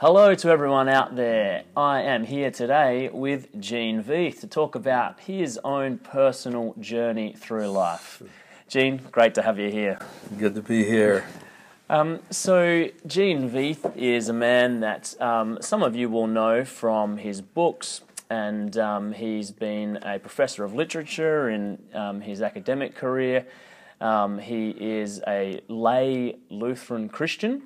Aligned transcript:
Hello 0.00 0.34
to 0.34 0.48
everyone 0.48 0.88
out 0.88 1.14
there. 1.14 1.64
I 1.76 2.00
am 2.00 2.24
here 2.24 2.50
today 2.50 3.10
with 3.12 3.60
Gene 3.60 4.02
Veith 4.02 4.40
to 4.40 4.46
talk 4.46 4.74
about 4.74 5.20
his 5.20 5.60
own 5.62 5.98
personal 5.98 6.74
journey 6.80 7.34
through 7.34 7.68
life. 7.68 8.22
Gene, 8.66 9.02
great 9.12 9.34
to 9.34 9.42
have 9.42 9.58
you 9.58 9.70
here. 9.70 9.98
Good 10.38 10.54
to 10.54 10.62
be 10.62 10.84
here. 10.84 11.26
Um, 11.90 12.20
so, 12.30 12.88
Gene 13.06 13.50
Veith 13.50 13.94
is 13.94 14.30
a 14.30 14.32
man 14.32 14.80
that 14.80 15.20
um, 15.20 15.58
some 15.60 15.82
of 15.82 15.94
you 15.94 16.08
will 16.08 16.26
know 16.26 16.64
from 16.64 17.18
his 17.18 17.42
books, 17.42 18.00
and 18.30 18.78
um, 18.78 19.12
he's 19.12 19.50
been 19.50 19.98
a 19.98 20.18
professor 20.18 20.64
of 20.64 20.72
literature 20.72 21.50
in 21.50 21.78
um, 21.92 22.22
his 22.22 22.40
academic 22.40 22.94
career. 22.94 23.44
Um, 24.00 24.38
he 24.38 24.70
is 24.70 25.20
a 25.26 25.60
lay 25.68 26.36
Lutheran 26.48 27.08
Christian. 27.08 27.62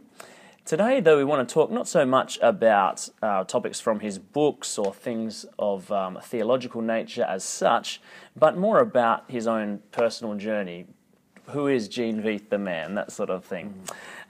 Today, 0.65 1.01
though, 1.01 1.19
we 1.19 1.25
want 1.25 1.47
to 1.47 1.53
talk 1.53 1.71
not 1.71 1.87
so 1.87 2.07
much 2.07 2.39
about 2.41 3.09
uh, 3.23 3.45
topics 3.45 3.81
from 3.81 4.01
his 4.01 4.19
books 4.19 4.79
or 4.79 4.95
things 4.95 5.45
of 5.59 5.93
um, 5.93 6.17
a 6.17 6.23
theological 6.23 6.81
nature 6.81 7.25
as 7.25 7.45
such, 7.45 8.01
but 8.35 8.57
more 8.57 8.81
about 8.81 9.25
his 9.29 9.47
own 9.47 9.81
personal 9.93 10.35
journey. 10.35 10.87
Who 11.49 11.67
is 11.67 11.87
Gene 11.89 12.23
Veith, 12.23 12.49
the 12.49 12.57
man? 12.57 12.95
That 12.95 13.13
sort 13.13 13.29
of 13.29 13.45
thing. 13.45 13.75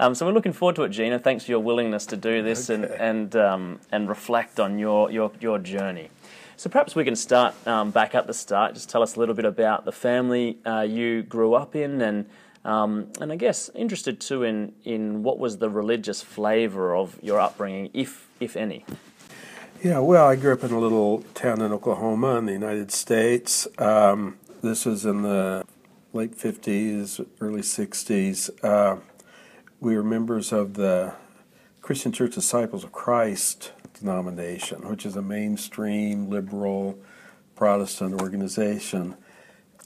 Um, 0.01 0.17
so 0.17 0.27
we're 0.27 0.33
looking 0.33 0.53
forward 0.53 0.75
to 0.77 0.83
it, 0.83 0.89
Gina. 0.89 1.21
thanks 1.21 1.45
for 1.45 1.53
your 1.53 1.61
willingness 1.61 2.05
to 2.07 2.17
do 2.17 2.43
this 2.43 2.69
Okay. 2.69 2.83
and 2.83 3.01
and 3.01 3.37
um, 3.37 3.81
and 3.93 4.09
reflect 4.09 4.59
on 4.59 4.81
your 4.81 5.13
your 5.13 5.31
your 5.41 5.61
journey. 5.61 6.11
So 6.57 6.71
perhaps 6.71 6.95
we 6.95 7.05
can 7.05 7.17
start 7.17 7.55
um, 7.67 7.91
back 7.91 8.15
at 8.15 8.27
the 8.27 8.35
start. 8.35 8.75
Just 8.75 8.89
tell 8.89 9.03
us 9.03 9.17
a 9.17 9.21
little 9.21 9.35
bit 9.35 9.45
about 9.45 9.85
the 9.85 9.93
family 9.93 10.59
uh, 10.65 10.83
you 10.83 11.23
grew 11.23 11.55
up 11.55 11.75
in, 11.75 12.01
and 12.01 12.27
um, 12.65 13.09
and 13.21 13.33
I 13.33 13.37
guess 13.37 13.71
interested 13.75 14.21
too 14.21 14.43
in 14.45 14.73
in 14.85 15.23
what 15.23 15.39
was 15.39 15.59
the 15.59 15.69
religious 15.69 16.23
flavour 16.23 16.95
of 16.95 17.19
your 17.23 17.41
upbringing, 17.41 17.91
if 17.93 18.29
if 18.41 18.57
any. 18.57 18.85
Yeah, 19.83 19.99
well, 19.99 20.27
I 20.27 20.37
grew 20.37 20.55
up 20.55 20.65
in 20.65 20.73
a 20.73 20.79
little 20.79 21.21
town 21.35 21.61
in 21.61 21.71
Oklahoma 21.73 22.37
in 22.37 22.47
the 22.47 22.53
United 22.53 22.91
States. 22.91 23.67
Um, 23.79 24.39
this 24.63 24.87
was 24.87 25.05
in 25.05 25.23
the 25.23 25.67
late 26.15 26.39
50s, 26.39 27.27
early 27.41 27.61
60s. 27.61 28.65
Uh, 28.65 29.01
we 29.81 29.95
were 29.95 30.03
members 30.03 30.53
of 30.53 30.75
the 30.75 31.13
Christian 31.83 32.13
Church 32.13 32.35
Disciples 32.35 32.83
of 32.83 32.93
Christ 32.93 33.73
denomination, 33.99 34.89
which 34.89 35.07
is 35.07 35.17
a 35.17 35.23
mainstream 35.23 36.29
liberal 36.29 36.99
Protestant 37.57 38.21
organization. 38.21 39.17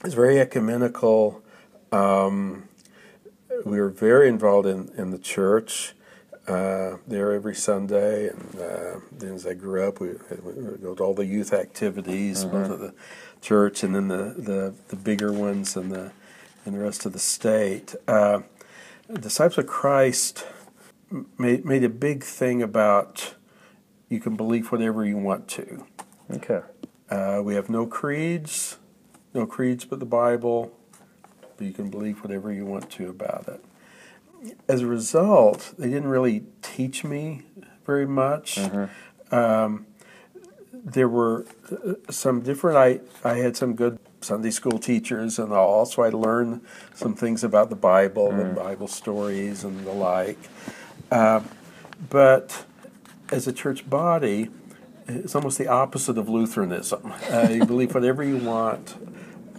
It's 0.03 0.13
very 0.13 0.39
ecumenical. 0.39 1.43
Um, 1.91 2.67
we 3.65 3.79
were 3.79 3.89
very 3.89 4.29
involved 4.29 4.67
in, 4.67 4.91
in 4.97 5.11
the 5.11 5.19
church. 5.19 5.93
Uh, 6.47 6.97
there 7.07 7.31
every 7.33 7.53
Sunday, 7.53 8.29
and 8.29 8.55
uh, 8.59 8.99
then 9.11 9.35
as 9.35 9.45
I 9.45 9.53
grew 9.53 9.87
up, 9.87 9.99
we, 9.99 10.13
we 10.41 10.77
go 10.77 10.95
to 10.95 11.03
all 11.03 11.13
the 11.13 11.25
youth 11.25 11.53
activities, 11.53 12.43
both 12.43 12.71
at 12.71 12.79
the 12.79 12.93
church 13.39 13.83
and 13.83 13.93
then 13.93 14.07
the, 14.07 14.33
the, 14.35 14.73
the 14.87 14.95
bigger 14.95 15.31
ones 15.31 15.75
and 15.75 15.91
the 15.91 16.11
and 16.65 16.75
the 16.75 16.79
rest 16.79 17.05
of 17.05 17.13
the 17.13 17.19
state. 17.19 17.95
Uh, 18.07 18.41
Disciples 19.11 19.57
of 19.57 19.67
Christ 19.67 20.45
made 21.37 21.65
made 21.65 21.83
a 21.83 21.89
big 21.89 22.23
thing 22.23 22.61
about 22.61 23.33
you 24.09 24.19
can 24.19 24.35
believe 24.35 24.71
whatever 24.71 25.05
you 25.05 25.17
want 25.17 25.47
to. 25.47 25.85
Okay. 26.31 26.61
Uh, 27.09 27.41
we 27.43 27.55
have 27.55 27.69
no 27.69 27.85
creeds, 27.85 28.77
no 29.33 29.45
creeds 29.45 29.85
but 29.85 29.99
the 29.99 30.05
Bible, 30.05 30.75
but 31.57 31.65
you 31.65 31.73
can 31.73 31.89
believe 31.89 32.21
whatever 32.23 32.51
you 32.51 32.65
want 32.65 32.89
to 32.91 33.09
about 33.09 33.47
it. 33.47 33.63
As 34.67 34.81
a 34.81 34.87
result, 34.87 35.73
they 35.77 35.87
didn't 35.87 36.07
really 36.07 36.43
teach 36.61 37.03
me 37.03 37.43
very 37.85 38.05
much. 38.07 38.59
Um, 39.31 39.85
there 40.73 41.09
were 41.09 41.45
uh, 41.71 41.93
some 42.09 42.41
different. 42.41 42.77
I 42.77 43.01
I 43.27 43.37
had 43.37 43.57
some 43.57 43.75
good 43.75 43.99
Sunday 44.21 44.51
school 44.51 44.79
teachers 44.79 45.39
and 45.39 45.51
all, 45.51 45.85
so 45.85 46.03
I 46.03 46.09
learned 46.09 46.61
some 46.93 47.15
things 47.15 47.43
about 47.43 47.69
the 47.69 47.75
Bible 47.75 48.31
and 48.31 48.55
Bible 48.55 48.87
stories 48.87 49.63
and 49.63 49.85
the 49.85 49.91
like. 49.91 50.39
Uh, 51.11 51.41
but 52.09 52.65
as 53.31 53.47
a 53.47 53.53
church 53.53 53.89
body, 53.89 54.49
it's 55.07 55.35
almost 55.35 55.57
the 55.57 55.67
opposite 55.67 56.17
of 56.17 56.29
Lutheranism. 56.29 57.13
Uh, 57.31 57.49
you 57.49 57.65
believe 57.65 57.93
whatever 57.93 58.23
you 58.23 58.37
want. 58.37 58.95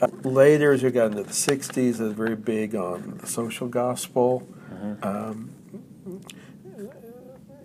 Uh, 0.01 0.07
later, 0.23 0.73
as 0.73 0.83
you 0.83 0.91
got 0.91 1.11
into 1.11 1.23
the 1.23 1.31
60s, 1.31 2.01
it 2.01 2.01
was 2.01 2.13
very 2.13 2.37
big 2.37 2.75
on 2.75 3.19
the 3.19 3.27
social 3.27 3.69
gospel. 3.69 4.49
Um, 5.03 5.51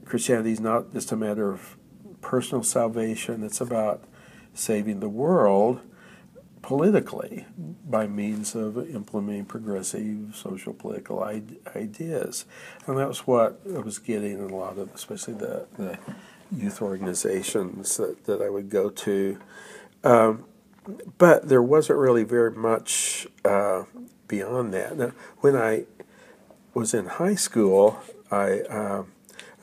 Christianity 0.05 0.51
is 0.51 0.59
not 0.59 0.91
just 0.93 1.11
a 1.11 1.15
matter 1.15 1.51
of 1.51 1.77
personal 2.21 2.63
salvation, 2.63 3.43
it's 3.43 3.61
about 3.61 4.03
saving 4.53 4.99
the 4.99 5.09
world 5.09 5.81
politically 6.65 7.45
by 7.87 8.07
means 8.07 8.55
of 8.55 8.75
implementing 8.89 9.45
progressive 9.45 10.35
social 10.35 10.73
political 10.73 11.23
ideas. 11.75 12.45
And 12.87 12.97
that 12.97 13.07
was 13.07 13.19
what 13.27 13.61
I 13.71 13.77
was 13.77 13.99
getting 13.99 14.39
in 14.39 14.49
a 14.49 14.55
lot 14.55 14.79
of, 14.79 14.89
especially 14.95 15.35
the, 15.35 15.67
the 15.77 15.99
youth 16.51 16.81
organizations 16.81 17.97
that, 17.97 18.25
that 18.25 18.41
I 18.41 18.49
would 18.49 18.71
go 18.71 18.89
to. 18.89 19.37
Um, 20.03 20.45
but 21.19 21.49
there 21.49 21.61
wasn't 21.61 21.99
really 21.99 22.23
very 22.23 22.49
much 22.49 23.27
uh, 23.43 23.83
beyond 24.27 24.73
that. 24.73 24.97
Now, 24.97 25.11
when 25.41 25.55
I 25.55 25.85
was 26.73 26.95
in 26.95 27.05
high 27.05 27.35
school, 27.35 27.99
I 28.31 28.61
uh, 28.61 29.03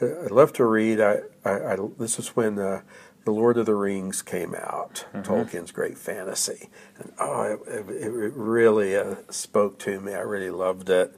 I 0.01 0.05
I 0.05 0.27
loved 0.31 0.55
to 0.57 0.65
read. 0.65 1.01
I, 1.01 1.19
I, 1.45 1.73
I 1.73 1.77
this 1.99 2.21
is 2.21 2.29
when 2.37 2.59
uh, 2.61 2.83
the 3.25 3.31
Lord 3.31 3.57
of 3.57 3.67
the 3.67 3.75
Rings 3.75 4.23
came 4.23 4.55
out, 4.55 5.05
Tolkien's 5.23 5.71
great 5.71 5.97
fantasy, 5.99 6.69
and 6.99 7.13
oh, 7.19 7.59
it, 7.67 7.89
it, 7.89 8.07
it 8.07 8.33
really 8.35 8.97
uh, 8.97 9.17
spoke 9.31 9.79
to 9.81 10.01
me. 10.01 10.15
I 10.15 10.21
really 10.21 10.51
loved 10.51 10.91
it, 10.91 11.17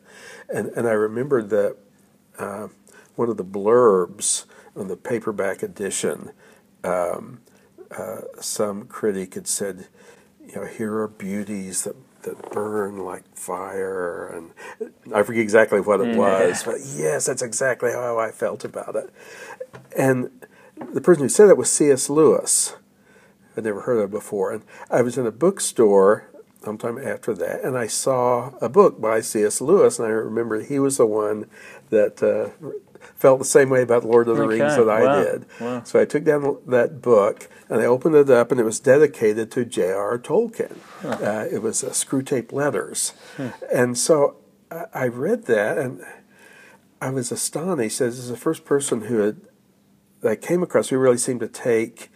and 0.52 0.68
and 0.68 0.86
I 0.86 0.92
remembered 0.92 1.50
that 1.50 1.76
uh, 2.38 2.68
one 3.16 3.28
of 3.30 3.36
the 3.36 3.44
blurbs 3.44 4.44
on 4.76 4.88
the 4.88 4.96
paperback 4.96 5.62
edition. 5.62 6.30
Um, 6.82 7.40
uh, 7.96 8.22
some 8.40 8.86
critic 8.86 9.34
had 9.34 9.46
said, 9.46 9.86
you 10.44 10.56
know, 10.56 10.66
here 10.66 10.94
are 10.96 11.08
beauties 11.08 11.84
that 11.84 11.96
that 12.22 12.50
burn 12.50 12.98
like 12.98 13.24
fire, 13.36 14.26
and 14.26 14.50
I 15.14 15.22
forget 15.22 15.42
exactly 15.42 15.80
what 15.80 16.00
it 16.00 16.16
was, 16.16 16.64
but 16.64 16.78
yes, 16.82 17.26
that's 17.26 17.42
exactly 17.42 17.92
how 17.92 18.18
I 18.18 18.30
felt 18.30 18.64
about 18.64 18.96
it. 18.96 19.10
And 19.96 20.30
the 20.92 21.00
person 21.00 21.22
who 21.24 21.28
said 21.28 21.48
it 21.48 21.56
was 21.56 21.70
C.S. 21.70 22.08
Lewis. 22.10 22.74
I'd 23.56 23.64
never 23.64 23.82
heard 23.82 23.98
of 23.98 24.04
it 24.04 24.10
before, 24.10 24.52
and 24.52 24.62
I 24.90 25.02
was 25.02 25.16
in 25.16 25.26
a 25.26 25.30
bookstore 25.32 26.28
sometime 26.64 26.98
after 26.98 27.34
that, 27.34 27.62
and 27.62 27.76
I 27.78 27.86
saw 27.86 28.52
a 28.60 28.68
book 28.68 29.00
by 29.00 29.20
C.S. 29.20 29.60
Lewis, 29.60 29.98
and 29.98 30.08
I 30.08 30.10
remember 30.10 30.60
he 30.60 30.78
was 30.78 30.96
the 30.96 31.06
one 31.06 31.46
that 31.90 32.22
uh, 32.22 32.48
felt 33.16 33.38
the 33.38 33.44
same 33.44 33.70
way 33.70 33.82
about 33.82 34.04
Lord 34.04 34.28
of 34.28 34.36
the 34.38 34.42
Okay, 34.44 34.58
Rings 34.60 34.76
that 34.76 34.88
I 34.88 35.02
wow, 35.04 35.22
did. 35.22 35.46
wow. 35.60 35.82
So 35.84 36.00
I 36.00 36.04
took 36.04 36.24
down 36.24 36.56
that 36.66 37.00
book 37.02 37.48
and 37.68 37.80
I 37.80 37.84
opened 37.84 38.14
it 38.16 38.28
up, 38.30 38.50
and 38.50 38.58
it 38.60 38.64
was 38.64 38.80
dedicated 38.80 39.50
to 39.52 39.64
J.R. 39.64 40.18
Tolkien. 40.18 40.76
Uh, 41.04 41.46
it 41.50 41.62
was 41.62 41.84
uh, 41.84 41.90
Screwtape 41.90 42.52
letters, 42.52 43.10
Hmm. 43.36 43.48
and 43.72 43.96
so 43.98 44.36
I, 44.70 44.84
I 44.94 45.06
read 45.08 45.44
that, 45.46 45.78
and 45.78 46.02
I 47.00 47.10
was 47.10 47.30
astonished. 47.30 48.00
This 48.00 48.18
is 48.18 48.28
the 48.30 48.36
first 48.36 48.64
person 48.64 49.02
who 49.02 49.18
had 49.18 49.36
that 50.24 50.32
I 50.32 50.36
came 50.36 50.62
across 50.62 50.88
who 50.88 50.96
really 50.96 51.18
seemed 51.18 51.40
to 51.40 51.48
take 51.48 52.10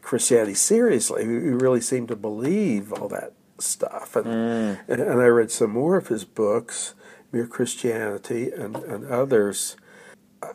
Christianity 0.00 0.54
seriously, 0.54 1.26
who, 1.26 1.38
who 1.38 1.58
really 1.58 1.82
seemed 1.82 2.08
to 2.08 2.16
believe 2.16 2.90
all 2.90 3.06
that 3.08 3.34
stuff. 3.58 4.16
And, 4.16 4.26
mm. 4.26 4.78
and 4.88 5.00
and 5.00 5.20
I 5.20 5.26
read 5.26 5.50
some 5.50 5.72
more 5.72 5.98
of 5.98 6.08
his 6.08 6.24
books, 6.24 6.94
Mere 7.32 7.46
Christianity 7.46 8.50
and, 8.50 8.76
and 8.76 9.04
others. 9.04 9.76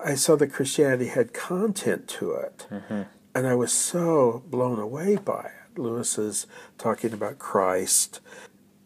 I 0.03 0.15
saw 0.15 0.35
that 0.37 0.47
Christianity 0.47 1.09
had 1.09 1.31
content 1.31 2.07
to 2.07 2.31
it, 2.31 2.65
mm-hmm. 2.71 3.03
and 3.35 3.47
I 3.47 3.53
was 3.53 3.71
so 3.71 4.41
blown 4.47 4.79
away 4.79 5.17
by 5.17 5.51
it. 5.51 5.79
Lewis 5.79 6.17
is 6.17 6.47
talking 6.79 7.13
about 7.13 7.37
Christ 7.37 8.19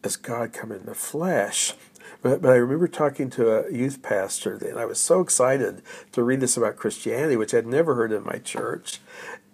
as 0.04 0.18
God 0.18 0.52
come 0.52 0.74
in 0.74 0.86
the 0.86 0.94
flesh. 0.94 1.74
But, 2.22 2.42
but 2.42 2.52
I 2.52 2.56
remember 2.56 2.88
talking 2.88 3.30
to 3.32 3.50
a 3.66 3.72
youth 3.72 4.02
pastor 4.02 4.56
and 4.56 4.78
I 4.78 4.86
was 4.86 5.00
so 5.00 5.22
excited 5.22 5.82
to 6.12 6.24
read 6.24 6.42
this 6.42 6.58
about 6.58 6.76
Christianity, 6.76 7.38
which 7.38 7.54
I'd 7.54 7.66
never 7.66 7.96
heard 7.96 8.12
in 8.12 8.24
my 8.26 8.40
church. 8.40 9.00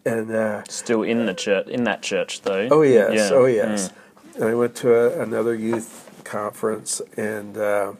And 0.03 0.31
uh, 0.31 0.63
Still 0.69 1.03
in 1.03 1.25
the 1.25 1.33
church, 1.33 1.67
in 1.67 1.83
that 1.85 2.01
church 2.01 2.41
though. 2.41 2.67
Oh 2.71 2.81
yes, 2.81 3.13
Yeah. 3.13 3.29
oh 3.37 3.45
yes. 3.45 3.91
And 4.35 4.43
I 4.45 4.53
went 4.53 4.75
to 4.77 4.93
a, 4.93 5.21
another 5.21 5.55
youth 5.55 6.21
conference, 6.23 7.01
and 7.17 7.57
uh, 7.57 7.93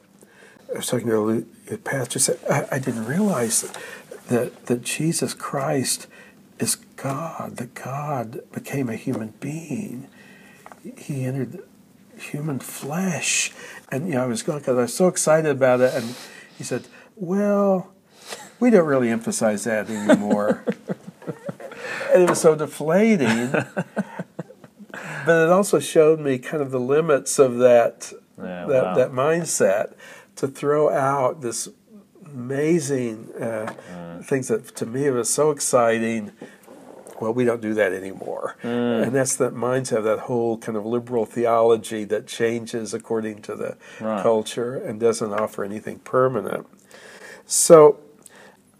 I 0.71 0.77
was 0.77 0.87
talking 0.87 1.07
to 1.07 1.45
a 1.71 1.77
pastor. 1.77 2.19
Said 2.19 2.39
I, 2.49 2.65
I 2.73 2.79
didn't 2.79 3.05
realize 3.05 3.61
that, 3.61 3.77
that 4.27 4.65
that 4.67 4.81
Jesus 4.83 5.33
Christ 5.33 6.05
is 6.59 6.75
God. 6.75 7.57
That 7.57 7.73
God 7.73 8.41
became 8.51 8.89
a 8.89 8.95
human 8.95 9.33
being. 9.39 10.07
He 10.97 11.23
entered 11.25 11.63
human 12.17 12.59
flesh. 12.59 13.51
And, 13.95 14.07
you 14.09 14.15
know, 14.15 14.23
I 14.23 14.25
was 14.25 14.43
going, 14.43 14.59
because 14.59 14.77
I 14.77 14.81
was 14.81 14.93
so 14.93 15.07
excited 15.07 15.49
about 15.49 15.79
it. 15.79 15.93
And 15.93 16.15
he 16.57 16.65
said, 16.65 16.85
well, 17.15 17.93
we 18.59 18.69
don't 18.69 18.85
really 18.85 19.09
emphasize 19.09 19.63
that 19.63 19.89
anymore. 19.89 20.65
and 22.13 22.23
it 22.23 22.29
was 22.29 22.41
so 22.41 22.55
deflating. 22.55 23.51
but 23.51 25.43
it 25.43 25.49
also 25.49 25.79
showed 25.79 26.19
me 26.19 26.37
kind 26.37 26.61
of 26.61 26.71
the 26.71 26.79
limits 26.79 27.39
of 27.39 27.57
that 27.59 28.11
Yeah, 28.37 28.65
that, 28.65 28.83
wow. 28.83 28.95
that 28.95 29.11
mindset 29.11 29.93
to 30.35 30.47
throw 30.49 30.89
out 30.89 31.41
this 31.41 31.69
amazing 32.25 33.31
uh, 33.41 34.21
things 34.23 34.49
that 34.49 34.75
to 34.75 34.85
me 34.85 35.09
was 35.09 35.29
so 35.29 35.51
exciting. 35.51 36.33
Well, 37.21 37.33
we 37.33 37.45
don't 37.45 37.61
do 37.61 37.73
that 37.75 37.93
anymore, 37.93 38.57
and 38.61 39.15
that's 39.15 39.35
that 39.37 39.53
mindset, 39.53 40.03
that 40.03 40.19
whole 40.19 40.57
kind 40.57 40.77
of 40.77 40.85
liberal 40.85 41.25
theology 41.25 42.03
that 42.05 42.27
changes 42.27 42.93
according 42.93 43.41
to 43.43 43.55
the 43.55 43.77
Right. 44.01 44.21
culture 44.21 44.75
and 44.75 44.99
doesn't 44.99 45.31
offer 45.33 45.63
anything 45.63 45.99
permanent. 45.99 46.67
So, 47.45 47.99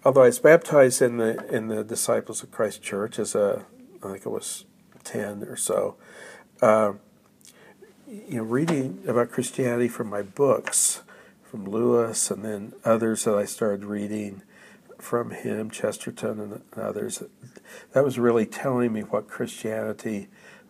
although 0.04 0.24
I 0.24 0.28
was 0.28 0.40
baptized 0.40 1.02
in 1.02 1.18
the 1.18 1.46
in 1.54 1.68
the 1.70 1.84
Disciples 1.84 2.44
of 2.44 2.52
Christ 2.52 2.82
Church 2.82 3.20
as 3.20 3.36
a, 3.36 3.66
I 4.04 4.08
think 4.12 4.26
it 4.26 4.30
was 4.30 4.66
ten 5.04 5.44
or 5.44 5.56
so, 5.56 5.96
uh, 6.62 6.94
you 8.08 8.38
know, 8.38 8.44
reading 8.44 9.02
about 9.08 9.32
Christianity 9.32 9.88
from 9.88 10.10
my 10.10 10.22
books, 10.22 11.02
from 11.44 11.66
Lewis, 11.66 12.30
and 12.32 12.44
then 12.44 12.74
others 12.84 13.24
that 13.24 13.36
I 13.36 13.46
started 13.46 13.86
reading 13.86 14.42
from 15.02 15.32
him, 15.32 15.70
Chesterton, 15.70 16.40
and 16.40 16.62
others, 16.76 17.24
that 17.94 18.04
was 18.04 18.18
really 18.20 18.46
telling 18.46 18.94
me 18.94 19.02
what 19.02 19.28
Christianity 19.28 20.28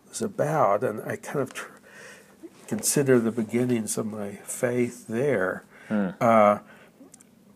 was 0.08 0.22
about, 0.22 0.82
and 0.84 1.00
I 1.02 1.16
kind 1.16 1.40
of 1.40 1.52
tr- 1.54 1.70
consider 2.66 3.18
the 3.18 3.30
beginnings 3.32 3.96
of 3.98 4.06
my 4.06 4.32
faith 4.44 5.06
there. 5.08 5.64
Uh, 6.20 6.58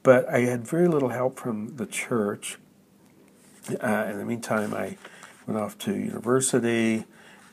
but 0.02 0.28
I 0.28 0.40
had 0.40 0.66
very 0.66 0.88
little 0.88 1.10
help 1.10 1.38
from 1.38 1.76
the 1.76 1.86
church. 1.86 2.58
Uh, 3.82 4.06
in 4.10 4.18
the 4.18 4.24
meantime, 4.24 4.72
I 4.72 4.96
went 5.46 5.60
off 5.60 5.76
to 5.78 5.94
university, 5.94 7.04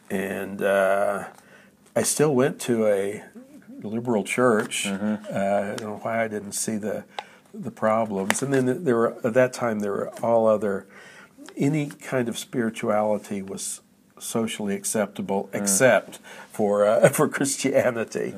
and 0.10 0.62
uh, 0.62 1.26
I 1.96 2.04
still 2.04 2.34
went 2.34 2.62
to 2.62 2.88
a 2.88 3.24
liberal 3.84 4.24
church. 4.24 4.88
Uh, 4.88 5.18
I 5.34 5.76
don't 5.76 5.82
know 5.82 6.00
why 6.02 6.24
I 6.24 6.28
didn't 6.28 6.54
see 6.54 6.78
the 6.78 7.04
the 7.64 7.72
problems. 7.72 8.42
And 8.44 8.54
then 8.54 8.84
there 8.84 8.96
were 8.96 9.18
at 9.26 9.34
that 9.34 9.54
time 9.54 9.80
there 9.80 9.92
were 9.92 10.10
all 10.22 10.48
other 10.48 10.86
any 11.56 11.88
kind 11.88 12.30
of 12.30 12.38
spirituality 12.38 13.42
was 13.42 13.82
socially 14.20 14.76
acceptable 14.76 15.50
except 15.54 16.20
for 16.52 16.86
uh, 16.86 17.10
for 17.18 17.28
Christianity. 17.28 18.34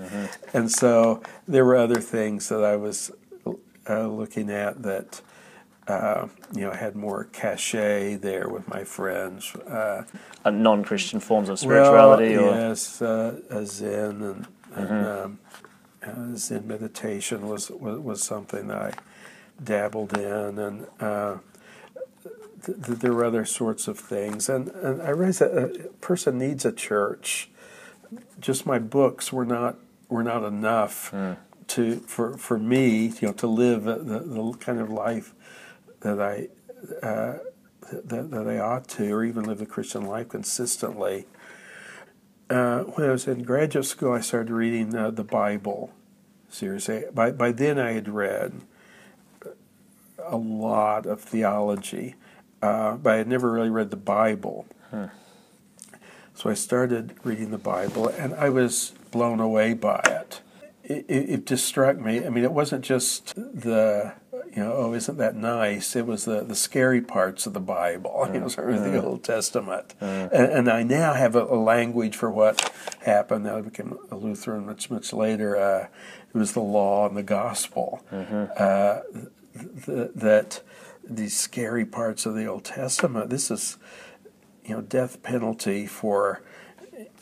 And 0.53 0.71
so 0.71 1.21
there 1.47 1.65
were 1.65 1.75
other 1.75 2.01
things 2.01 2.49
that 2.49 2.63
I 2.63 2.75
was 2.75 3.11
uh, 3.89 4.07
looking 4.07 4.49
at 4.51 4.83
that 4.83 5.21
uh, 5.87 6.27
you 6.53 6.61
know 6.61 6.71
had 6.71 6.95
more 6.95 7.25
cachet 7.31 8.15
there 8.17 8.47
with 8.47 8.67
my 8.67 8.83
friends. 8.83 9.55
Uh, 9.55 10.03
Uh, 10.45 10.51
non-Christian 10.51 11.19
forms 11.19 11.49
of 11.49 11.57
spirituality, 11.59 12.37
well, 12.37 12.53
or 12.53 12.69
yes, 12.69 13.01
uh, 13.01 13.65
Zen 13.65 14.21
and, 14.21 14.47
and 14.75 15.07
um, 15.07 15.39
uh, 16.05 16.35
Zen 16.35 16.67
meditation 16.67 17.47
was, 17.47 17.71
was 17.71 17.99
was 17.99 18.23
something 18.23 18.67
that 18.67 18.77
I 18.77 18.91
dabbled 19.63 20.17
in, 20.17 20.59
and 20.59 20.87
uh, 20.99 21.37
th- 22.65 22.81
th- 22.85 22.99
there 22.99 23.13
were 23.13 23.25
other 23.25 23.45
sorts 23.45 23.87
of 23.87 23.99
things. 23.99 24.49
And, 24.49 24.69
and 24.69 25.01
I 25.01 25.09
realized 25.09 25.39
that 25.39 25.53
a 25.53 25.87
person 26.01 26.37
needs 26.37 26.65
a 26.65 26.71
church. 26.71 27.49
Just 28.39 28.65
my 28.65 28.79
books 28.79 29.31
were 29.31 29.45
not 29.45 29.77
were 30.07 30.23
not 30.23 30.43
enough 30.43 31.13
to 31.69 31.95
for 31.99 32.37
for 32.37 32.57
me, 32.57 33.13
you 33.21 33.27
know, 33.27 33.33
to 33.33 33.47
live 33.47 33.83
the, 33.83 33.95
the 33.95 34.57
kind 34.59 34.79
of 34.79 34.89
life 34.89 35.33
that 36.01 36.19
I 36.19 36.47
uh, 37.05 37.37
that, 37.91 38.31
that 38.31 38.47
I 38.47 38.59
ought 38.59 38.87
to, 38.89 39.11
or 39.11 39.23
even 39.23 39.43
live 39.43 39.59
the 39.59 39.65
Christian 39.65 40.05
life 40.05 40.29
consistently. 40.29 41.25
Uh, 42.49 42.79
when 42.81 43.07
I 43.07 43.11
was 43.11 43.27
in 43.27 43.43
graduate 43.43 43.85
school, 43.85 44.13
I 44.13 44.21
started 44.21 44.51
reading 44.51 44.95
uh, 44.95 45.11
the 45.11 45.23
Bible 45.23 45.93
seriously. 46.49 47.03
By 47.13 47.31
by 47.31 47.51
then, 47.51 47.77
I 47.77 47.91
had 47.91 48.09
read 48.09 48.61
a 50.25 50.37
lot 50.37 51.05
of 51.05 51.21
theology, 51.21 52.15
uh, 52.61 52.95
but 52.95 53.13
I 53.13 53.17
had 53.17 53.27
never 53.27 53.51
really 53.51 53.69
read 53.69 53.91
the 53.91 53.97
Bible. 53.97 54.65
So 56.33 56.49
I 56.49 56.53
started 56.53 57.15
reading 57.25 57.51
the 57.51 57.57
Bible, 57.57 58.07
and 58.07 58.33
I 58.33 58.47
was 58.47 58.93
blown 59.11 59.41
away 59.41 59.73
by 59.73 59.99
it. 60.05 60.39
It, 60.85 61.05
it, 61.09 61.29
it 61.29 61.45
just 61.45 61.65
struck 61.65 61.99
me. 61.99 62.25
I 62.25 62.29
mean, 62.29 62.45
it 62.45 62.53
wasn't 62.53 62.85
just 62.85 63.35
the 63.35 64.13
you 64.55 64.63
know, 64.63 64.73
oh, 64.73 64.93
isn't 64.93 65.17
that 65.17 65.35
nice? 65.35 65.95
It 65.95 66.07
was 66.07 66.25
the, 66.25 66.41
the 66.41 66.55
scary 66.55 67.01
parts 67.01 67.45
of 67.45 67.53
the 67.53 67.59
Bible, 67.59 68.27
you 68.33 68.39
know, 68.39 68.47
sort 68.47 68.71
of 68.71 68.83
the 68.83 69.03
Old 69.03 69.23
Testament. 69.23 69.93
And, 69.99 70.31
and 70.31 70.69
I 70.69 70.83
now 70.83 71.13
have 71.13 71.35
a, 71.35 71.43
a 71.43 71.55
language 71.55 72.15
for 72.15 72.31
what 72.31 72.71
happened. 73.01 73.47
I 73.47 73.61
became 73.61 73.97
a 74.09 74.15
Lutheran 74.15 74.65
much, 74.65 74.89
much 74.89 75.13
later. 75.13 75.55
Uh, 75.55 75.87
it 76.33 76.37
was 76.37 76.53
the 76.53 76.61
law 76.61 77.07
and 77.07 77.15
the 77.15 77.23
gospel. 77.23 78.01
Uh, 78.11 79.01
th- 79.85 80.11
that 80.15 80.61
these 81.03 81.37
scary 81.37 81.85
parts 81.85 82.25
of 82.25 82.35
the 82.35 82.45
Old 82.45 82.65
Testament, 82.65 83.29
this 83.29 83.49
is, 83.49 83.77
you 84.63 84.75
know, 84.75 84.81
death 84.81 85.23
penalty 85.23 85.87
for 85.87 86.41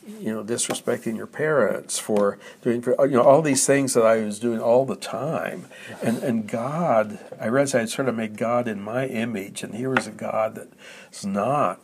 you 0.07 0.33
know, 0.33 0.43
disrespecting 0.43 1.17
your 1.17 1.27
parents, 1.27 1.99
for 1.99 2.39
doing, 2.61 2.81
for, 2.81 2.95
you 3.05 3.17
know, 3.17 3.23
all 3.23 3.41
these 3.41 3.65
things 3.65 3.93
that 3.93 4.05
I 4.05 4.21
was 4.21 4.39
doing 4.39 4.59
all 4.59 4.85
the 4.85 4.95
time. 4.95 5.67
And, 6.01 6.19
and 6.19 6.47
God, 6.47 7.19
I 7.39 7.47
realized 7.47 7.75
I 7.75 7.79
had 7.79 7.89
sort 7.89 8.07
of 8.07 8.15
made 8.15 8.37
God 8.37 8.67
in 8.67 8.81
my 8.81 9.05
image, 9.05 9.63
and 9.63 9.75
here 9.75 9.89
was 9.89 10.07
a 10.07 10.11
God 10.11 10.55
that's 10.55 11.25
not 11.25 11.81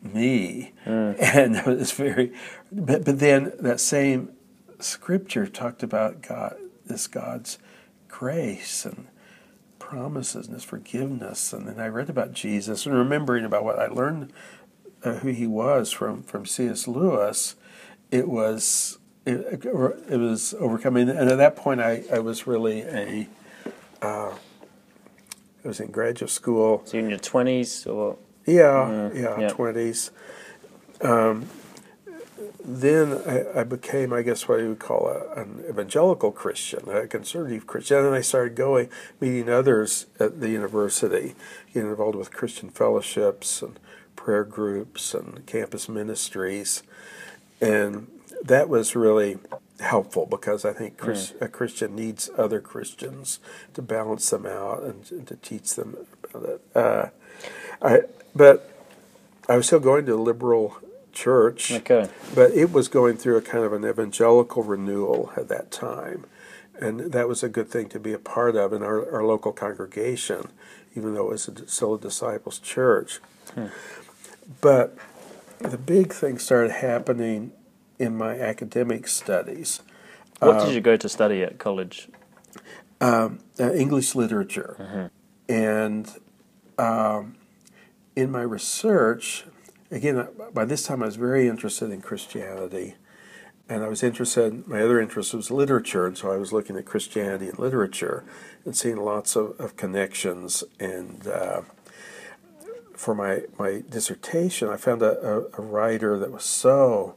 me. 0.00 0.72
Hmm. 0.84 1.12
And 1.20 1.56
it 1.56 1.66
was 1.66 1.90
very, 1.90 2.32
but, 2.70 3.04
but 3.04 3.18
then 3.18 3.52
that 3.58 3.80
same 3.80 4.30
scripture 4.78 5.46
talked 5.46 5.82
about 5.82 6.22
God, 6.22 6.56
this 6.86 7.08
God's 7.08 7.58
grace 8.08 8.84
and 8.84 9.08
promises 9.90 10.46
and 10.46 10.54
his 10.54 10.62
forgiveness. 10.62 11.52
And 11.52 11.66
then 11.66 11.80
I 11.80 11.88
read 11.88 12.08
about 12.08 12.32
Jesus 12.32 12.86
and 12.86 12.94
remembering 12.94 13.44
about 13.44 13.64
what 13.64 13.78
I 13.78 13.88
learned 13.88 14.32
uh, 15.02 15.14
who 15.14 15.28
he 15.30 15.46
was 15.46 15.90
from 15.90 16.22
from 16.22 16.46
C.S. 16.46 16.86
Lewis, 16.86 17.56
it 18.10 18.28
was 18.28 18.98
it, 19.26 19.64
it 19.64 20.18
was 20.18 20.54
overcoming. 20.58 21.08
And 21.08 21.28
at 21.28 21.38
that 21.38 21.56
point, 21.56 21.80
I, 21.80 22.04
I 22.12 22.20
was 22.20 22.46
really 22.46 22.82
a 22.82 23.28
uh, 24.00 24.34
I 25.64 25.68
was 25.68 25.80
in 25.80 25.90
graduate 25.90 26.30
school. 26.30 26.82
so 26.84 26.96
you're 26.96 27.04
in 27.04 27.10
your 27.10 27.18
twenties, 27.18 27.86
or 27.86 28.16
Yeah, 28.46 29.10
yeah, 29.12 29.40
yeah. 29.40 29.48
twenties. 29.48 30.10
Um, 31.00 31.48
then 32.64 33.20
I, 33.26 33.60
I 33.60 33.64
became, 33.64 34.12
I 34.12 34.22
guess, 34.22 34.48
what 34.48 34.60
you 34.60 34.70
would 34.70 34.78
call 34.78 35.08
a, 35.08 35.40
an 35.40 35.64
evangelical 35.68 36.32
Christian, 36.32 36.88
a 36.88 37.06
conservative 37.06 37.66
Christian. 37.66 37.98
And 37.98 38.06
then 38.06 38.14
I 38.14 38.20
started 38.20 38.54
going, 38.54 38.88
meeting 39.20 39.48
others 39.48 40.06
at 40.18 40.40
the 40.40 40.48
university, 40.48 41.34
getting 41.72 41.90
involved 41.90 42.16
with 42.16 42.32
Christian 42.32 42.70
fellowships 42.70 43.62
and 43.62 43.78
prayer 44.16 44.44
groups 44.44 45.14
and 45.14 45.44
campus 45.46 45.88
ministries. 45.88 46.82
And 47.60 48.08
that 48.42 48.68
was 48.68 48.96
really 48.96 49.38
helpful 49.80 50.26
because 50.26 50.64
I 50.64 50.72
think 50.72 50.98
Chris, 50.98 51.34
a 51.40 51.48
Christian 51.48 51.96
needs 51.96 52.30
other 52.36 52.60
Christians 52.60 53.40
to 53.74 53.82
balance 53.82 54.28
them 54.30 54.46
out 54.46 54.82
and, 54.82 55.10
and 55.10 55.26
to 55.26 55.36
teach 55.36 55.74
them 55.74 55.96
about 56.32 56.48
it. 56.48 56.60
Uh, 56.74 57.06
I, 57.82 58.00
but 58.34 58.70
I 59.48 59.56
was 59.56 59.66
still 59.66 59.80
going 59.80 60.06
to 60.06 60.16
liberal 60.16 60.76
church, 61.12 61.72
okay, 61.72 62.08
but 62.34 62.52
it 62.52 62.72
was 62.72 62.88
going 62.88 63.16
through 63.16 63.36
a 63.36 63.42
kind 63.42 63.64
of 63.64 63.72
an 63.72 63.84
evangelical 63.84 64.62
renewal 64.62 65.32
at 65.36 65.48
that 65.48 65.70
time. 65.70 66.24
And 66.80 67.12
that 67.12 67.28
was 67.28 67.42
a 67.42 67.48
good 67.48 67.68
thing 67.68 67.90
to 67.90 68.00
be 68.00 68.14
a 68.14 68.18
part 68.18 68.56
of 68.56 68.72
in 68.72 68.82
our, 68.82 69.12
our 69.12 69.22
local 69.22 69.52
congregation, 69.52 70.48
even 70.96 71.14
though 71.14 71.26
it 71.26 71.32
was 71.32 71.48
a, 71.48 71.68
still 71.68 71.94
a 71.94 71.98
disciples' 72.00 72.58
church. 72.58 73.20
But 74.62 74.96
the 75.58 75.76
big 75.76 76.12
thing 76.12 76.38
started 76.38 76.72
happening 76.72 77.52
in 77.98 78.16
my 78.16 78.38
academic 78.40 79.08
studies. 79.08 79.82
what 80.38 80.64
did 80.64 80.74
you 80.74 80.80
go 80.80 80.96
to 80.96 81.08
study 81.08 81.42
at 81.42 81.58
college? 81.58 82.08
um, 83.00 83.40
uh, 83.58 83.72
English 83.72 84.14
literature. 84.14 85.10
And 85.48 86.08
um, 86.78 87.36
in 88.14 88.30
my 88.30 88.42
research, 88.42 89.44
again, 89.90 90.26
by 90.52 90.64
this 90.64 90.84
time 90.84 91.02
I 91.02 91.06
was 91.06 91.16
very 91.16 91.48
interested 91.48 91.90
in 91.90 92.00
Christianity. 92.00 92.94
And 93.68 93.84
I 93.84 93.88
was 93.88 94.02
interested, 94.02 94.66
my 94.66 94.82
other 94.82 95.00
interest 95.00 95.32
was 95.32 95.48
literature, 95.48 96.04
and 96.04 96.18
so 96.18 96.32
I 96.32 96.36
was 96.36 96.52
looking 96.52 96.76
at 96.76 96.84
Christianity 96.86 97.48
and 97.48 97.56
literature 97.56 98.24
and 98.64 98.76
seeing 98.76 98.96
lots 98.96 99.36
of, 99.36 99.58
of 99.60 99.76
connections. 99.76 100.64
And 100.80 101.24
uh, 101.28 101.60
for 102.96 103.14
my, 103.14 103.42
my 103.60 103.84
dissertation, 103.88 104.68
I 104.68 104.76
found 104.76 105.02
a, 105.02 105.20
a, 105.20 105.40
a 105.58 105.62
writer 105.62 106.18
that 106.18 106.32
was 106.32 106.44
so 106.44 107.14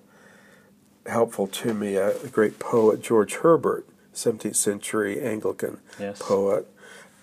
helpful 1.07 1.47
to 1.47 1.73
me. 1.73 1.95
A, 1.95 2.15
a 2.21 2.27
great 2.27 2.59
poet, 2.59 3.01
George 3.01 3.33
Herbert, 3.37 3.87
17th 4.13 4.55
century 4.55 5.19
Anglican 5.19 5.79
Yes. 5.99 6.21
poet, 6.21 6.67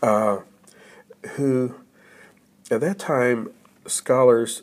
uh, 0.02 0.38
who 1.36 1.76
at 2.68 2.80
that 2.80 2.98
time 2.98 3.52
scholars 3.86 4.62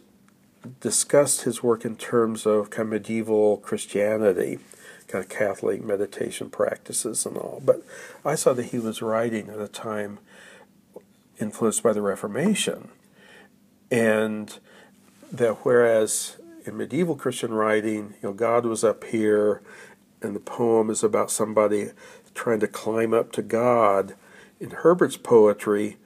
discussed 0.80 1.42
his 1.42 1.64
work 1.64 1.86
in 1.86 1.96
terms 1.96 2.46
of 2.46 2.70
kind 2.70 2.88
of 2.88 2.94
medieval 2.94 3.58
Christianity, 3.58 4.60
kind 5.08 5.24
of 5.24 5.30
Catholic 5.30 5.84
meditation 5.84 6.50
practices 6.50 7.26
and 7.26 7.38
all. 7.38 7.62
But 7.66 7.84
I 8.26 8.36
saw 8.36 8.54
that 8.54 8.68
he 8.68 8.80
was 8.80 9.02
writing 9.02 9.50
at 9.50 9.60
a 9.60 9.68
time 9.68 10.20
influenced 11.40 11.84
by 11.84 11.94
the 11.94 12.02
Reformation, 12.02 12.90
and 13.92 14.58
that 15.32 15.66
whereas 15.66 16.38
in 16.66 16.78
medieval 16.78 17.16
Christian 17.16 17.54
writing, 17.54 18.16
you 18.22 18.30
know, 18.30 18.34
God 18.34 18.66
was 18.66 18.84
up 18.84 19.06
here, 19.06 19.62
and 20.22 20.36
the 20.36 20.40
poem 20.40 20.90
is 20.90 21.04
about 21.04 21.32
somebody 21.32 21.92
trying 22.34 22.60
to 22.60 22.68
climb 22.68 23.14
up 23.14 23.32
to 23.34 23.42
God. 23.42 24.16
In 24.60 24.72
Herbert's 24.72 25.18
poetry, 25.18 25.98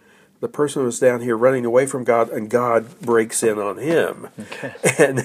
the 0.41 0.49
person 0.49 0.83
was 0.83 0.99
down 0.99 1.21
here 1.21 1.37
running 1.37 1.65
away 1.65 1.85
from 1.85 2.03
God, 2.03 2.29
and 2.29 2.49
God 2.49 2.99
breaks 2.99 3.43
in 3.43 3.59
on 3.59 3.77
him. 3.77 4.27
Okay. 4.39 4.73
And 4.97 5.19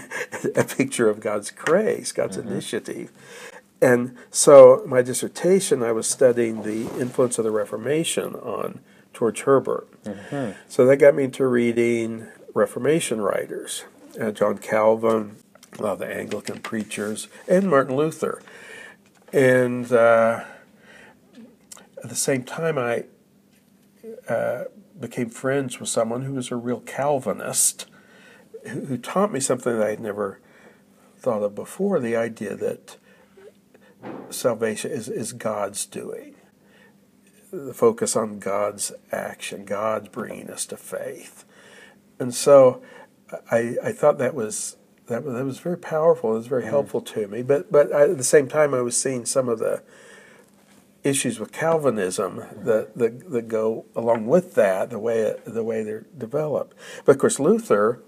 a 0.55 0.65
picture 0.65 1.09
of 1.09 1.21
God's 1.21 1.51
grace, 1.51 2.13
God's 2.13 2.37
initiative. 2.37 3.11
And 3.81 4.17
so, 4.31 4.83
my 4.87 5.03
dissertation, 5.03 5.83
I 5.83 5.93
was 5.93 6.07
studying 6.07 6.63
the 6.63 6.83
influence 7.01 7.39
of 7.39 7.45
the 7.45 7.51
Reformation 7.51 8.35
on 8.37 8.81
George 9.13 9.43
Herbert. 9.43 9.89
So 10.69 10.87
that 10.87 10.97
got 10.99 11.15
me 11.15 11.25
into 11.25 11.47
reading 11.47 12.29
Reformation 12.55 13.21
writers, 13.21 13.85
uh, 14.21 14.31
John 14.31 14.59
Calvin, 14.59 15.37
a 15.79 15.83
lot 15.83 15.93
of 15.95 15.99
the 16.01 16.07
Anglican 16.07 16.61
preachers, 16.61 17.29
and 17.49 17.69
Martin 17.69 17.97
Luther. 17.97 18.43
And 19.33 19.91
uh, 19.93 20.45
at 22.03 22.09
the 22.09 22.17
same 22.17 22.45
time, 22.45 22.79
I 22.79 23.05
uh, 24.29 24.65
became 25.01 25.31
friends 25.31 25.79
with 25.79 25.89
someone 25.89 26.23
who 26.23 26.35
was 26.35 26.51
a 26.51 26.57
real 26.57 26.81
Calvinist, 26.81 27.87
who, 28.69 28.87
who 28.87 28.99
taught 28.99 29.33
me 29.33 29.41
something 29.41 29.79
that 29.79 29.87
I'd 29.87 30.01
never 30.01 30.41
thought 31.19 31.43
of 31.43 31.55
before 31.55 32.01
the 32.01 32.17
idea 32.17 32.55
that 32.57 32.97
salvation 34.31 34.91
is, 34.91 35.09
is 35.09 35.33
God's 35.33 35.87
doing. 35.87 36.35
The 37.53 37.75
focus 37.75 38.17
on 38.17 38.39
God's 38.39 38.93
action, 39.13 39.65
God's 39.65 40.09
bringing 40.09 40.51
us 40.51 40.67
to 40.67 40.77
faith. 40.77 41.45
And 42.19 42.35
so 42.35 42.83
I, 43.51 43.77
I 43.83 43.93
thought 43.93 44.19
that 44.19 44.35
was 44.35 44.77
that 45.07 45.25
was, 45.25 45.35
that 45.35 45.45
was 45.45 45.61
very 45.61 45.79
powerful. 45.79 46.33
It 46.33 46.39
was 46.39 46.47
very 46.49 46.65
mm. 46.65 46.71
helpful 46.71 47.01
to 47.01 47.29
me. 47.29 47.43
But 47.43 47.71
but 47.71 47.93
I, 47.95 48.11
at 48.11 48.19
the 48.19 48.25
same 48.25 48.49
time, 48.49 48.75
I 48.75 48.81
was 48.81 49.01
seeing 49.01 49.25
some 49.25 49.49
of 49.49 49.59
the 49.59 49.83
issues 51.07 51.39
with 51.39 51.53
Calvinism 51.53 52.45
that, 52.57 52.97
that 52.97 53.31
that 53.31 53.49
go 53.49 53.87
along 53.95 54.27
with 54.27 54.55
that, 54.55 54.91
the 54.91 54.99
way 54.99 55.35
the 55.47 55.65
way 55.65 55.83
they're 55.83 56.07
developed. 56.17 56.77
But 57.05 57.13
of 57.13 57.19
course, 57.19 57.39
Luther 57.39 58.01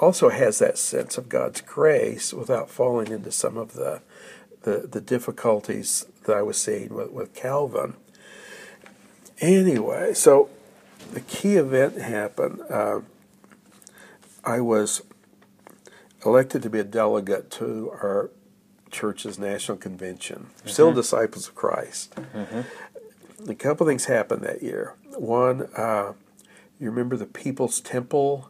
also 0.00 0.28
has 0.28 0.58
that 0.58 0.76
sense 0.78 1.16
of 1.16 1.28
God's 1.28 1.60
grace 1.60 2.32
without 2.32 2.68
falling 2.70 3.10
into 3.10 3.30
some 3.32 3.56
of 3.56 3.72
the 3.72 4.02
the, 4.62 4.88
the 4.90 5.00
difficulties 5.00 6.06
that 6.24 6.36
I 6.36 6.42
was 6.42 6.58
seeing 6.58 6.92
with, 6.94 7.10
with 7.10 7.34
Calvin. 7.34 7.94
Anyway, 9.40 10.14
so 10.14 10.48
the 11.12 11.20
key 11.20 11.56
event 11.56 11.98
happened. 11.98 12.60
Uh, 12.70 13.00
I 14.42 14.60
was 14.60 15.02
elected 16.24 16.62
to 16.62 16.70
be 16.70 16.78
a 16.78 16.84
delegate 16.84 17.50
to 17.52 17.90
our 17.90 18.30
church's 18.94 19.38
national 19.38 19.78
convention, 19.78 20.38
still 20.64 20.92
disciples 20.92 21.48
of 21.48 21.54
Christ. 21.54 22.14
A 23.48 23.54
couple 23.54 23.86
things 23.86 24.04
happened 24.06 24.42
that 24.42 24.62
year. 24.62 24.94
One, 25.18 25.68
uh, 25.76 26.12
you 26.80 26.88
remember 26.90 27.16
the 27.16 27.26
People's 27.26 27.80
Temple 27.80 28.48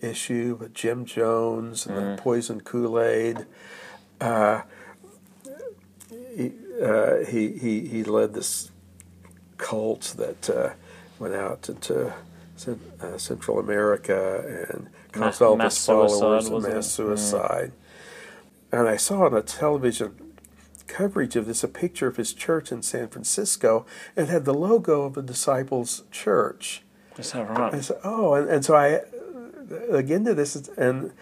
issue 0.00 0.56
with 0.60 0.72
Jim 0.74 1.04
Jones 1.04 1.86
and 1.86 1.96
the 1.96 2.22
poison 2.22 2.60
Kool 2.60 3.00
Aid. 3.00 3.46
Uh, 4.20 4.62
he, 6.36 6.52
uh, 6.82 7.16
he 7.28 7.52
he 7.58 7.72
he 7.88 8.04
led 8.04 8.34
this 8.34 8.70
cult 9.56 10.14
that 10.16 10.48
uh, 10.48 10.70
went 11.18 11.34
out 11.34 11.68
into 11.68 12.12
uh, 13.02 13.18
Central 13.18 13.58
America 13.58 14.66
and 14.72 14.88
caused 15.12 15.42
all 15.42 15.56
this 15.56 15.84
followers 15.86 16.48
and 16.48 16.62
mass 16.74 16.86
suicide. 16.86 17.72
And 18.70 18.88
I 18.88 18.96
saw 18.96 19.26
on 19.26 19.34
a 19.34 19.42
television 19.42 20.14
coverage 20.86 21.36
of 21.36 21.46
this 21.46 21.62
a 21.62 21.68
picture 21.68 22.06
of 22.06 22.16
his 22.16 22.32
church 22.32 22.72
in 22.72 22.82
San 22.82 23.08
Francisco 23.08 23.86
and 24.16 24.28
had 24.28 24.44
the 24.44 24.54
logo 24.54 25.02
of 25.02 25.14
the 25.14 25.22
Disciples 25.22 26.04
Church. 26.10 26.82
Is 27.18 27.32
that 27.32 27.48
right? 27.48 27.74
I 27.74 27.80
said, 27.80 27.98
oh, 28.04 28.34
and, 28.34 28.48
and 28.48 28.64
so 28.64 28.74
I 28.74 29.02
again 29.90 30.24
to 30.24 30.34
this, 30.34 30.56
and 30.76 31.12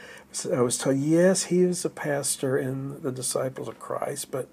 I 0.52 0.60
was 0.60 0.78
told, 0.78 0.98
yes, 0.98 1.44
he 1.44 1.60
is 1.60 1.84
a 1.84 1.90
pastor 1.90 2.58
in 2.58 3.02
the 3.02 3.12
Disciples 3.12 3.68
of 3.68 3.78
Christ, 3.78 4.30
but 4.30 4.48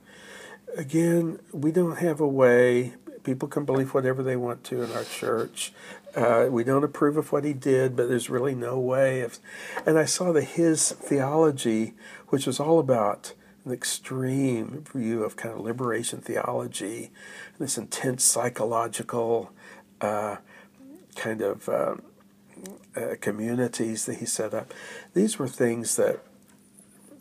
again, 0.76 1.40
we 1.52 1.72
don't 1.72 1.98
have 1.98 2.20
a 2.20 2.28
way. 2.28 2.94
People 3.24 3.48
can 3.48 3.66
believe 3.66 3.94
whatever 3.94 4.24
they 4.24 4.36
want 4.36 4.64
to 4.66 4.82
in 4.82 4.92
our 4.92 5.04
church. 5.04 5.74
Uh, 6.16 6.48
we 6.50 6.64
don't 6.64 6.84
approve 6.84 7.18
of 7.18 7.32
what 7.32 7.44
he 7.44 7.54
did, 7.54 7.96
but 7.96 8.08
there's 8.08 8.30
really 8.30 8.54
no 8.54 8.80
way. 8.80 9.22
Of, 9.22 9.40
and 9.86 9.98
I 9.98 10.06
saw 10.06 10.32
that 10.34 10.44
his 10.44 10.92
theology, 10.92 11.94
which 12.28 12.46
was 12.46 12.60
all 12.60 12.80
about 12.80 13.34
an 13.66 13.72
extreme 13.72 14.84
view 14.94 15.24
of 15.24 15.36
kind 15.36 15.56
of 15.56 15.62
liberation 15.62 16.20
theology, 16.22 17.12
this 17.60 17.78
intense 17.78 18.24
psychological 18.24 19.52
uh, 20.02 20.38
kind 21.16 21.42
of 21.42 21.70
uh, 21.70 21.96
uh, 22.96 23.16
communities 23.22 24.06
that 24.06 24.16
he 24.16 24.26
set 24.26 24.54
up. 24.54 24.74
These 25.14 25.40
were 25.40 25.48
things 25.48 25.96
that 25.96 26.20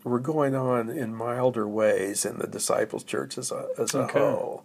were 0.04 0.18
going 0.18 0.54
on 0.54 0.90
in 0.90 1.14
milder 1.14 1.68
ways 1.68 2.24
in 2.24 2.38
the 2.38 2.46
disciples' 2.46 3.04
church 3.04 3.38
as 3.38 3.52
a, 3.52 3.68
as 3.78 3.94
a 3.94 4.00
Okay. 4.00 4.18
whole. 4.18 4.64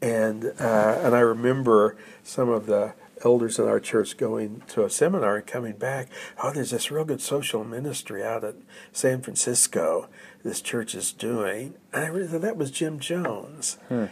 And 0.00 0.52
uh, 0.60 1.00
and 1.02 1.16
I 1.16 1.20
remember 1.20 1.96
some 2.22 2.48
of 2.48 2.66
the 2.66 2.92
elders 3.24 3.58
in 3.58 3.66
our 3.66 3.80
church 3.80 4.16
going 4.16 4.62
to 4.68 4.84
a 4.84 4.90
seminar 4.90 5.36
and 5.36 5.46
coming 5.46 5.76
back. 5.76 6.08
Oh, 6.42 6.52
there's 6.52 6.70
this 6.70 6.90
real 6.90 7.04
good 7.04 7.20
social 7.20 7.64
ministry 7.64 8.22
out 8.22 8.44
at 8.44 8.56
San 8.92 9.22
Francisco. 9.22 10.08
This 10.42 10.60
church 10.60 10.94
is 10.94 11.12
doing, 11.12 11.74
and 11.92 12.04
I 12.04 12.08
realized 12.08 12.42
that 12.42 12.56
was 12.56 12.70
Jim 12.70 12.98
Jones. 12.98 13.78
Hmm. 13.88 14.06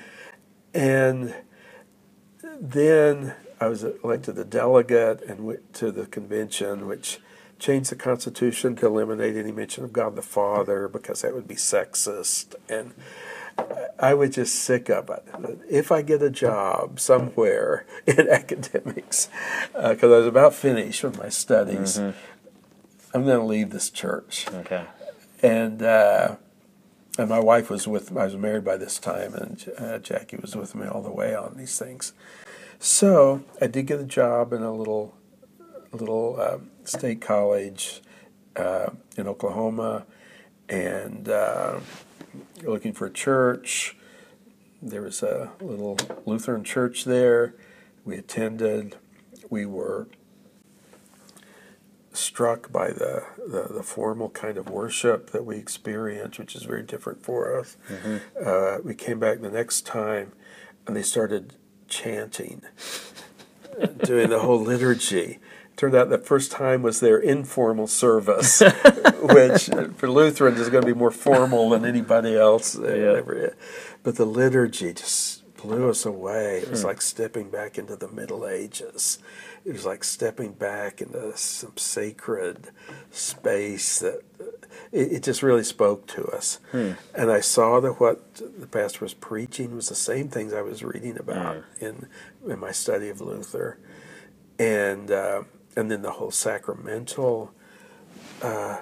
And 0.74 1.34
then 2.60 3.34
I 3.60 3.68
was 3.68 3.84
elected 3.84 4.38
a 4.38 4.44
delegate 4.44 5.22
and 5.22 5.46
went 5.46 5.72
to 5.74 5.90
the 5.90 6.06
convention, 6.06 6.86
which 6.86 7.20
changed 7.58 7.90
the 7.90 7.96
Constitution 7.96 8.76
to 8.76 8.86
eliminate 8.86 9.36
any 9.36 9.52
mention 9.52 9.84
of 9.84 9.92
God 9.92 10.14
the 10.14 10.22
Father 10.22 10.88
because 10.88 11.22
that 11.22 11.34
would 11.34 11.48
be 11.48 11.54
sexist. 11.54 12.54
And 12.68 12.92
I 13.98 14.12
was 14.14 14.30
just 14.34 14.54
sick 14.56 14.90
of 14.90 15.08
it. 15.10 15.24
If 15.70 15.90
I 15.90 16.02
get 16.02 16.22
a 16.22 16.28
job 16.30 17.00
somewhere 17.00 17.86
in 18.06 18.28
academics, 18.28 19.28
because 19.72 20.02
I 20.12 20.18
was 20.18 20.26
about 20.26 20.54
finished 20.54 21.02
with 21.02 21.18
my 21.18 21.28
studies, 21.30 21.96
I'm 21.98 22.14
going 23.24 23.38
to 23.38 23.44
leave 23.44 23.70
this 23.70 23.88
church 23.88 24.46
Okay. 24.52 24.84
and 25.42 25.82
uh, 25.82 26.36
and 27.18 27.30
my 27.30 27.40
wife 27.40 27.70
was 27.70 27.88
with 27.88 28.14
I 28.14 28.24
was 28.26 28.36
married 28.36 28.64
by 28.64 28.76
this 28.76 28.98
time, 28.98 29.32
and 29.32 29.72
uh, 29.78 29.98
Jackie 29.98 30.36
was 30.36 30.54
with 30.54 30.74
me 30.74 30.86
all 30.86 31.00
the 31.02 31.10
way 31.12 31.34
on 31.34 31.54
these 31.56 31.78
things. 31.78 32.12
So 32.78 33.42
I 33.58 33.68
did 33.68 33.86
get 33.86 33.98
a 34.00 34.04
job 34.04 34.52
in 34.52 34.62
a 34.62 34.72
little 34.72 35.14
little 35.92 36.38
um, 36.38 36.70
state 36.84 37.22
college 37.22 38.02
uh, 38.56 38.90
in 39.16 39.26
Oklahoma, 39.26 40.04
and 40.68 41.26
uh, 42.64 42.70
looking 42.70 42.92
for 42.92 43.06
a 43.06 43.10
church. 43.12 43.96
There 44.82 45.02
was 45.02 45.22
a 45.22 45.52
little 45.60 45.96
Lutheran 46.26 46.64
church 46.64 47.04
there. 47.04 47.54
We 48.04 48.16
attended. 48.16 48.96
We 49.50 49.66
were 49.66 50.08
struck 52.12 52.72
by 52.72 52.88
the, 52.88 53.24
the, 53.46 53.72
the 53.74 53.82
formal 53.82 54.30
kind 54.30 54.56
of 54.56 54.68
worship 54.70 55.30
that 55.30 55.44
we 55.44 55.56
experienced, 55.56 56.38
which 56.38 56.54
is 56.54 56.62
very 56.62 56.82
different 56.82 57.22
for 57.22 57.58
us. 57.58 57.76
Uh, 58.44 58.78
we 58.82 58.94
came 58.94 59.18
back 59.18 59.40
the 59.40 59.50
next 59.50 59.86
time 59.86 60.32
and 60.86 60.96
they 60.96 61.02
started 61.02 61.54
chanting, 61.88 62.62
doing 64.04 64.30
the 64.30 64.40
whole 64.40 64.60
liturgy. 64.60 65.38
Turned 65.76 65.94
out 65.94 66.08
the 66.08 66.18
first 66.18 66.50
time 66.50 66.82
was 66.82 67.00
their 67.00 67.18
informal 67.18 67.86
service, 67.86 68.60
which 69.20 69.68
for 69.96 70.08
Lutherans 70.08 70.58
is 70.58 70.70
going 70.70 70.82
to 70.82 70.86
be 70.86 70.98
more 70.98 71.10
formal 71.10 71.70
than 71.70 71.84
anybody 71.84 72.34
else. 72.34 72.78
Yeah. 72.78 73.20
But 74.02 74.16
the 74.16 74.24
liturgy 74.24 74.94
just 74.94 75.42
blew 75.56 75.90
us 75.90 76.06
away. 76.06 76.58
It 76.58 76.70
was 76.70 76.82
hmm. 76.82 76.88
like 76.88 77.02
stepping 77.02 77.50
back 77.50 77.76
into 77.76 77.96
the 77.96 78.08
Middle 78.08 78.46
Ages. 78.46 79.18
It 79.64 79.72
was 79.72 79.84
like 79.84 80.04
stepping 80.04 80.52
back 80.52 81.00
into 81.00 81.36
some 81.36 81.76
sacred 81.76 82.70
space 83.10 83.98
that 83.98 84.22
it, 84.92 85.12
it 85.12 85.22
just 85.22 85.42
really 85.42 85.64
spoke 85.64 86.06
to 86.08 86.24
us. 86.26 86.60
Hmm. 86.72 86.92
And 87.14 87.30
I 87.30 87.40
saw 87.40 87.80
that 87.80 88.00
what 88.00 88.34
the 88.34 88.66
pastor 88.66 89.04
was 89.04 89.14
preaching 89.14 89.74
was 89.74 89.88
the 89.88 89.94
same 89.94 90.28
things 90.28 90.52
I 90.52 90.62
was 90.62 90.82
reading 90.82 91.18
about 91.18 91.56
hmm. 91.56 91.84
in 91.84 92.08
in 92.46 92.58
my 92.60 92.72
study 92.72 93.08
of 93.08 93.20
Luther, 93.20 93.78
and 94.58 95.10
uh, 95.10 95.42
and 95.76 95.90
then 95.90 96.02
the 96.02 96.12
whole 96.12 96.30
sacramental 96.30 97.52
uh, 98.42 98.78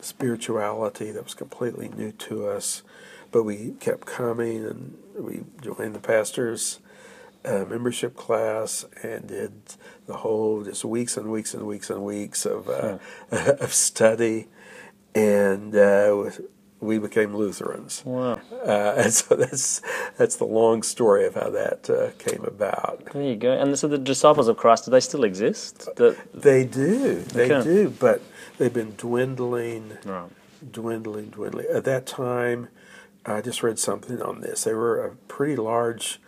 spirituality 0.00 1.10
that 1.10 1.24
was 1.24 1.34
completely 1.34 1.88
new 1.88 2.12
to 2.12 2.46
us. 2.46 2.82
But 3.30 3.42
we 3.42 3.74
kept 3.80 4.06
coming, 4.06 4.64
and 4.64 4.98
we 5.16 5.44
joined 5.60 5.94
the 5.94 6.00
pastor's 6.00 6.80
uh, 7.44 7.64
membership 7.68 8.16
class 8.16 8.84
and 9.02 9.26
did 9.26 9.52
the 10.06 10.18
whole 10.18 10.64
just 10.64 10.84
weeks 10.84 11.16
and 11.16 11.30
weeks 11.30 11.54
and 11.54 11.66
weeks 11.66 11.90
and 11.90 12.04
weeks 12.04 12.46
of 12.46 12.68
uh, 12.68 12.98
of 13.30 13.74
study, 13.74 14.48
and 15.14 15.74
uh, 15.74 16.30
we 16.80 16.98
became 16.98 17.34
Lutherans. 17.36 18.02
Wow. 18.04 18.40
Uh, 18.52 18.94
and 18.98 19.12
so 19.12 19.34
that's 19.34 19.82
that's 20.16 20.36
the 20.36 20.44
long 20.44 20.82
story 20.82 21.26
of 21.26 21.34
how 21.34 21.50
that 21.50 21.90
uh, 21.90 22.10
came 22.18 22.44
about. 22.44 23.04
There 23.12 23.22
you 23.22 23.36
go. 23.36 23.52
And 23.52 23.78
so 23.78 23.88
the 23.88 23.98
disciples 23.98 24.48
of 24.48 24.56
Christ, 24.56 24.84
do 24.84 24.90
they 24.90 25.00
still 25.00 25.24
exist? 25.24 25.88
The, 25.96 26.16
They 26.34 26.64
do, 26.64 27.20
they 27.22 27.50
Okay. 27.52 27.64
do, 27.64 27.90
but 27.90 28.22
they've 28.58 28.72
been 28.72 28.94
dwindling, 28.96 29.98
right. 30.04 30.30
dwindling, 30.72 31.26
dwindling. 31.30 31.66
At 31.72 31.84
that 31.84 32.06
time, 32.06 32.68
I 33.26 33.40
just 33.40 33.62
read 33.62 33.78
something 33.78 34.22
on 34.22 34.40
this. 34.40 34.64
They 34.64 34.74
were 34.74 35.04
a 35.04 35.14
pretty 35.26 35.56
large 35.56 36.20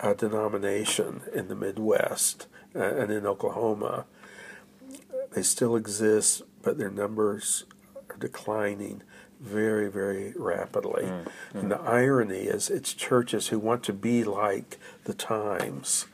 uh, 0.00 0.14
denomination 0.14 1.22
in 1.34 1.48
the 1.48 1.54
Midwest 1.54 2.46
uh, 2.74 2.80
and 2.80 3.10
in 3.10 3.26
Oklahoma. 3.26 4.06
They 5.32 5.42
still 5.42 5.76
exist, 5.76 6.42
but 6.62 6.78
their 6.78 6.90
numbers 6.90 7.64
are 8.08 8.16
declining 8.16 9.02
very, 9.40 9.88
very 9.90 10.32
rapidly. 10.36 11.08
And 11.54 11.70
the 11.70 11.80
irony 11.80 12.42
is, 12.42 12.70
it's 12.70 12.92
churches 12.94 13.48
who 13.48 13.58
want 13.58 13.82
to 13.84 13.92
be 13.92 14.22
like 14.24 14.78
the 15.04 15.14
times 15.14 16.06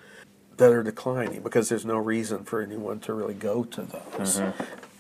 that 0.57 0.73
are 0.73 0.83
declining 0.83 1.43
because 1.43 1.69
there's 1.69 1.85
no 1.85 1.99
reason 1.99 2.45
for 2.45 2.63
anyone 2.63 3.01
to 3.01 3.13
really 3.13 3.35
go 3.35 3.65
to 3.65 3.83
those. 3.83 4.41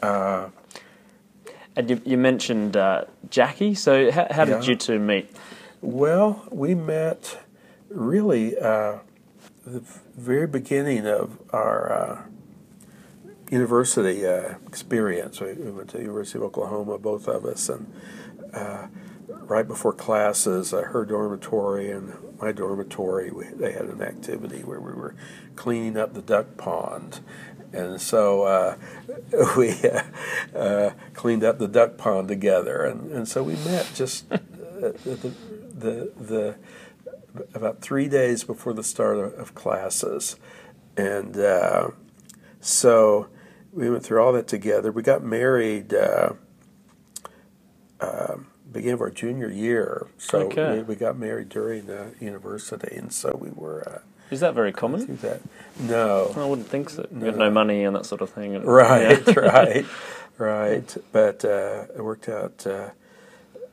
Uh, 0.02 0.50
And 1.76 1.90
you, 1.90 2.00
you 2.04 2.16
mentioned 2.16 2.76
uh, 2.76 3.04
Jackie. 3.30 3.75
So 3.75 4.11
how, 4.11 4.26
how 4.30 4.45
did 4.45 4.62
Yeah. 4.62 4.71
you 4.71 4.76
two 4.76 4.99
meet? 4.99 5.30
Well, 5.83 6.42
we 6.50 6.75
met 6.75 7.38
really 7.90 8.56
uh, 8.59 8.99
the 9.66 9.83
very 10.16 10.47
beginning 10.47 11.06
of 11.06 11.38
our 11.52 11.92
uh, 11.92 12.23
university 13.50 14.26
uh, 14.26 14.55
experience. 14.67 15.41
We, 15.41 15.53
we 15.55 15.71
went 15.71 15.91
to 15.91 15.99
the 15.99 16.03
University 16.03 16.38
of 16.38 16.45
Oklahoma, 16.45 16.99
both 16.99 17.29
of 17.29 17.45
us, 17.45 17.69
and 17.69 17.93
uh, 18.53 18.87
right 19.29 19.67
before 19.67 19.93
classes, 19.93 20.73
uh, 20.73 20.83
her 20.83 21.05
dormitory 21.05 21.91
and 21.91 22.15
my 22.41 22.53
dormitory, 22.53 23.31
we, 23.31 23.47
they 23.47 23.73
had 23.73 23.87
an 23.87 24.03
activity 24.03 24.62
where 24.62 24.81
we 24.81 24.93
were 24.93 25.15
cleaning 25.55 25.97
up 25.97 26.15
the 26.15 26.23
duck 26.23 26.57
pond. 26.57 27.21
And 27.73 28.00
so 28.00 28.43
uh, 28.43 28.76
we 29.57 29.71
uh, 29.83 30.03
uh, 30.57 30.91
cleaned 31.15 31.45
up 31.45 31.59
the 31.59 31.69
duck 31.69 31.97
pond 31.97 32.29
together, 32.29 32.85
and, 32.85 33.11
and 33.11 33.29
so 33.29 33.43
we 33.43 33.55
met 33.57 33.91
just 33.95 34.29
the, 34.29 35.35
the 35.75 36.12
the 36.19 36.57
about 37.55 37.83
three 37.83 38.09
days 38.09 38.45
before 38.45 38.73
the 38.73 38.85
start 38.85 39.19
of, 39.19 39.35
of 39.35 39.55
classes, 39.55 40.37
and 40.97 41.37
so 42.61 43.26
we 43.76 43.90
went 43.90 44.02
through 44.02 44.21
all 44.23 44.33
that 44.33 44.49
together. 44.49 44.90
We 44.90 45.02
got 45.02 45.23
married 45.23 45.92
uh, 45.95 46.30
uh, 48.00 48.37
beginning 48.73 48.95
of 48.95 49.00
our 49.00 49.11
junior 49.11 49.50
year, 49.50 50.06
so 50.18 50.40
Okay. 50.47 50.78
we, 50.78 50.83
we 50.83 50.97
got 50.97 51.16
married 51.18 51.49
during 51.49 51.87
the 51.87 52.12
university, 52.21 52.97
and 52.97 53.12
so 53.12 53.37
we 53.40 53.50
were 53.50 53.87
uh, 53.88 53.99
Is 54.30 54.40
that 54.40 54.54
very 54.54 54.73
common? 54.73 55.16
that. 55.23 55.40
No, 55.78 56.33
I 56.37 56.44
wouldn't 56.44 56.68
think 56.68 56.90
so. 56.90 57.07
You 57.11 57.18
No. 57.18 57.27
had 57.27 57.37
no 57.37 57.51
money 57.51 57.85
and 57.85 57.94
that 57.94 58.07
sort 58.07 58.22
of 58.22 58.31
thing. 58.31 58.61
Right, 58.64 59.22
yeah. 59.27 59.35
right, 59.40 59.87
right. 60.38 60.96
But 61.12 61.44
uh, 61.44 61.85
it 61.96 62.03
worked 62.03 62.29
out 62.29 62.66
uh, 62.66 62.90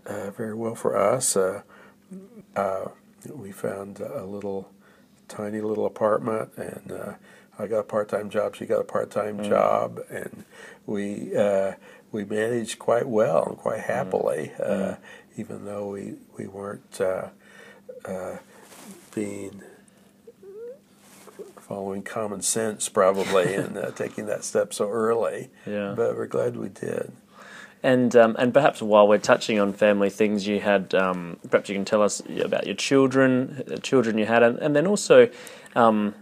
uh, 0.06 0.32
very 0.32 0.54
well 0.54 0.76
for 0.76 0.96
us. 0.98 1.36
Uh, 1.36 1.64
uh, 2.56 2.90
we 3.34 3.52
found 3.52 4.00
a 4.00 4.26
little, 4.26 4.70
tiny 5.28 5.62
little 5.62 5.86
apartment, 5.86 6.52
and 6.58 6.92
uh, 6.92 7.14
I 7.60 7.68
got 7.68 7.80
a 7.80 7.84
part-time 7.84 8.30
job. 8.30 8.56
She 8.56 8.66
got 8.66 8.82
a 8.82 8.84
part-time 8.84 9.38
Mm. 9.40 9.50
job, 9.50 10.00
and 10.10 10.44
we 10.86 11.36
uh, 11.36 11.74
we 12.12 12.24
managed 12.26 12.80
quite 12.80 13.08
well 13.08 13.46
and 13.46 13.58
quite 13.58 13.82
happily, 13.82 14.52
uh, 14.62 14.96
even 15.38 15.66
though 15.66 15.90
we 15.90 16.16
we 16.38 16.48
weren't 16.48 17.00
uh, 17.00 17.28
uh, 18.06 18.38
being 19.14 19.62
following 21.60 22.04
common 22.04 22.42
sense 22.42 22.90
probably 22.90 23.54
and 23.56 23.78
uh, 23.78 23.92
taking 23.92 24.26
that 24.28 24.44
step 24.44 24.74
so 24.74 24.90
early. 24.90 25.50
Yeah. 25.66 25.94
But 25.96 26.16
we're 26.16 26.28
glad 26.28 26.58
we 26.58 26.70
did. 26.70 27.12
And 27.82 28.16
um, 28.16 28.36
and 28.40 28.54
perhaps 28.54 28.82
while 28.82 29.08
we're 29.08 29.18
touching 29.18 29.60
on 29.60 29.74
family 29.74 30.10
things, 30.10 30.48
you 30.48 30.60
had 30.62 30.94
um, 30.96 31.38
perhaps 31.50 31.68
you 31.70 31.76
can 31.76 31.84
tell 31.86 32.02
us 32.02 32.22
about 32.42 32.66
your 32.66 32.76
children, 32.76 33.62
the 33.68 33.78
children 33.78 34.18
you 34.18 34.26
had, 34.26 34.42
and, 34.42 34.58
and 34.60 34.74
then 34.76 34.88
also, 34.88 35.30
um, 35.76 36.16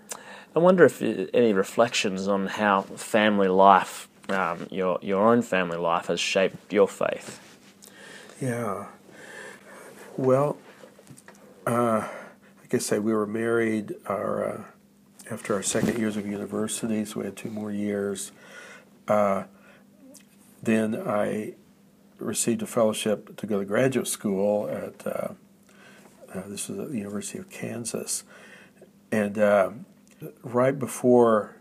I 0.56 0.60
wonder 0.60 0.84
if 0.84 1.02
uh, 1.02 1.28
any 1.34 1.54
reflections 1.54 2.28
on 2.28 2.48
how 2.48 2.82
family 2.82 3.48
life, 3.48 4.10
um, 4.30 4.68
your 4.70 5.00
your 5.02 5.26
own 5.26 5.42
family 5.42 5.78
life, 5.78 6.08
has 6.08 6.20
shaped 6.20 6.74
your 6.74 6.88
faith. 6.88 7.40
Yeah. 8.42 8.88
Well, 10.18 10.58
uh, 11.66 12.08
like 12.60 12.74
I 12.74 12.78
say, 12.80 13.00
we 13.00 13.14
were 13.14 13.28
married 13.28 13.96
our 14.08 14.46
uh, 14.46 14.64
after 15.30 15.54
our 15.54 15.64
second 15.64 15.98
years 15.98 16.18
of 16.18 16.28
university, 16.28 17.06
so 17.06 17.22
we 17.22 17.26
had 17.26 17.38
two 17.38 17.50
more 17.50 17.72
years. 17.72 18.32
Uh, 19.08 19.46
then 20.62 20.96
I 20.96 21.54
received 22.18 22.62
a 22.62 22.68
fellowship 22.68 23.38
to 23.38 23.48
go 23.48 23.60
to 23.60 23.66
graduate 23.66 24.08
school 24.08 24.68
at 24.70 25.08
uh, 25.08 25.34
uh, 26.34 26.44
this 26.48 26.70
was 26.70 26.80
at 26.80 26.92
the 26.92 26.98
University 26.98 27.38
of 27.38 27.50
Kansas, 27.50 28.24
and 29.12 29.38
right 30.44 30.78
before 30.78 31.58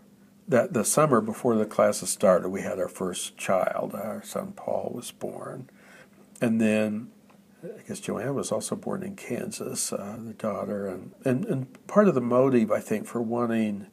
that, 0.47 0.73
the 0.73 0.83
summer 0.83 1.21
before 1.21 1.55
the 1.55 1.65
classes 1.65 2.09
started, 2.09 2.49
we 2.49 2.61
had 2.61 2.79
our 2.79 2.87
first 2.87 3.37
child. 3.37 3.93
Our 3.95 4.23
son 4.23 4.53
Paul 4.53 4.91
was 4.93 5.11
born, 5.11 5.69
and 6.41 6.59
then 6.59 7.11
I 7.63 7.87
guess 7.87 7.99
Joanne 7.99 8.35
was 8.35 8.51
also 8.51 8.75
born 8.75 9.03
in 9.03 9.15
Kansas, 9.15 9.93
uh, 9.93 10.17
the 10.19 10.33
daughter, 10.33 10.87
and, 10.87 11.11
and 11.23 11.45
and 11.45 11.87
part 11.87 12.07
of 12.07 12.15
the 12.15 12.21
motive 12.21 12.71
I 12.71 12.79
think 12.79 13.05
for 13.05 13.21
wanting 13.21 13.87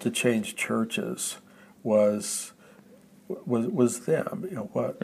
to 0.00 0.10
change 0.10 0.56
churches 0.56 1.38
was 1.82 2.52
was 3.28 3.66
was 3.68 4.00
them. 4.00 4.46
You 4.50 4.56
know 4.56 4.70
what 4.72 5.00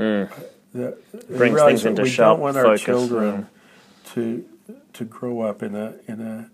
the, 0.75 0.99
we 1.29 1.37
Brings 1.37 1.63
things 1.63 1.85
into 1.85 2.03
we 2.03 2.11
sharp 2.11 2.35
don't 2.37 2.41
want 2.41 2.57
our 2.57 2.65
focus, 2.65 2.83
children 2.83 3.47
to 4.15 4.45
to 4.93 5.05
grow 5.05 5.43
up 5.43 5.63
in 5.63 5.75
a 5.75 5.95
in 6.07 6.21
a 6.21 6.51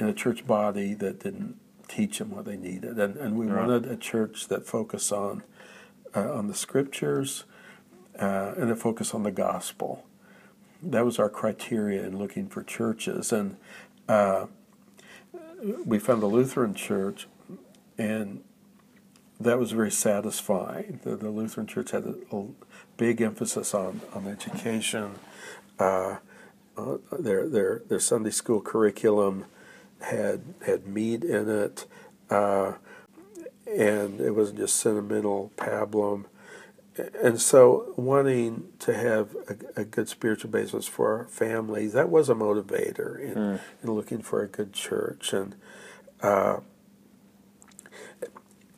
in 0.00 0.08
a 0.08 0.12
church 0.14 0.46
body 0.46 0.94
that 0.94 1.20
didn't 1.20 1.56
teach 1.88 2.18
them 2.18 2.30
what 2.30 2.44
they 2.44 2.56
needed, 2.56 2.98
and 2.98 3.16
and 3.16 3.36
we 3.36 3.46
Right. 3.46 3.66
wanted 3.66 3.86
a 3.86 3.96
church 3.96 4.48
that 4.48 4.66
focused 4.66 5.12
on 5.12 5.42
uh, 6.14 6.32
on 6.32 6.46
the 6.48 6.54
scriptures 6.54 7.44
uh, 8.18 8.54
and 8.56 8.70
a 8.70 8.76
focus 8.76 9.14
on 9.14 9.22
the 9.22 9.30
gospel. 9.30 10.04
That 10.82 11.04
was 11.04 11.18
our 11.18 11.28
criteria 11.28 12.04
in 12.04 12.16
looking 12.18 12.48
for 12.48 12.62
churches, 12.62 13.32
and 13.32 13.56
uh, 14.08 14.46
we 15.84 15.98
found 15.98 16.22
a 16.22 16.26
Lutheran 16.26 16.74
church, 16.74 17.28
and 17.98 18.42
that 19.38 19.58
was 19.58 19.72
very 19.72 19.90
satisfying. 19.90 21.00
The, 21.02 21.16
the 21.16 21.30
Lutheran 21.30 21.66
church 21.66 21.90
had 21.90 22.04
a, 22.04 22.14
a 22.34 22.44
big 22.96 23.20
emphasis 23.20 23.74
on 23.74 24.00
on 24.14 24.26
education. 24.26 25.12
Uh, 25.78 26.16
uh, 26.76 26.96
their 27.18 27.48
their 27.48 27.82
their 27.88 28.00
Sunday 28.00 28.30
school 28.30 28.60
curriculum 28.60 29.44
had 30.02 30.42
had 30.64 30.86
meat 30.86 31.24
in 31.24 31.48
it, 31.48 31.86
uh, 32.30 32.74
and 33.66 34.20
it 34.20 34.32
wasn't 34.32 34.58
just 34.58 34.76
sentimental 34.76 35.52
pablum. 35.56 36.24
And 37.22 37.40
so, 37.40 37.94
wanting 37.96 38.68
to 38.80 38.92
have 38.92 39.34
a, 39.48 39.80
a 39.80 39.84
good 39.84 40.08
spiritual 40.08 40.50
basis 40.50 40.86
for 40.86 41.18
our 41.18 41.24
family, 41.26 41.86
that 41.88 42.10
was 42.10 42.28
a 42.28 42.34
motivator 42.34 43.18
in, 43.18 43.60
in 43.82 43.90
looking 43.92 44.20
for 44.20 44.42
a 44.42 44.48
good 44.48 44.72
church. 44.72 45.32
And 45.32 45.54
uh, 46.20 46.60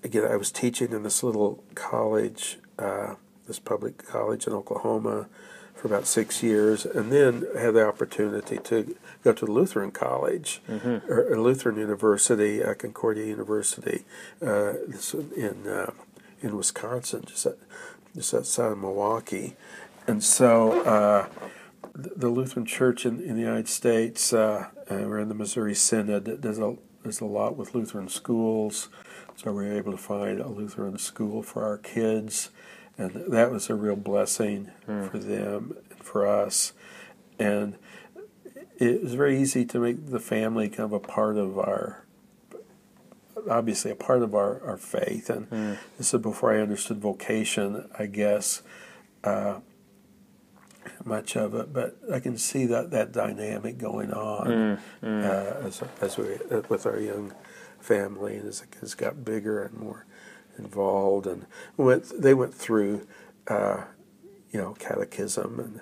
again, 0.04 0.24
I 0.24 0.36
was 0.36 0.52
teaching 0.52 0.92
in 0.92 1.02
this 1.02 1.22
little 1.22 1.64
college, 1.74 2.58
uh, 2.78 3.14
this 3.46 3.58
public 3.58 4.06
college 4.06 4.46
in 4.46 4.52
Oklahoma, 4.52 5.26
for 5.74 5.88
about 5.88 6.06
six 6.06 6.42
years, 6.42 6.84
and 6.84 7.10
then 7.10 7.44
had 7.58 7.74
the 7.74 7.84
opportunity 7.86 8.58
to 8.58 8.94
go 9.24 9.32
to 9.32 9.46
Lutheran 9.46 9.90
College 9.90 10.60
Mm-hmm. 10.68 11.10
or, 11.10 11.32
or 11.32 11.40
Lutheran 11.40 11.76
University, 11.76 12.62
uh, 12.62 12.74
Concordia 12.74 13.26
University, 13.26 14.04
uh, 14.40 14.74
in 15.36 15.66
uh, 15.66 15.90
in 16.40 16.56
Wisconsin, 16.56 17.24
just 17.26 17.46
at, 17.46 17.56
just 18.14 18.34
outside 18.34 18.72
of 18.72 18.78
Milwaukee, 18.78 19.56
and 20.06 20.22
so. 20.22 20.82
Uh, 20.82 21.26
the 21.94 22.12
the 22.16 22.28
Lutheran 22.28 22.64
Church 22.64 23.04
in, 23.04 23.20
in 23.20 23.34
the 23.34 23.42
United 23.42 23.68
States, 23.68 24.32
uh, 24.32 24.66
uh, 24.90 24.94
we're 25.06 25.18
in 25.18 25.28
the 25.28 25.34
Missouri 25.34 25.74
Synod, 25.74 26.24
There's 26.24 26.58
a, 26.58 26.76
does 27.04 27.20
a 27.20 27.26
lot 27.26 27.56
with 27.56 27.74
Lutheran 27.74 28.08
schools. 28.08 28.88
So 29.36 29.52
we're 29.52 29.76
able 29.76 29.92
to 29.92 29.98
find 29.98 30.40
a 30.40 30.48
Lutheran 30.48 30.96
school 30.98 31.42
for 31.42 31.64
our 31.64 31.76
kids, 31.78 32.48
and 32.98 33.24
that 33.32 33.50
was 33.50 33.70
a 33.70 33.74
real 33.74 33.96
blessing 33.96 34.70
for 35.10 35.18
them 35.18 35.76
and 35.90 35.98
for 35.98 36.26
us. 36.26 36.72
And 37.38 37.76
it 38.78 39.02
was 39.02 39.14
very 39.14 39.40
easy 39.40 39.64
to 39.66 39.78
make 39.78 40.10
the 40.10 40.20
family 40.20 40.68
kind 40.68 40.80
of 40.80 40.92
a 40.92 41.00
part 41.00 41.36
of 41.36 41.58
our, 41.58 42.04
obviously 43.48 43.90
a 43.90 43.96
part 43.96 44.22
of 44.22 44.34
our, 44.34 44.62
our 44.64 44.76
faith. 44.76 45.30
And 45.30 45.78
this 45.98 46.12
is 46.12 46.20
before 46.20 46.54
I 46.54 46.60
understood 46.60 46.98
vocation, 46.98 47.88
I 47.98 48.06
guess. 48.06 48.62
Uh, 49.24 49.60
much 51.04 51.36
of 51.36 51.54
it, 51.54 51.72
but 51.72 51.96
I 52.12 52.18
can 52.18 52.36
see 52.36 52.66
that, 52.66 52.90
that 52.90 53.12
dynamic 53.12 53.78
going 53.78 54.12
on 54.12 54.50
Uh, 55.24 55.66
as 55.66 55.82
as 56.00 56.18
we 56.18 56.34
uh, 56.50 56.62
with 56.68 56.86
our 56.86 56.98
young 56.98 57.32
family, 57.80 58.36
and 58.36 58.48
as 58.48 58.60
the 58.60 58.66
kids 58.66 58.94
got 58.94 59.24
bigger 59.24 59.62
and 59.62 59.78
more 59.78 60.06
involved, 60.64 61.26
and 61.26 61.46
went 61.76 62.20
they 62.20 62.34
went 62.34 62.54
through, 62.54 63.06
uh, 63.48 63.84
you 64.50 64.60
know, 64.60 64.74
catechism 64.78 65.60
and 65.60 65.80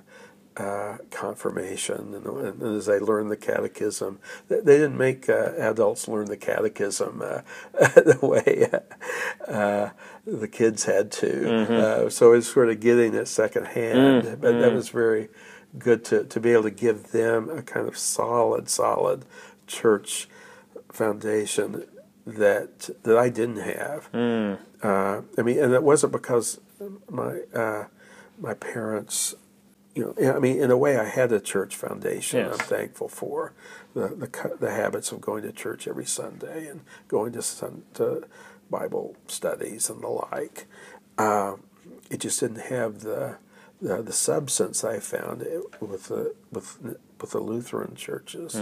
uh, 0.56 0.98
confirmation, 1.10 2.14
and, 2.14 2.26
and 2.26 2.76
as 2.76 2.86
they 2.86 2.98
learned 2.98 3.30
the 3.30 3.36
catechism, 3.36 4.18
they, 4.48 4.60
they 4.60 4.76
didn't 4.76 4.98
make 4.98 5.28
uh, 5.28 5.52
adults 5.56 6.08
learn 6.08 6.26
the 6.26 6.36
catechism 6.36 7.22
uh, 7.24 7.40
the 7.94 8.18
way 8.20 8.68
uh, 9.48 9.90
the 10.26 10.48
kids 10.48 10.84
had 10.84 11.10
to. 11.10 11.48
Uh, 12.06 12.10
so 12.10 12.32
it's 12.32 12.52
sort 12.52 12.68
of 12.68 12.80
getting 12.80 13.14
it 13.14 13.26
secondhand, 13.26 14.22
but 14.40 14.58
that 14.60 14.72
was 14.72 14.88
very 14.90 15.28
good 15.78 16.04
to, 16.04 16.24
to 16.24 16.40
be 16.40 16.50
able 16.52 16.64
to 16.64 16.70
give 16.70 17.12
them 17.12 17.48
a 17.48 17.62
kind 17.62 17.86
of 17.88 17.96
solid, 17.96 18.68
solid 18.68 19.24
church 19.66 20.28
foundation 20.92 21.86
that 22.26 22.90
that 23.02 23.16
I 23.16 23.28
didn't 23.28 23.60
have. 23.60 24.08
Uh, 24.82 25.22
I 25.38 25.42
mean, 25.42 25.58
and 25.58 25.72
it 25.72 25.82
wasn't 25.82 26.12
because 26.12 26.60
my 27.08 27.40
uh, 27.54 27.84
my 28.38 28.54
parents, 28.54 29.34
you 29.94 30.14
know, 30.18 30.34
I 30.34 30.38
mean, 30.38 30.58
in 30.60 30.70
a 30.70 30.76
way, 30.76 30.96
I 30.96 31.04
had 31.04 31.32
a 31.32 31.40
church 31.40 31.76
foundation. 31.76 32.40
Yes. 32.40 32.52
I'm 32.52 32.66
thankful 32.66 33.08
for 33.08 33.52
the 33.94 34.08
the 34.08 34.56
the 34.60 34.70
habits 34.70 35.12
of 35.12 35.20
going 35.20 35.42
to 35.42 35.52
church 35.52 35.86
every 35.88 36.06
Sunday 36.06 36.68
and 36.68 36.80
going 37.08 37.32
to 37.32 37.42
sun, 37.42 37.82
to 37.94 38.26
Bible 38.70 39.16
studies 39.26 39.90
and 39.90 40.02
the 40.02 40.08
like. 40.08 40.66
Uh, 41.18 41.56
it 42.10 42.20
just 42.20 42.40
didn't 42.40 42.62
have 42.70 43.00
the 43.00 43.36
the, 43.82 44.02
the 44.02 44.12
substance 44.12 44.84
I 44.84 44.98
found 45.00 45.42
it 45.42 45.62
with 45.80 46.08
the 46.08 46.34
with 46.52 46.78
with 47.20 47.30
the 47.30 47.40
Lutheran 47.40 47.94
churches, 47.94 48.54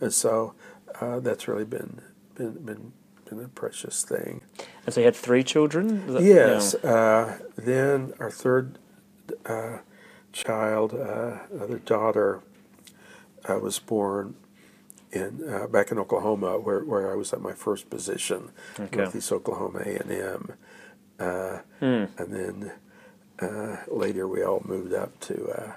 and 0.00 0.12
so 0.12 0.54
uh, 1.00 1.20
that's 1.20 1.48
really 1.48 1.64
been 1.64 2.00
been 2.34 2.52
been 2.64 2.92
been 3.26 3.44
a 3.44 3.48
precious 3.48 4.02
thing. 4.04 4.40
And 4.84 4.94
so 4.94 5.00
you 5.00 5.04
had 5.06 5.16
three 5.16 5.42
children? 5.42 6.06
That- 6.12 6.22
Yes. 6.22 6.74
Uh, 6.76 7.38
then 7.56 8.12
our 8.20 8.30
third 8.30 8.78
uh, 9.44 9.78
child, 10.32 10.94
uh, 10.94 11.38
another 11.52 11.78
daughter, 11.78 12.40
uh, 13.48 13.58
was 13.58 13.78
born 13.78 14.34
in 15.12 15.42
uh, 15.48 15.66
back 15.66 15.90
in 15.90 15.98
Oklahoma, 15.98 16.58
where, 16.58 16.80
where 16.84 17.10
I 17.12 17.14
was 17.14 17.32
at 17.32 17.40
my 17.40 17.52
first 17.52 17.90
position, 17.90 18.50
Okay. 18.78 18.96
Northeast 18.96 19.32
Oklahoma 19.32 19.80
A 19.86 19.96
and 20.00 20.10
M, 20.10 20.52
uh, 21.20 21.58
Hmm. 21.80 22.04
and 22.18 22.32
then 22.32 22.72
uh, 23.40 23.76
later 23.88 24.26
we 24.26 24.42
all 24.42 24.62
moved 24.64 24.92
up 24.94 25.18
to. 25.20 25.48
Uh, 25.50 25.72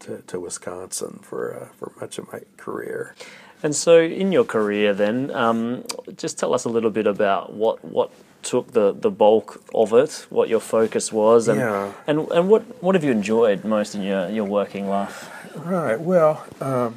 to, 0.00 0.20
to 0.26 0.40
Wisconsin 0.40 1.20
for 1.22 1.54
uh, 1.56 1.68
for 1.76 1.92
much 2.00 2.18
of 2.18 2.26
my 2.32 2.40
career. 2.56 3.14
And 3.62 3.74
so, 3.76 4.00
in 4.00 4.32
your 4.32 4.44
career, 4.44 4.92
then, 4.92 5.30
um, 5.30 5.84
just 6.16 6.38
tell 6.38 6.52
us 6.52 6.64
a 6.64 6.68
little 6.68 6.90
bit 6.90 7.06
about 7.06 7.52
what 7.52 7.84
what 7.84 8.10
took 8.42 8.72
the, 8.72 8.92
the 8.92 9.10
bulk 9.10 9.62
of 9.72 9.92
it, 9.92 10.26
what 10.28 10.48
your 10.48 10.58
focus 10.60 11.12
was, 11.12 11.46
and 11.46 11.60
Yeah. 11.60 11.92
and, 12.08 12.28
and 12.32 12.48
what, 12.48 12.62
what 12.82 12.96
have 12.96 13.04
you 13.04 13.12
enjoyed 13.12 13.64
most 13.64 13.94
in 13.94 14.02
your, 14.02 14.28
your 14.30 14.44
working 14.44 14.88
life? 14.88 15.30
Right. 15.54 16.00
Well, 16.00 16.44
um, 16.60 16.96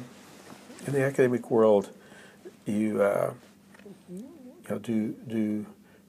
in 0.86 0.92
the 0.92 1.04
academic 1.04 1.48
world, 1.48 1.90
you, 2.64 3.00
uh, 3.00 3.32
you 4.12 4.24
know, 4.68 4.78
do 4.80 5.14
do 5.28 5.66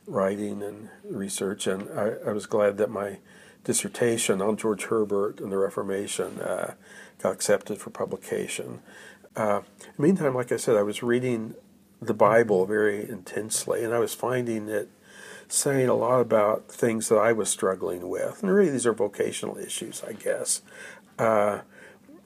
writing 0.07 0.63
and 0.63 0.89
research, 1.03 1.67
and 1.67 1.87
I, 1.97 2.13
I 2.29 2.31
was 2.31 2.47
glad 2.47 2.77
that 2.77 2.89
my 2.89 3.17
dissertation 3.63 4.41
on 4.41 4.57
George 4.57 4.85
Herbert 4.85 5.39
and 5.39 5.51
the 5.51 5.57
Reformation 5.57 6.39
uh, 6.39 6.73
got 7.21 7.33
accepted 7.33 7.77
for 7.77 7.89
publication. 7.91 8.79
Uh, 9.37 9.61
meantime, 9.97 10.33
like 10.33 10.51
I 10.51 10.57
said, 10.57 10.75
I 10.75 10.81
was 10.83 11.03
reading 11.03 11.53
the 12.01 12.13
Bible 12.13 12.65
very 12.65 13.07
intensely, 13.07 13.83
and 13.83 13.93
I 13.93 13.99
was 13.99 14.13
finding 14.13 14.67
it 14.67 14.89
saying 15.47 15.87
a 15.87 15.93
lot 15.93 16.19
about 16.19 16.67
things 16.69 17.07
that 17.09 17.17
I 17.17 17.31
was 17.31 17.49
struggling 17.49 18.09
with. 18.09 18.41
And 18.41 18.51
really, 18.51 18.71
these 18.71 18.85
are 18.87 18.93
vocational 18.93 19.57
issues, 19.57 20.03
I 20.03 20.13
guess. 20.13 20.61
Uh, 21.17 21.61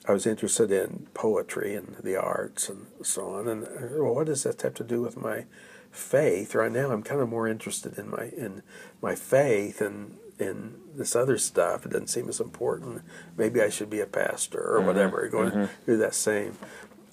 I 0.07 0.13
was 0.13 0.25
interested 0.25 0.71
in 0.71 1.07
poetry 1.13 1.75
and 1.75 1.97
the 2.01 2.15
arts 2.15 2.69
and 2.69 2.87
so 3.03 3.27
on. 3.35 3.47
And 3.47 3.65
uh, 3.65 4.03
well, 4.03 4.15
what 4.15 4.27
does 4.27 4.43
that 4.43 4.61
have 4.61 4.73
to 4.75 4.83
do 4.83 5.01
with 5.01 5.17
my 5.17 5.45
faith? 5.91 6.55
Right 6.55 6.71
now, 6.71 6.91
I'm 6.91 7.03
kind 7.03 7.21
of 7.21 7.29
more 7.29 7.47
interested 7.47 7.99
in 7.99 8.09
my 8.09 8.31
in 8.35 8.63
my 9.01 9.15
faith 9.15 9.81
and 9.81 10.17
in 10.39 10.73
this 10.95 11.15
other 11.15 11.37
stuff. 11.37 11.85
It 11.85 11.91
doesn't 11.91 12.07
seem 12.07 12.27
as 12.27 12.39
important. 12.39 13.03
Maybe 13.37 13.61
I 13.61 13.69
should 13.69 13.91
be 13.91 13.99
a 13.99 14.07
pastor 14.07 14.59
or 14.59 14.81
whatever. 14.81 15.27
Going 15.27 15.51
through 15.85 15.97
that 15.97 16.15
same 16.15 16.57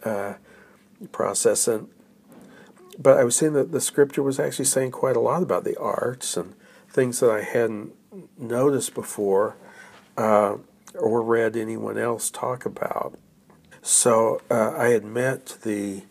uh, 0.04 0.34
process 1.12 1.68
and. 1.68 1.88
But 3.00 3.16
I 3.16 3.22
was 3.22 3.36
seeing 3.36 3.52
that 3.52 3.70
the 3.70 3.80
scripture 3.80 4.24
was 4.24 4.40
actually 4.40 4.64
saying 4.64 4.90
quite 4.90 5.14
a 5.14 5.20
lot 5.20 5.40
about 5.40 5.62
the 5.62 5.78
arts 5.78 6.36
and 6.36 6.54
things 6.88 7.20
that 7.20 7.30
I 7.30 7.42
hadn't 7.42 7.92
noticed 8.36 8.92
before 8.92 9.54
uh, 10.16 10.56
or 10.98 11.22
read 11.22 11.56
anyone 11.56 11.96
else 11.96 12.28
talk 12.28 12.66
about. 12.66 13.16
So 13.82 14.40
uh, 14.50 14.72
I 14.76 14.88
had 14.88 15.04
met 15.04 15.58
the 15.62 16.02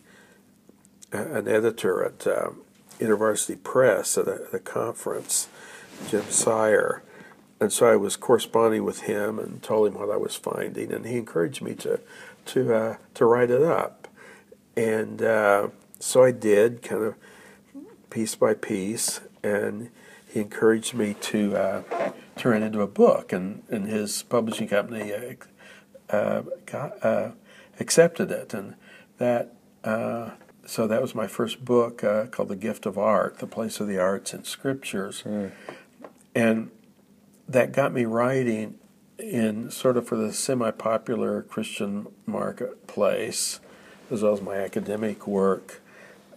uh, 1.13 1.17
an 1.17 1.47
editor 1.47 2.03
at 2.03 2.25
uh, 2.25 2.51
University 2.99 3.55
Press 3.57 4.17
at 4.17 4.27
a, 4.27 4.45
at 4.47 4.53
a 4.53 4.59
conference, 4.59 5.49
Jim 6.09 6.23
Sire, 6.29 7.03
and 7.59 7.71
so 7.71 7.91
I 7.91 7.95
was 7.95 8.15
corresponding 8.15 8.83
with 8.83 9.01
him 9.01 9.39
and 9.39 9.61
told 9.63 9.87
him 9.87 9.99
what 9.99 10.09
I 10.09 10.17
was 10.17 10.35
finding, 10.35 10.91
and 10.91 11.05
he 11.05 11.17
encouraged 11.17 11.61
me 11.61 11.75
to 11.75 11.99
to 12.47 12.73
uh, 12.73 12.97
to 13.13 13.25
write 13.25 13.51
it 13.51 13.61
up, 13.61 14.07
and 14.75 15.21
uh, 15.21 15.69
so 15.99 16.23
I 16.23 16.31
did, 16.31 16.81
kind 16.81 17.03
of 17.03 17.15
piece 18.09 18.35
by 18.35 18.53
piece, 18.53 19.19
and 19.43 19.89
he 20.27 20.39
encouraged 20.39 20.93
me 20.93 21.15
to 21.21 21.55
uh, 21.55 22.11
turn 22.35 22.61
it 22.61 22.65
into 22.65 22.81
a 22.81 22.87
book, 22.87 23.33
and, 23.33 23.63
and 23.69 23.87
his 23.87 24.23
publishing 24.23 24.67
company 24.67 25.13
uh, 25.13 26.15
uh, 26.15 26.43
got, 26.65 27.03
uh, 27.03 27.31
accepted 27.79 28.31
it, 28.31 28.53
and 28.53 28.75
that 29.17 29.53
uh, 29.83 30.31
so 30.65 30.85
that 30.87 31.01
was 31.01 31.15
my 31.15 31.27
first 31.27 31.63
book 31.63 32.03
uh, 32.03 32.25
called 32.27 32.49
The 32.49 32.55
Gift 32.55 32.85
of 32.85 32.97
Art: 32.97 33.39
The 33.39 33.47
Place 33.47 33.79
of 33.79 33.87
the 33.87 33.97
Arts 33.97 34.33
in 34.33 34.43
Scriptures, 34.43 35.23
and 36.35 36.71
that 37.47 37.71
got 37.71 37.93
me 37.93 38.05
writing 38.05 38.77
in 39.19 39.71
sort 39.71 39.97
of 39.97 40.07
for 40.07 40.15
the 40.15 40.31
semi-popular 40.31 41.43
Christian 41.43 42.07
marketplace, 42.25 43.59
as 44.11 44.21
well 44.21 44.33
as 44.33 44.41
my 44.41 44.57
academic 44.57 45.27
work. 45.27 45.81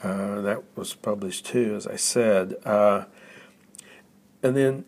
Uh, 0.02 0.40
that 0.40 0.62
was 0.76 0.94
published 0.94 1.44
too, 1.44 1.74
as 1.76 1.86
I 1.86 1.96
said. 1.96 2.54
Uh, 2.64 3.04
and 4.42 4.56
then 4.56 4.84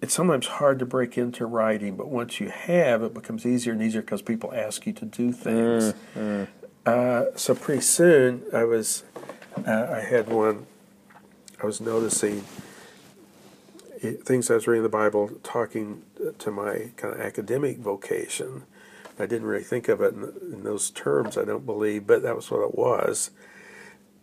it's 0.00 0.14
sometimes 0.14 0.46
hard 0.46 0.78
to 0.78 0.86
break 0.86 1.18
into 1.18 1.44
writing, 1.46 1.96
but 1.96 2.08
once 2.08 2.40
you 2.40 2.48
have, 2.48 3.02
it 3.02 3.12
becomes 3.12 3.44
easier 3.44 3.72
and 3.74 3.82
easier 3.82 4.00
because 4.00 4.22
people 4.22 4.52
ask 4.54 4.86
you 4.86 4.92
to 4.94 5.04
do 5.04 5.32
things. 5.32 5.94
Uh, 6.86 7.24
so 7.36 7.54
pretty 7.54 7.80
soon, 7.82 8.42
I 8.52 8.64
was, 8.64 9.04
uh, 9.66 9.88
I 9.90 10.00
had 10.00 10.28
one. 10.28 10.66
I 11.62 11.66
was 11.66 11.80
noticing 11.80 12.44
things 14.12 14.50
I 14.50 14.54
was 14.54 14.66
reading 14.66 14.82
the 14.82 14.88
Bible, 14.88 15.30
talking 15.42 16.02
to 16.38 16.50
my 16.50 16.90
kind 16.96 17.14
of 17.14 17.20
academic 17.20 17.78
vocation. 17.78 18.64
I 19.18 19.26
didn't 19.26 19.46
really 19.46 19.64
think 19.64 19.88
of 19.88 20.00
it 20.00 20.14
in, 20.14 20.32
in 20.52 20.64
those 20.64 20.90
terms, 20.90 21.38
I 21.38 21.44
don't 21.44 21.66
believe, 21.66 22.06
but 22.06 22.22
that 22.22 22.36
was 22.36 22.50
what 22.50 22.62
it 22.62 22.74
was. 22.74 23.30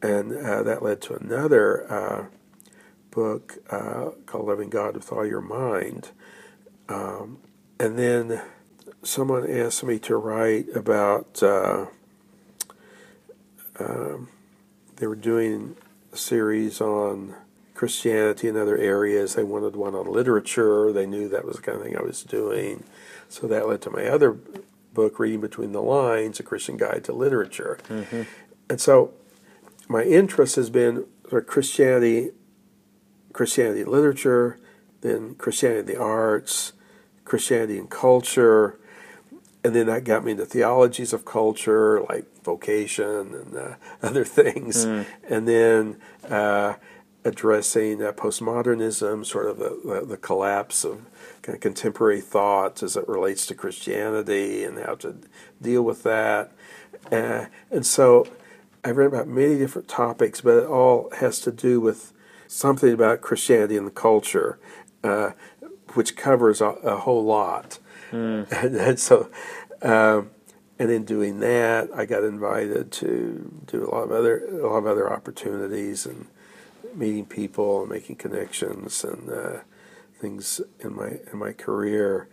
And 0.02 0.36
uh, 0.36 0.63
that 0.63 0.84
led 0.84 1.02
to 1.04 1.15
another 1.15 1.91
uh, 1.91 2.26
book 3.12 3.60
uh, 3.70 4.10
called 4.26 4.48
Loving 4.48 4.70
God 4.70 4.96
with 4.96 5.12
All 5.12 5.26
Your 5.26 5.41
Mind. 5.41 6.10
Um, 6.89 7.38
and 7.80 7.98
then 7.98 8.41
someone 9.04 9.50
asked 9.50 9.84
me 9.84 10.00
to 10.00 10.15
write 10.15 10.67
about. 10.76 11.41
Uh, 11.41 11.86
um, 13.80 14.28
they 14.98 15.08
were 15.08 15.15
doing 15.15 15.76
a 16.13 16.17
series 16.17 16.80
on 16.80 17.36
Christianity 17.82 18.48
and 18.48 18.60
other 18.60 18.78
areas. 18.78 19.34
They 19.34 19.44
wanted 19.44 19.76
one 19.76 19.96
on 19.96 20.06
literature. 20.06 20.94
They 20.94 21.08
knew 21.08 21.28
that 21.30 21.44
was 21.44 21.56
the 21.56 21.63
kind 21.63 21.80
of 21.80 21.84
thing 21.84 21.98
I 21.98 22.04
was 22.04 22.22
doing. 22.22 22.84
So 23.28 23.48
that 23.48 23.67
led 23.67 23.82
to 23.82 23.89
my 23.89 24.06
other 24.06 24.38
book, 24.94 25.17
Reading 25.17 25.41
Between 25.41 25.72
the 25.72 25.82
Lines, 25.82 26.39
A 26.39 26.44
Christian 26.44 26.78
Guide 26.78 27.04
to 27.06 27.12
Literature. 27.12 27.80
Mm-hmm. 27.89 28.22
And 28.70 28.80
so 28.80 29.15
my 29.89 30.04
interest 30.04 30.58
has 30.58 30.70
been 30.70 31.06
sort 31.28 31.41
of 31.41 31.50
Christianity, 31.50 32.30
Christianity 33.34 33.84
literature, 33.84 34.60
then 35.02 35.34
Christianity 35.34 35.80
in 35.80 35.86
the 35.88 36.00
arts, 36.00 36.74
Christianity 37.26 37.80
and 37.80 37.89
culture, 37.89 38.78
and 39.63 39.76
then 39.76 39.88
that 39.88 40.04
got 40.04 40.24
me 40.24 40.34
into 40.34 40.46
theologies 40.46 41.13
of 41.13 41.26
culture, 41.26 42.02
like 42.02 42.26
vocation 42.44 43.34
and 43.34 43.58
uh, 43.58 43.76
other 44.04 44.24
things, 44.24 44.86
mm. 44.86 45.04
and 45.28 45.48
then 45.48 45.98
uh, 46.30 46.76
addressing 47.23 48.01
uh, 48.01 48.12
postmodernism, 48.12 49.25
sort 49.25 49.47
of 49.47 49.57
the, 49.57 50.05
the, 50.07 50.17
collapse 50.17 50.84
of 50.84 51.05
kind 51.43 51.55
of 51.55 51.62
contemporary 51.62 52.21
thought 52.21 52.81
as 52.81 52.97
it 52.97 53.07
relates 53.07 53.45
to 53.45 53.53
Christianity 53.53 54.63
and 54.63 54.79
how 54.79 54.95
to 54.95 55.17
deal 55.62 55.84
with 55.84 56.03
that. 56.03 56.51
Uh, 57.12 57.45
and 57.69 57.86
so 57.86 58.27
I've 58.84 58.97
read 58.97 59.07
about 59.07 59.27
many 59.27 59.57
different 59.57 59.88
topics, 59.88 60.41
but 60.41 60.63
it 60.63 60.67
all 60.67 61.12
has 61.19 61.39
to 61.41 61.51
do 61.51 61.79
with 61.79 62.12
something 62.47 62.91
about 62.91 63.21
Christianity 63.21 63.77
and 63.77 63.86
the 63.86 63.91
culture, 63.91 64.60
uh, 65.03 65.31
which 65.93 66.15
covers 66.15 66.60
a, 66.60 66.65
a 66.65 66.97
whole 66.97 67.23
lot. 67.23 67.77
Mm. 68.12 68.51
And, 68.51 68.75
and, 68.77 68.99
so, 68.99 69.29
um, 69.84 70.31
and 70.79 70.89
in 70.89 71.05
doing 71.05 71.39
that, 71.41 71.89
I 71.95 72.05
got 72.05 72.23
invited 72.23 72.91
to 72.93 73.63
do 73.67 73.86
a 73.86 73.89
lot 73.89 74.03
of 74.05 74.12
other 74.12 74.47
a 74.47 74.67
lot 74.67 74.77
of 74.77 74.88
other 74.88 75.12
opportunities 75.12 76.07
and 76.07 76.25
meeting 76.95 77.25
people 77.25 77.82
and 77.82 77.89
making 77.89 78.15
connections 78.17 79.04
and 79.04 79.30
uh, 79.30 79.60
things 80.19 80.62
in 80.80 80.95
my 80.95 81.19
in 81.32 81.39
my 81.39 81.51
career. 81.51 82.27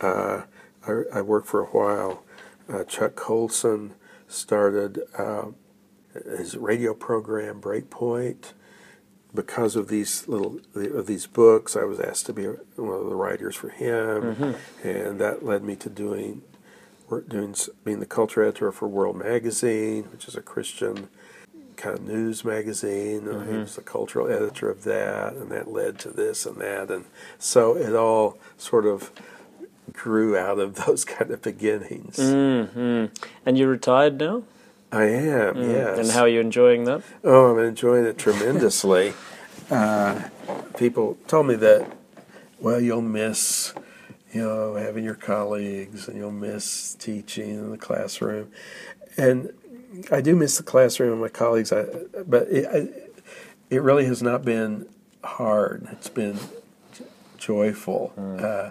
Uh, 0.00 0.42
I, 0.86 1.02
I, 1.14 1.20
worked 1.20 1.46
for 1.46 1.60
a 1.60 1.66
while. 1.66 2.24
Uh, 2.68 2.84
Chuck 2.84 3.14
Colson 3.14 3.94
started 4.26 5.00
uh, 5.16 5.46
his 6.36 6.56
radio 6.56 6.94
program 6.94 7.60
Breakpoint. 7.60 8.52
Because 9.34 9.74
of 9.74 9.88
these 9.88 10.28
little 10.28 10.60
of 10.76 11.06
these 11.08 11.26
books, 11.26 11.74
I 11.74 11.82
was 11.82 11.98
asked 11.98 12.26
to 12.26 12.32
be 12.32 12.44
one 12.44 13.00
of 13.00 13.08
the 13.08 13.16
writers 13.16 13.56
for 13.56 13.68
him, 13.68 14.22
mm-hmm. 14.22 14.86
and 14.88 15.20
that 15.20 15.44
led 15.44 15.64
me 15.64 15.74
to 15.74 15.90
doing 15.90 16.42
doing 17.28 17.56
being 17.82 17.98
the 17.98 18.06
culture 18.06 18.44
editor 18.44 18.70
for 18.70 18.86
World 18.86 19.16
Magazine, 19.16 20.04
which 20.12 20.28
is 20.28 20.36
a 20.36 20.40
Christian 20.40 21.08
kind 21.84 21.98
of 21.98 22.06
news 22.06 22.44
magazine. 22.44 23.22
Mm-hmm. 23.22 23.52
He 23.52 23.58
was 23.58 23.76
the 23.76 23.82
cultural 23.82 24.30
editor 24.30 24.70
of 24.70 24.84
that, 24.84 25.34
and 25.34 25.50
that 25.50 25.70
led 25.70 25.98
to 26.00 26.10
this 26.10 26.46
and 26.46 26.56
that, 26.56 26.90
and 26.90 27.04
so 27.38 27.76
it 27.76 27.94
all 27.94 28.38
sort 28.56 28.86
of 28.86 29.12
grew 29.92 30.36
out 30.36 30.58
of 30.58 30.74
those 30.86 31.04
kind 31.04 31.30
of 31.30 31.42
beginnings. 31.42 32.16
Mm-hmm. 32.16 33.14
And 33.44 33.58
you're 33.58 33.68
retired 33.68 34.18
now. 34.18 34.44
I 34.90 35.04
am, 35.04 35.56
mm. 35.56 35.72
yes. 35.72 35.98
And 35.98 36.10
how 36.10 36.22
are 36.22 36.28
you 36.28 36.40
enjoying 36.40 36.84
that? 36.84 37.02
Oh, 37.24 37.52
I'm 37.52 37.58
enjoying 37.58 38.06
it 38.06 38.16
tremendously. 38.16 39.12
uh, 39.70 40.28
people 40.78 41.18
told 41.26 41.48
me 41.48 41.56
that, 41.56 41.90
well, 42.60 42.80
you'll 42.80 43.02
miss, 43.02 43.74
you 44.32 44.42
know, 44.42 44.76
having 44.76 45.02
your 45.02 45.16
colleagues 45.16 46.06
and 46.06 46.16
you'll 46.16 46.30
miss 46.30 46.94
teaching 46.94 47.50
in 47.50 47.70
the 47.72 47.76
classroom. 47.76 48.52
And 49.16 49.52
I 50.10 50.20
do 50.20 50.36
miss 50.36 50.56
the 50.56 50.62
classroom 50.62 51.12
and 51.12 51.20
my 51.20 51.28
colleagues, 51.28 51.72
I, 51.72 51.84
but 52.26 52.48
it, 52.48 52.66
I, 52.66 52.88
it 53.70 53.82
really 53.82 54.06
has 54.06 54.22
not 54.22 54.44
been 54.44 54.88
hard. 55.22 55.88
It's 55.92 56.08
been 56.08 56.38
joyful. 57.38 58.12
Mm. 58.16 58.42
Uh, 58.42 58.70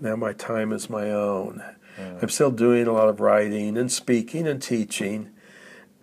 now 0.00 0.16
my 0.16 0.32
time 0.32 0.72
is 0.72 0.90
my 0.90 1.10
own. 1.10 1.62
Mm. 1.98 2.22
I'm 2.22 2.28
still 2.28 2.50
doing 2.50 2.86
a 2.86 2.92
lot 2.92 3.08
of 3.08 3.20
writing 3.20 3.76
and 3.76 3.90
speaking 3.90 4.46
and 4.46 4.62
teaching, 4.62 5.30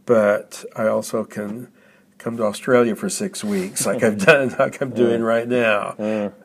but 0.05 0.65
I 0.75 0.87
also 0.87 1.23
can 1.23 1.69
come 2.17 2.37
to 2.37 2.43
Australia 2.43 2.95
for 2.95 3.09
six 3.09 3.43
weeks, 3.43 3.85
like 3.85 4.03
I've 4.03 4.17
done, 4.25 4.55
like 4.59 4.81
I'm 4.81 4.91
doing 4.91 5.23
right 5.23 5.47
now, 5.47 5.95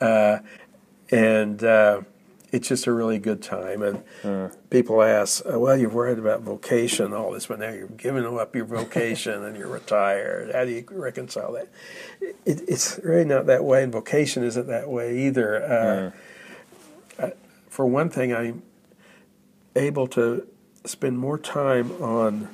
uh, 0.01 0.39
and 1.11 1.63
uh, 1.63 2.03
it's 2.55 2.69
just 2.69 2.87
a 2.87 2.93
really 2.93 3.19
good 3.19 3.43
time. 3.43 3.83
And 3.83 4.53
people 4.71 5.03
ask, 5.03 5.43
oh, 5.45 5.59
"Well, 5.59 5.77
you're 5.77 5.91
worried 5.91 6.19
about 6.19 6.43
vocation, 6.43 7.13
all 7.13 7.33
this, 7.33 7.47
but 7.47 7.59
now 7.59 7.71
you're 7.71 7.89
giving 7.89 8.25
up 8.25 8.55
your 8.55 8.65
vocation 8.65 9.45
and 9.45 9.57
you're 9.57 9.69
retired. 9.69 10.55
How 10.55 10.65
do 10.65 10.71
you 10.71 10.85
reconcile 10.91 11.53
that?" 11.53 11.69
It, 12.21 12.63
it's 12.69 13.01
really 13.03 13.25
not 13.25 13.47
that 13.47 13.65
way, 13.65 13.83
and 13.83 13.93
vocation 13.93 14.45
isn't 14.45 14.69
that 14.69 14.89
way 14.89 15.27
either. 15.27 16.13
Uh, 17.19 17.31
for 17.69 17.87
one 17.87 18.09
thing, 18.09 18.33
I'm 18.33 18.63
able 19.75 20.07
to 20.09 20.47
spend 20.85 21.19
more 21.19 21.39
time 21.39 21.91
on 22.01 22.49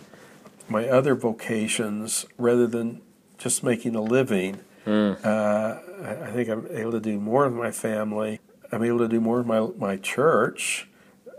my 0.66 0.88
other 0.88 1.14
vocations 1.14 2.24
rather 2.38 2.66
than 2.66 3.02
just 3.36 3.62
making 3.62 3.94
a 3.94 4.00
living. 4.00 4.60
Mm. 4.86 5.22
Uh, 5.22 6.06
I, 6.06 6.28
I, 6.28 6.30
think 6.30 6.48
I'm 6.48 6.66
able 6.70 6.92
to 6.92 7.00
do 7.00 7.20
more 7.20 7.44
with 7.44 7.54
my 7.54 7.70
family. 7.70 8.40
I'm 8.72 8.84
able 8.84 8.98
to 8.98 9.08
do 9.08 9.20
more 9.20 9.38
with 9.38 9.46
my 9.46 9.60
my 9.76 9.96
church. 9.96 10.88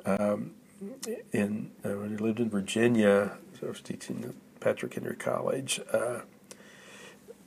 Um, 0.06 0.52
in 1.32 1.72
uh, 1.86 1.90
when 1.90 2.18
I 2.18 2.22
lived 2.22 2.40
in 2.40 2.50
Virginia, 2.50 3.38
I 3.62 3.66
was 3.66 3.82
teaching 3.82 4.24
at 4.24 4.60
Patrick 4.60 4.94
Henry 4.94 5.16
College. 5.16 5.80
Uh, 5.94 6.22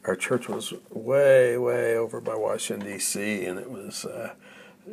our 0.05 0.15
church 0.17 0.49
was 0.49 0.75
way, 0.91 1.57
way 1.57 1.97
over 1.97 2.21
by 2.21 2.35
Washington 2.35 2.87
D.C., 2.87 3.45
and 3.47 3.59
it 3.59 3.71
was 3.71 4.05
uh, 4.05 4.35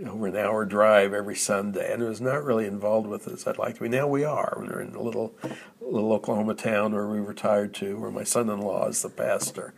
over 0.08 0.28
an 0.28 0.38
hour 0.38 0.66
drive 0.66 1.14
every 1.14 1.36
Sunday, 1.36 1.92
and 1.92 2.02
it 2.02 2.08
was 2.08 2.22
not 2.22 2.44
really 2.44 2.66
involved 2.66 3.08
with 3.08 3.28
us. 3.28 3.46
I'd 3.46 3.58
like 3.58 3.76
to 3.76 3.82
be. 3.82 3.90
Now 3.90 4.08
we 4.08 4.24
are. 4.24 4.58
We're 4.58 4.82
in 4.82 4.96
a 4.96 5.02
little, 5.02 5.36
little 5.82 6.14
Oklahoma 6.14 6.56
town 6.56 6.94
where 6.94 7.08
we 7.08 7.20
retired 7.20 7.74
to, 7.76 7.98
where 7.98 8.12
my 8.12 8.24
son-in-law 8.24 8.88
is 8.88 9.02
the 9.02 9.10
pastor. 9.10 9.74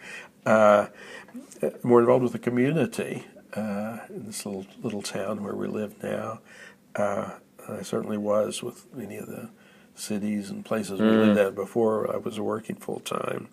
Uh, 0.46 0.88
more 1.82 2.00
involved 2.00 2.24
with 2.24 2.34
the 2.34 2.40
community 2.40 3.26
uh, 3.56 4.00
in 4.10 4.26
this 4.26 4.46
little 4.46 4.66
little 4.82 5.02
town 5.02 5.44
where 5.44 5.56
we 5.56 5.68
live 5.68 6.02
now. 6.04 6.40
Uh, 6.96 7.32
I 7.68 7.82
certainly 7.82 8.18
was 8.18 8.62
with 8.62 8.94
many 8.94 9.18
of 9.18 9.28
the 9.28 9.50
cities 9.96 10.50
and 10.50 10.66
places 10.66 11.00
mm. 11.00 11.10
we 11.10 11.18
lived 11.18 11.40
mm. 11.40 11.48
at 11.48 11.56
before 11.56 12.14
I 12.14 12.18
was 12.18 12.40
working 12.40 12.76
full 12.76 13.00
time, 13.00 13.48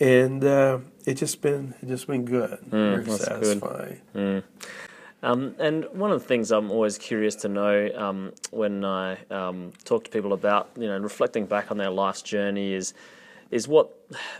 and 0.00 0.44
uh, 0.44 0.78
it 1.04 1.14
just 1.14 1.40
been 1.42 1.74
it 1.82 1.86
just 1.88 2.06
been 2.06 2.24
good, 2.24 2.58
mm, 2.70 3.04
very 3.04 3.18
satisfying. 3.18 4.00
Good. 4.12 4.44
Mm. 4.44 4.68
Um, 5.22 5.56
and 5.58 5.86
one 5.92 6.12
of 6.12 6.20
the 6.20 6.28
things 6.28 6.52
I'm 6.52 6.70
always 6.70 6.98
curious 6.98 7.34
to 7.36 7.48
know 7.48 7.90
um, 7.96 8.32
when 8.50 8.84
I 8.84 9.18
um, 9.30 9.72
talk 9.84 10.04
to 10.04 10.10
people 10.10 10.32
about, 10.32 10.70
you 10.78 10.86
know, 10.86 10.98
reflecting 10.98 11.46
back 11.46 11.70
on 11.70 11.78
their 11.78 11.90
life's 11.90 12.22
journey 12.22 12.74
is, 12.74 12.94
is 13.50 13.68
what, 13.68 13.90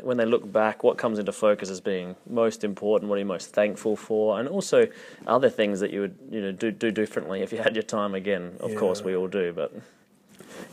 when 0.00 0.16
they 0.16 0.24
look 0.24 0.50
back, 0.50 0.82
what 0.82 0.98
comes 0.98 1.18
into 1.18 1.32
focus 1.32 1.70
as 1.70 1.80
being 1.80 2.16
most 2.28 2.64
important, 2.64 3.08
what 3.08 3.16
are 3.16 3.20
you 3.20 3.24
most 3.24 3.52
thankful 3.52 3.96
for, 3.96 4.38
and 4.40 4.48
also 4.48 4.88
other 5.26 5.48
things 5.48 5.80
that 5.80 5.90
you 5.90 6.00
would, 6.00 6.18
you 6.30 6.40
know, 6.40 6.52
do, 6.52 6.70
do 6.70 6.90
differently 6.90 7.42
if 7.42 7.52
you 7.52 7.58
had 7.58 7.74
your 7.76 7.82
time 7.82 8.14
again. 8.14 8.56
Of 8.60 8.72
yeah. 8.72 8.78
course, 8.78 9.02
we 9.02 9.14
all 9.14 9.28
do, 9.28 9.52
but. 9.52 9.72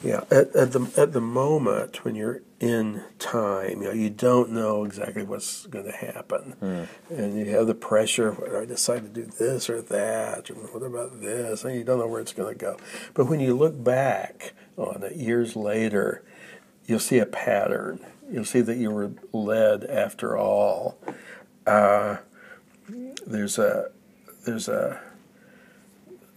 Yeah, 0.04 0.24
at, 0.32 0.56
at 0.56 0.72
the 0.72 0.92
at 0.98 1.14
the 1.14 1.22
moment 1.22 2.04
when 2.04 2.16
you're 2.16 2.42
in 2.60 3.04
time, 3.20 3.82
you 3.82 3.88
know, 3.88 3.94
you 3.94 4.10
don't 4.10 4.52
know 4.52 4.84
exactly 4.86 5.24
what's 5.24 5.66
going 5.68 5.86
to 5.86 5.92
happen, 5.92 6.56
mm. 6.62 6.88
and 7.10 7.38
you 7.38 7.46
have 7.52 7.68
the 7.68 7.76
pressure. 7.76 8.58
I 8.58 8.66
decide 8.66 9.04
to 9.04 9.10
do 9.10 9.26
this 9.26 9.70
or 9.70 9.82
that, 9.82 10.50
or 10.50 10.56
what 10.56 10.84
about 10.84 11.22
this, 11.22 11.64
and 11.64 11.76
you 11.76 11.84
don't 11.84 12.00
know 12.00 12.08
where 12.08 12.22
it's 12.22 12.34
going 12.34 12.54
to 12.54 12.60
go. 12.60 12.78
But 13.14 13.26
when 13.26 13.40
you 13.40 13.56
look 13.56 13.82
back 13.82 14.54
on 14.78 15.04
it 15.04 15.16
years 15.16 15.56
later, 15.56 16.24
you'll 16.86 17.00
see 17.00 17.20
a 17.20 17.26
pattern. 17.26 18.00
You'll 18.34 18.46
see 18.46 18.62
that 18.62 18.78
you 18.78 18.90
were 18.90 19.12
led 19.32 19.84
after 19.84 20.36
all. 20.36 20.98
Uh, 21.68 22.18
there's 23.28 23.60
a 23.60 23.92
there's 24.44 24.68
a 24.68 25.00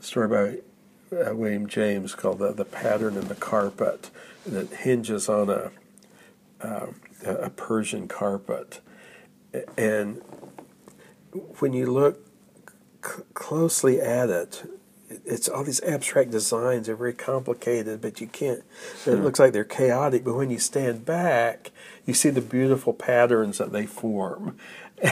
story 0.01 0.29
by 0.29 1.17
uh, 1.17 1.35
William 1.35 1.67
James 1.67 2.15
called 2.15 2.41
the, 2.41 2.53
the 2.53 2.67
pattern 2.67 3.17
in 3.17 3.29
the 3.29 3.35
carpet 3.35 4.11
that 4.45 4.69
hinges 4.75 5.31
on 5.31 5.49
a 5.49 5.71
uh, 6.61 6.89
a 7.25 7.49
Persian 7.49 8.09
carpet, 8.09 8.81
and 9.79 10.21
when 11.61 11.73
you 11.73 11.87
look 11.87 12.27
c- 13.03 13.23
closely 13.33 14.03
at 14.03 14.29
it, 14.29 14.65
it's 15.09 15.49
all 15.49 15.65
these 15.65 15.83
abstract 15.83 16.31
designs. 16.31 16.87
They're 16.87 16.97
very 16.97 17.15
complicated, 17.15 18.01
but 18.01 18.21
you 18.21 18.27
can't. 18.27 18.63
It 19.07 19.17
looks 19.17 19.39
like 19.39 19.53
they're 19.53 19.65
chaotic, 19.65 20.25
but 20.25 20.35
when 20.35 20.51
you 20.51 20.59
stand 20.59 21.05
back, 21.05 21.71
you 22.05 22.15
see 22.15 22.31
the 22.31 22.41
beautiful 22.41 22.93
patterns 22.93 23.59
that 23.59 23.73
they 23.73 23.87
form. 23.87 24.57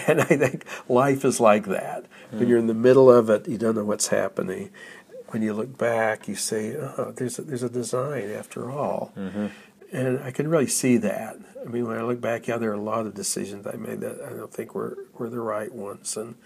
And 0.08 0.22
I 0.22 0.24
think 0.24 0.64
life 0.88 1.26
is 1.26 1.40
like 1.40 1.66
that. 1.66 2.06
When 2.30 2.44
hmm. 2.44 2.48
you're 2.48 2.58
in 2.58 2.68
the 2.68 2.72
middle 2.72 3.12
of 3.12 3.28
it, 3.28 3.46
you 3.46 3.58
don't 3.58 3.74
know 3.74 3.84
what's 3.84 4.08
happening 4.08 4.70
when 5.34 5.42
you 5.42 5.52
look 5.52 5.76
back, 5.76 6.28
you 6.28 6.36
say, 6.36 6.76
oh, 6.76 7.12
there's 7.16 7.40
a, 7.40 7.42
there's 7.42 7.64
a 7.64 7.68
design 7.68 8.30
after 8.30 8.70
all. 8.70 9.12
Mm-hmm. 9.18 9.48
And 9.92 10.22
I 10.22 10.30
can 10.30 10.46
really 10.46 10.68
see 10.68 10.96
that. 10.98 11.36
I 11.60 11.68
mean, 11.68 11.88
when 11.88 11.98
I 11.98 12.02
look 12.02 12.20
back, 12.20 12.46
yeah, 12.46 12.56
there 12.56 12.70
are 12.70 12.74
a 12.74 12.80
lot 12.80 13.04
of 13.04 13.14
decisions 13.14 13.66
I 13.66 13.74
made 13.74 14.00
that 14.00 14.22
I 14.24 14.30
don't 14.30 14.52
think 14.52 14.76
were, 14.76 14.96
were 15.18 15.28
the 15.28 15.40
right 15.40 15.74
ones. 15.74 16.16
And 16.16 16.36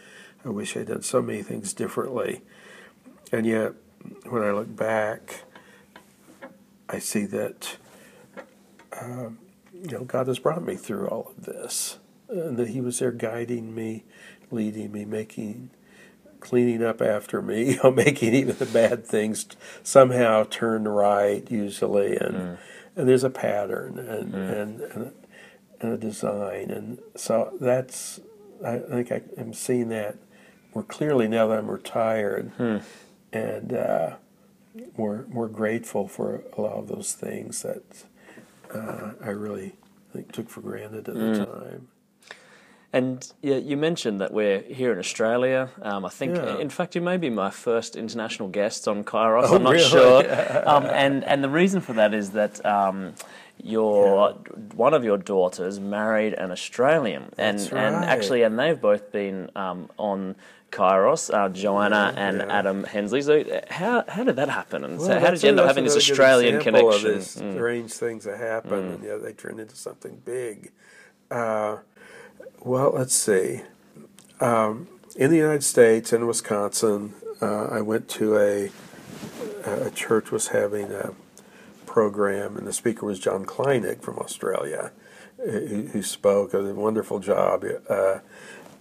I 0.43 0.49
wish 0.49 0.75
I'd 0.75 0.87
done 0.87 1.03
so 1.03 1.21
many 1.21 1.43
things 1.43 1.75
differently. 1.75 2.41
And 3.33 3.47
yet, 3.47 3.73
when 4.29 4.43
I 4.43 4.53
look 4.53 4.75
back, 4.75 5.43
I 6.89 6.99
see 6.99 7.27
that, 7.27 7.77
um, 9.01 9.39
you 9.73 9.91
know, 9.91 10.05
God 10.05 10.29
has 10.29 10.39
brought 10.39 10.65
me 10.65 10.77
through 10.77 11.09
all 11.09 11.33
of 11.37 11.45
this. 11.45 11.99
And 12.29 12.57
that 12.57 12.69
He 12.69 12.81
was 12.81 12.99
there 12.99 13.13
guiding 13.13 13.75
me, 13.75 14.05
leading 14.51 14.93
me, 14.93 15.05
making 15.05 15.71
cleaning 16.41 16.85
up 16.85 17.03
after 17.03 17.43
me, 17.43 17.71
you 17.73 17.81
know, 17.83 17.91
making 17.91 18.35
even 18.35 18.57
the 18.57 18.67
bad 18.67 19.05
things 19.05 19.47
somehow 19.83 20.45
turn 20.45 20.87
right 20.87 21.49
usually, 21.51 22.17
and 22.17 22.35
mm. 22.35 22.59
and 22.97 23.09
there's 23.09 23.25
a 23.25 23.31
pattern 23.31 23.99
and, 23.99 24.33
mm. 24.33 24.63
and, 24.63 24.81
and 24.81 25.13
and 25.81 25.93
a 25.93 25.97
design, 25.97 26.71
and 26.71 26.99
so 27.15 27.57
that's 27.61 28.21
I 28.65 28.79
think 28.79 29.13
I, 29.13 29.23
am 29.39 29.53
seeing 29.53 29.89
that 29.91 30.17
more 30.75 30.83
clearly 30.83 31.29
now 31.29 31.47
that 31.49 31.59
I'm 31.59 31.71
retired, 31.71 32.53
mm. 32.59 32.83
And 33.33 33.73
uh, 33.73 34.17
more 34.97 35.27
more 35.29 35.49
grateful 35.49 36.09
for 36.09 36.43
a 36.57 36.61
lot 36.61 36.75
of 36.75 36.89
those 36.89 37.13
things 37.13 37.63
that 37.63 38.05
uh, 38.75 39.13
I 39.23 39.31
really 39.31 39.75
think 40.13 40.33
took 40.33 40.49
for 40.49 40.61
granted 40.61 41.09
at 41.09 41.15
the 41.15 41.45
hmm. 41.45 41.45
time. 41.45 41.89
And 42.91 43.31
yeah, 43.43 43.57
you 43.57 43.77
mentioned 43.77 44.23
that 44.23 44.33
we're 44.33 44.63
here 44.63 44.93
in 44.93 44.99
Australia. 44.99 45.69
Um, 45.83 46.07
I 46.07 46.09
think, 46.09 46.37
yeah. 46.37 46.57
in 46.57 46.71
fact, 46.71 46.95
you 46.95 47.03
may 47.03 47.19
be 47.19 47.29
my 47.29 47.51
first 47.51 47.97
international 47.97 48.49
guest 48.49 48.89
on 48.89 49.05
Kairos. 49.05 49.45
Oh, 49.49 49.57
I'm 49.57 49.63
not 49.63 49.75
really? 49.75 49.89
sure. 49.91 50.63
um, 50.67 50.87
and 50.87 51.23
and 51.25 51.45
the 51.45 51.51
reason 51.51 51.81
for 51.81 51.95
that 51.95 52.15
is 52.15 52.31
that. 52.31 52.65
Um, 52.65 53.15
your 53.61 54.39
yeah. 54.47 54.53
one 54.75 54.95
of 54.95 55.03
your 55.05 55.19
daughters 55.19 55.81
married 55.81 56.33
an 56.35 56.53
Australian, 56.53 57.25
and 57.37 57.59
right. 57.59 57.73
and 57.73 58.05
actually, 58.05 58.43
and 58.43 58.57
they've 58.57 58.81
both 58.81 59.11
been 59.11 59.51
um, 59.57 59.91
on 59.99 60.37
Kairos, 60.71 61.33
uh, 61.33 61.49
Joanna 61.49 62.13
yeah, 62.15 62.29
and 62.29 62.39
yeah. 62.39 62.59
Adam 62.59 62.85
Hensley. 62.85 63.23
So 63.23 63.41
uh, 63.41 63.61
how 63.71 64.05
how 64.09 64.25
did 64.25 64.37
that 64.37 64.49
happen? 64.49 64.85
And 64.85 64.99
well, 64.99 65.07
so 65.07 65.21
how 65.21 65.31
did 65.31 65.43
you 65.43 65.49
end 65.49 65.61
up 65.61 65.67
having 65.67 65.85
this 65.85 65.97
Australian 65.97 66.61
connection? 66.61 67.11
Of 67.11 67.23
mm. 67.23 67.55
strange 67.55 67.93
things 67.93 68.25
that 68.25 68.39
happen, 68.39 68.71
mm. 68.71 68.95
and 68.95 69.05
yeah, 69.05 69.17
they 69.17 69.33
turn 69.33 69.59
into 69.59 69.77
something 69.77 70.21
big. 70.25 70.73
Uh, 71.31 71.79
well, 72.61 72.93
let's 72.95 73.15
see. 73.15 73.63
Um, 74.41 74.89
in 75.17 75.31
the 75.31 75.37
United 75.37 75.65
States, 75.65 76.13
in 76.13 76.27
Wisconsin, 76.27 77.15
uh, 77.41 77.67
I 77.67 77.81
went 77.81 78.09
to 78.11 78.37
a 78.39 78.71
a 79.65 79.91
church 79.91 80.31
was 80.31 80.49
having 80.49 80.93
a 80.93 81.13
program, 81.87 82.57
and 82.57 82.67
the 82.67 82.73
speaker 82.73 83.07
was 83.07 83.19
John 83.19 83.45
Kleinig 83.45 84.03
from 84.03 84.19
Australia, 84.19 84.93
who, 85.37 85.89
who 85.93 86.03
spoke. 86.03 86.55
It 86.55 86.59
was 86.59 86.71
a 86.71 86.75
wonderful 86.75 87.19
job, 87.19 87.65
uh, 87.89 88.19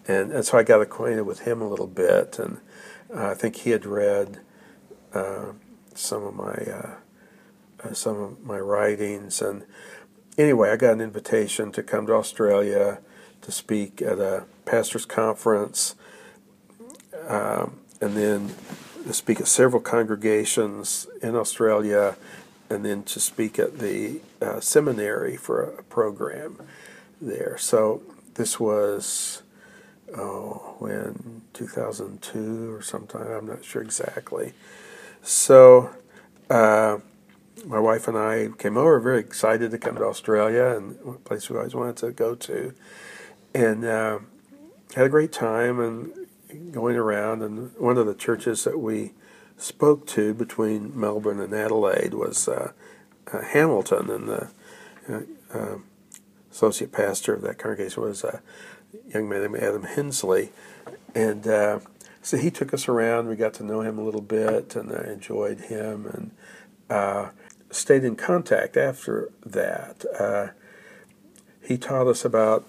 and, 0.08 0.32
and 0.32 0.46
so 0.46 0.58
I 0.58 0.64
got 0.64 0.82
acquainted 0.82 1.24
with 1.24 1.40
him 1.40 1.62
a 1.62 1.68
little 1.68 1.88
bit, 1.88 2.40
and 2.40 2.60
uh, 3.14 3.28
I 3.28 3.34
think 3.34 3.58
he 3.58 3.72
had 3.72 3.86
read 3.86 4.40
uh, 5.14 5.52
some 5.94 6.24
of 6.24 6.34
my 6.36 6.54
uh, 6.54 6.96
uh, 7.84 7.94
some 7.94 8.20
of 8.20 8.44
my 8.44 8.60
writings, 8.60 9.42
and 9.42 9.64
anyway, 10.38 10.72
I 10.72 10.78
got 10.78 10.94
an 10.94 11.02
invitation 11.02 11.72
to 11.74 11.84
come 11.84 12.08
to 12.08 12.14
Australia 12.14 13.00
to 13.42 13.52
speak 13.52 14.02
at 14.02 14.20
a 14.20 14.46
pastor's 14.66 15.06
conference, 15.06 15.96
um, 17.28 17.80
and 18.02 18.16
then 18.16 18.56
to 19.06 19.14
speak 19.14 19.40
at 19.40 19.48
several 19.48 19.82
congregations 19.82 21.08
in 21.22 21.36
Australia, 21.36 22.16
and 22.70 22.84
then 22.84 23.04
to 23.04 23.20
speak 23.20 23.60
at 23.60 23.80
the 23.80 24.22
uh, 24.42 24.60
seminary 24.60 25.38
for 25.38 25.64
a 25.64 25.84
program 25.84 26.60
there. 27.22 27.58
So 27.58 28.02
this 28.36 28.60
was 28.60 29.44
oh 30.16 30.76
when 30.80 31.42
2002 31.54 32.74
or 32.74 32.82
sometime 32.82 33.28
I'm 33.28 33.48
not 33.48 33.64
sure 33.64 33.82
exactly. 33.82 34.54
So. 35.22 35.92
Uh, 36.50 37.00
my 37.66 37.80
wife 37.80 38.08
and 38.08 38.16
I 38.16 38.50
came 38.60 38.78
over, 38.78 39.00
very 39.00 39.20
excited 39.20 39.72
to 39.72 39.80
come 39.80 39.96
to 39.96 40.06
Australia, 40.06 40.78
and 40.78 40.96
a 41.06 41.14
place 41.14 41.50
we 41.50 41.58
always 41.58 41.74
wanted 41.74 41.98
to 41.98 42.12
go 42.12 42.36
to 42.36 42.74
and 43.54 43.84
uh, 43.84 44.20
had 44.96 45.06
a 45.06 45.10
great 45.10 45.32
time 45.32 45.80
and 45.80 46.72
going 46.72 46.96
around. 46.96 47.42
And 47.42 47.72
one 47.78 47.98
of 47.98 48.06
the 48.06 48.14
churches 48.14 48.64
that 48.64 48.80
we 48.80 49.14
spoke 49.58 50.06
to 50.08 50.34
between 50.34 50.98
Melbourne 50.98 51.40
and 51.40 51.54
Adelaide 51.54 52.14
was 52.14 52.48
uh, 52.48 52.72
uh, 53.34 53.42
Hamilton, 53.42 54.10
and 54.10 54.30
the 54.30 54.50
uh, 55.10 55.22
uh, 55.54 55.78
associate 56.52 56.92
pastor 56.92 57.34
of 57.34 57.42
that 57.42 57.58
congregation 57.58 58.04
was 58.04 58.24
a 58.24 58.42
young 59.14 59.30
man 59.30 59.42
named 59.42 59.58
Adam 59.58 59.84
Hensley, 59.84 60.52
and 61.16 61.48
uh, 61.48 61.80
so 62.22 62.38
he 62.38 62.52
took 62.52 62.74
us 62.74 62.88
around. 62.88 63.28
We 63.28 63.36
got 63.36 63.54
to 63.56 63.64
know 63.64 63.82
him 63.82 63.98
a 63.98 64.04
little 64.04 64.22
bit, 64.22 64.76
and 64.76 64.92
I 64.92 65.12
enjoyed 65.12 65.62
him, 65.62 66.06
and 66.90 67.32
stayed 67.70 68.04
in 68.04 68.16
contact 68.16 68.78
after 68.78 69.30
that. 69.46 70.54
he 71.62 71.78
taught 71.78 72.08
us 72.08 72.24
about 72.24 72.66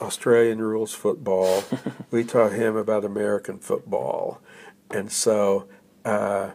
Australian 0.00 0.60
rules 0.60 0.94
football. 0.94 1.62
we 2.10 2.24
taught 2.24 2.52
him 2.52 2.76
about 2.76 3.04
American 3.04 3.58
football. 3.58 4.40
And 4.90 5.12
so 5.12 5.68
uh, 6.04 6.50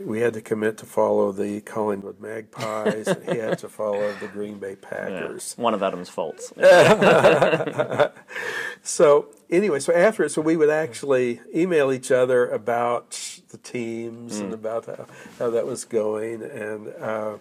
we 0.00 0.20
had 0.20 0.34
to 0.34 0.40
commit 0.40 0.78
to 0.78 0.86
follow 0.86 1.32
the 1.32 1.60
Collingwood 1.62 2.20
Magpies, 2.20 3.08
and 3.08 3.28
he 3.28 3.38
had 3.38 3.58
to 3.58 3.68
follow 3.68 4.14
the 4.20 4.28
Green 4.28 4.58
Bay 4.58 4.76
Packers. 4.80 5.54
Yeah, 5.56 5.64
one 5.64 5.74
of 5.74 5.82
Adam's 5.82 6.08
faults. 6.08 6.52
so 8.82 9.28
anyway, 9.50 9.80
so 9.80 9.92
after 9.92 10.24
it, 10.24 10.30
so 10.30 10.40
we 10.42 10.56
would 10.56 10.70
actually 10.70 11.40
email 11.54 11.92
each 11.92 12.10
other 12.10 12.48
about 12.48 13.40
the 13.50 13.58
teams 13.58 14.38
mm. 14.38 14.44
and 14.44 14.54
about 14.54 14.86
how, 14.86 15.06
how 15.38 15.50
that 15.50 15.66
was 15.66 15.84
going, 15.84 16.42
and 16.42 16.88
uh, 17.00 17.38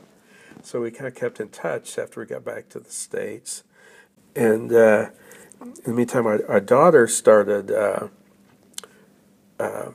so 0.64 0.82
we 0.82 0.92
kind 0.92 1.08
of 1.08 1.16
kept 1.16 1.40
in 1.40 1.50
touch 1.50 1.98
after 1.98 2.20
we 2.20 2.26
got 2.26 2.44
back 2.44 2.70
to 2.70 2.80
the 2.80 2.92
states. 2.92 3.64
And 4.36 4.72
uh, 4.72 5.10
in 5.62 5.74
the 5.84 5.94
meantime, 5.94 6.28
our, 6.28 6.46
our 6.48 6.60
daughter 6.60 7.08
started 7.08 7.72
uh, 7.72 8.08
uh, 9.60 9.92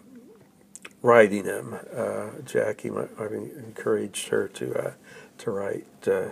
writing 1.03 1.45
him. 1.45 1.77
Uh, 1.95 2.29
Jackie, 2.45 2.91
I 2.91 3.25
encouraged 3.25 4.29
her 4.29 4.49
to 4.49 4.75
uh, 4.75 4.93
to 5.38 5.51
write 5.51 5.87
uh, 6.07 6.31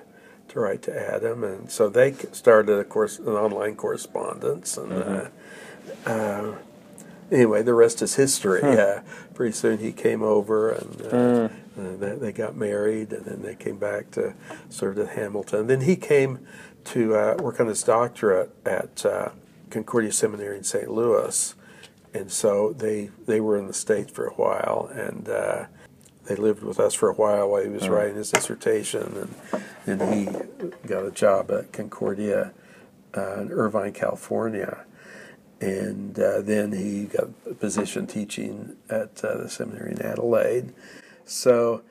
to 0.48 0.60
write 0.60 0.82
to 0.82 1.14
Adam, 1.14 1.44
and 1.44 1.70
so 1.70 1.88
they 1.88 2.12
started, 2.32 2.72
of 2.72 2.88
course, 2.88 3.18
an 3.18 3.28
online 3.28 3.76
correspondence. 3.76 4.76
And 4.76 5.30
mm-hmm. 6.04 6.56
anyway, 7.30 7.62
the 7.62 7.74
rest 7.74 8.02
is 8.02 8.14
history. 8.16 8.60
Hmm. 8.60 9.06
pretty 9.34 9.52
soon 9.52 9.78
he 9.78 9.92
came 9.92 10.22
over, 10.22 10.70
and, 10.70 10.96
mm. 10.98 11.52
and 11.76 12.00
they, 12.00 12.14
they, 12.16 12.32
got 12.32 12.56
married, 12.56 13.12
and 13.12 13.24
then 13.24 13.40
they 13.40 13.54
came 13.54 13.78
back 13.78 14.10
to 14.10 14.34
serve 14.68 14.98
at 14.98 15.10
Hamilton. 15.10 15.66
Then 15.66 15.82
he 15.82 15.96
came 15.96 16.40
to 16.84 17.14
uh, 17.14 17.36
work 17.40 17.60
on 17.60 17.66
his 17.66 17.82
doctorate 17.82 18.50
at 18.66 19.06
uh, 19.06 19.30
Concordia 19.70 20.12
Seminary 20.12 20.58
in 20.58 20.64
St. 20.64 20.90
Louis, 20.90 21.54
and 22.14 22.30
so 22.30 22.72
they 22.72 23.10
they 23.26 23.40
were 23.40 23.56
in 23.56 23.66
the 23.66 23.74
states 23.74 24.10
for 24.12 24.26
a 24.26 24.34
while, 24.34 24.90
and 24.92 25.28
uh, 25.28 25.66
they 26.24 26.36
lived 26.36 26.62
with 26.62 26.80
us 26.80 26.94
for 26.94 27.08
a 27.08 27.14
while 27.14 27.50
while 27.50 27.62
he 27.62 27.68
was 27.68 27.84
oh. 27.84 27.90
writing 27.90 28.16
his 28.16 28.30
dissertation, 28.30 29.28
and 29.86 30.00
then 30.00 30.12
he 30.12 30.88
got 30.88 31.04
a 31.04 31.10
job 31.10 31.50
at 31.50 31.72
Concordia 31.72 32.52
uh, 33.16 33.40
in 33.40 33.52
Irvine, 33.52 33.92
California. 33.92 34.84
And 35.62 36.18
uh, 36.18 36.40
then 36.40 36.72
he 36.72 37.04
got 37.04 37.28
a 37.48 37.52
position 37.52 38.06
teaching 38.06 38.76
at 38.88 39.22
uh, 39.22 39.36
the 39.36 39.50
seminary 39.50 39.92
in 39.92 40.00
Adelaide. 40.00 40.72
So 41.26 41.82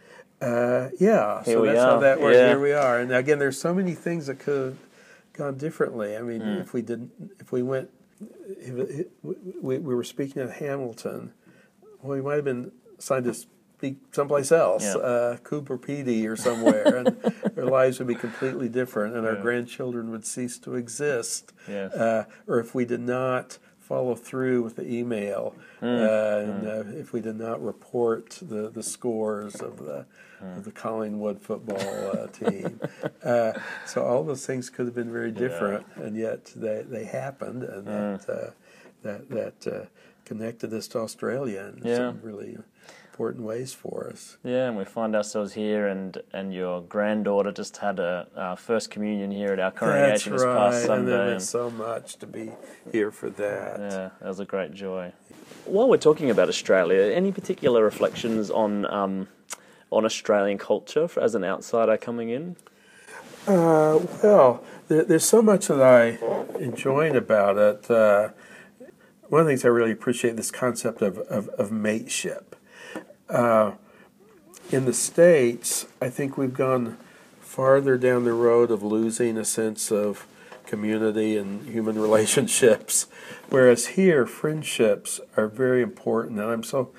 uh, 0.42 0.90
yeah, 1.00 1.44
here 1.44 1.54
so 1.54 1.66
that's 1.66 1.80
are. 1.80 1.92
how 1.92 2.00
that 2.00 2.20
works. 2.20 2.36
Yeah. 2.36 2.48
Here 2.48 2.60
we 2.60 2.74
are, 2.74 3.00
and 3.00 3.12
again, 3.12 3.40
there's 3.40 3.60
so 3.60 3.74
many 3.74 3.94
things 3.94 4.28
that 4.28 4.40
could 4.40 4.66
have 4.66 4.78
gone 5.34 5.58
differently. 5.58 6.18
I 6.18 6.22
mean, 6.22 6.42
mm. 6.42 6.62
if 6.62 6.74
we 6.74 6.82
didn't, 6.82 7.12
if 7.40 7.52
we 7.52 7.62
went, 7.62 7.90
we, 9.22 9.78
we 9.78 9.96
were 9.96 10.04
speaking 10.04 10.42
at 10.42 10.54
Hamilton, 10.54 11.34
well, 12.02 12.18
we 12.18 12.22
might 12.22 12.36
have 12.36 12.46
been 12.46 12.72
signed 12.98 13.26
to 13.26 13.34
speak 13.34 13.98
someplace 14.12 14.52
else, 14.52 14.84
yeah. 14.84 14.96
uh, 14.96 15.38
Coober 15.38 15.80
Pedy 15.80 16.28
or 16.28 16.36
somewhere, 16.36 16.98
and 16.98 17.34
our 17.58 17.66
lives 17.66 18.00
would 18.00 18.08
be 18.08 18.16
completely 18.16 18.68
different, 18.68 19.16
and 19.16 19.26
our 19.26 19.36
grandchildren 19.36 20.12
would 20.12 20.26
cease 20.26 20.58
to 20.60 20.76
exist. 20.76 21.54
Yes. 21.68 21.94
Uh, 21.94 22.26
or 22.48 22.60
if 22.60 22.76
we 22.76 22.86
did 22.86 23.02
not 23.02 23.58
follow 23.90 24.14
through 24.14 24.62
with 24.62 24.76
the 24.76 24.88
email, 24.88 25.56
mm. 25.82 25.84
Uh, 25.84 26.52
and 26.52 26.64
mm. 26.64 26.96
Uh, 26.96 27.00
if 27.00 27.12
we 27.12 27.20
did 27.20 27.38
not 27.38 27.62
report 27.62 28.38
the, 28.42 28.70
the 28.70 28.84
scores 28.84 29.56
of 29.56 29.78
the 29.80 30.06
mm. 30.42 30.58
of 30.58 30.64
the 30.64 30.72
Collingwood 30.72 31.42
football 31.42 32.12
uh, 32.16 32.28
team. 32.28 32.80
Uh, 33.24 33.52
so 33.86 34.04
all 34.06 34.24
those 34.24 34.46
things 34.46 34.70
could 34.70 34.86
have 34.86 34.96
been 34.96 35.12
very 35.12 35.32
different, 35.32 35.86
yeah. 35.98 36.04
and 36.04 36.16
yet 36.16 36.46
they, 36.56 36.84
they 36.84 37.04
happened, 37.04 37.64
and 37.64 37.86
that 37.86 38.30
uh, 38.30 38.52
that 39.02 39.30
that 39.30 39.68
uh, 39.68 39.86
connected 40.24 40.74
us 40.74 40.88
to 40.88 41.00
Australia 41.00 41.74
in 41.76 41.86
yeah. 41.86 41.98
some 41.98 42.22
really 42.22 42.58
important 43.20 43.46
ways 43.46 43.74
for 43.74 44.08
us. 44.08 44.38
Yeah, 44.46 44.70
and 44.70 44.78
we 44.78 44.86
find 44.86 45.14
ourselves 45.14 45.52
here, 45.52 45.88
and 45.88 46.18
and 46.32 46.54
your 46.54 46.82
granddaughter 46.82 47.52
just 47.52 47.76
had 47.78 48.00
a 48.00 48.28
uh, 48.34 48.56
first 48.56 48.90
communion 48.90 49.30
here 49.30 49.52
at 49.52 49.60
our 49.60 49.72
congregation 49.72 50.32
That's 50.32 50.44
this 50.44 50.54
past 50.54 50.86
Sunday. 50.86 51.12
and 51.12 51.22
it 51.22 51.26
meant 51.32 51.42
so 51.42 51.70
much 51.70 52.16
to 52.20 52.26
be 52.26 52.52
here 52.94 53.12
for 53.12 53.30
that. 53.32 53.80
Yeah, 53.80 54.10
that 54.22 54.28
was 54.28 54.40
a 54.40 54.46
great 54.46 54.74
joy. 54.74 55.12
While 55.66 55.90
we're 55.90 55.98
talking 55.98 56.30
about 56.30 56.48
Australia, 56.48 57.14
any 57.14 57.34
particular 57.34 57.84
reflections 57.84 58.50
on 58.50 58.86
um, 58.86 59.28
on 59.92 60.06
Australian 60.06 60.58
culture 60.58 61.10
for, 61.10 61.22
as 61.22 61.36
an 61.36 61.44
outsider 61.44 61.98
coming 61.98 62.30
in? 62.30 62.56
Uh, 63.46 64.00
well, 64.24 64.64
there, 64.88 65.04
there's 65.04 65.26
so 65.26 65.42
much 65.42 65.68
that 65.68 65.82
I 65.82 66.18
enjoyed 66.58 67.18
about 67.18 67.58
it. 67.58 67.92
Uh, 67.92 68.30
one 69.28 69.42
of 69.42 69.46
the 69.46 69.52
things 69.52 69.66
I 69.66 69.68
really 69.68 69.92
appreciate 69.92 70.38
this 70.38 70.52
concept 70.52 71.02
of, 71.02 71.18
of, 71.18 71.50
of 71.50 71.70
mateship. 71.70 72.56
Uh, 73.30 73.74
in 74.72 74.86
the 74.86 74.94
States, 74.94 75.86
I 76.02 76.10
think 76.10 76.38
we've 76.38 76.54
gone 76.54 76.98
farther 77.40 77.98
down 77.98 78.24
the 78.24 78.34
road 78.34 78.72
of 78.72 78.84
losing 78.84 79.38
a 79.38 79.46
sense 79.46 79.92
of 79.92 80.28
community 80.66 81.38
and 81.38 81.68
human 81.68 82.00
relationships, 82.02 83.08
whereas 83.50 83.88
here, 83.88 84.26
friendships 84.26 85.20
are 85.36 85.48
very 85.48 85.82
important. 85.82 86.40
And 86.40 86.50
I'm 86.50 86.64
so 86.64 86.92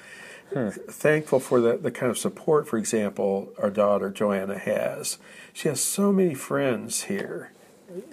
thankful 0.53 1.39
for 1.41 1.61
the, 1.61 1.77
the 1.77 1.91
kind 1.91 2.11
of 2.11 2.19
support, 2.19 2.69
for 2.69 2.77
example, 2.77 3.53
our 3.59 3.71
daughter 3.71 4.11
Joanna 4.11 4.59
has. 4.59 5.19
She 5.53 5.69
has 5.69 5.81
so 5.81 6.13
many 6.13 6.35
friends 6.35 7.05
here. 7.05 7.53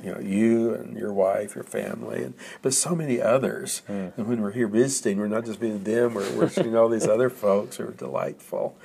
You 0.03 0.13
know, 0.13 0.19
you 0.19 0.73
and 0.73 0.97
your 0.97 1.13
wife, 1.13 1.55
your 1.55 1.63
family, 1.63 2.23
and 2.23 2.33
but 2.61 2.73
so 2.73 2.95
many 2.95 3.21
others. 3.21 3.81
And 3.87 4.27
when 4.27 4.41
we're 4.41 4.51
here 4.51 4.67
visiting, 4.67 5.17
we're 5.19 5.27
not 5.27 5.45
just 5.45 5.59
being 5.59 5.83
them; 5.83 6.13
we're, 6.13 6.31
we're 6.35 6.49
seeing 6.49 6.75
all 6.75 6.89
these 6.89 7.07
other 7.07 7.29
folks 7.29 7.77
who 7.77 7.87
are 7.87 7.91
delightful, 7.91 8.75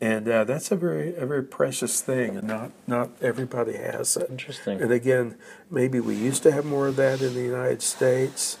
and 0.00 0.28
uh, 0.28 0.44
that's 0.44 0.72
a 0.72 0.76
very 0.76 1.14
a 1.14 1.26
very 1.26 1.44
precious 1.44 2.00
thing. 2.00 2.36
And 2.36 2.48
not 2.48 2.72
not 2.86 3.10
everybody 3.22 3.76
has 3.76 4.16
it. 4.16 4.28
Interesting. 4.30 4.80
And 4.80 4.92
again, 4.92 5.36
maybe 5.70 6.00
we 6.00 6.14
used 6.14 6.42
to 6.42 6.52
have 6.52 6.64
more 6.64 6.88
of 6.88 6.96
that 6.96 7.20
in 7.22 7.34
the 7.34 7.42
United 7.42 7.82
States, 7.82 8.58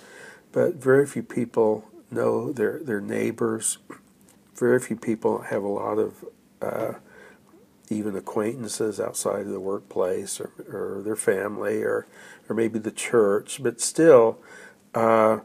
but 0.52 0.74
very 0.74 1.06
few 1.06 1.22
people 1.22 1.84
know 2.10 2.52
their 2.52 2.78
their 2.78 3.00
neighbors. 3.00 3.78
Very 4.54 4.80
few 4.80 4.96
people 4.96 5.42
have 5.42 5.62
a 5.62 5.68
lot 5.68 5.98
of 5.98 6.24
uh, 6.62 6.94
even 7.90 8.16
acquaintances 8.16 8.98
outside 8.98 9.42
of 9.42 9.52
the 9.52 9.60
workplace 9.60 10.40
or, 10.40 10.50
or 10.68 11.02
their 11.02 11.16
family 11.16 11.82
or 11.82 12.06
or 12.48 12.54
maybe 12.54 12.78
the 12.78 12.90
church. 12.90 13.62
But 13.62 13.80
still, 13.80 14.38
uh, 14.94 15.40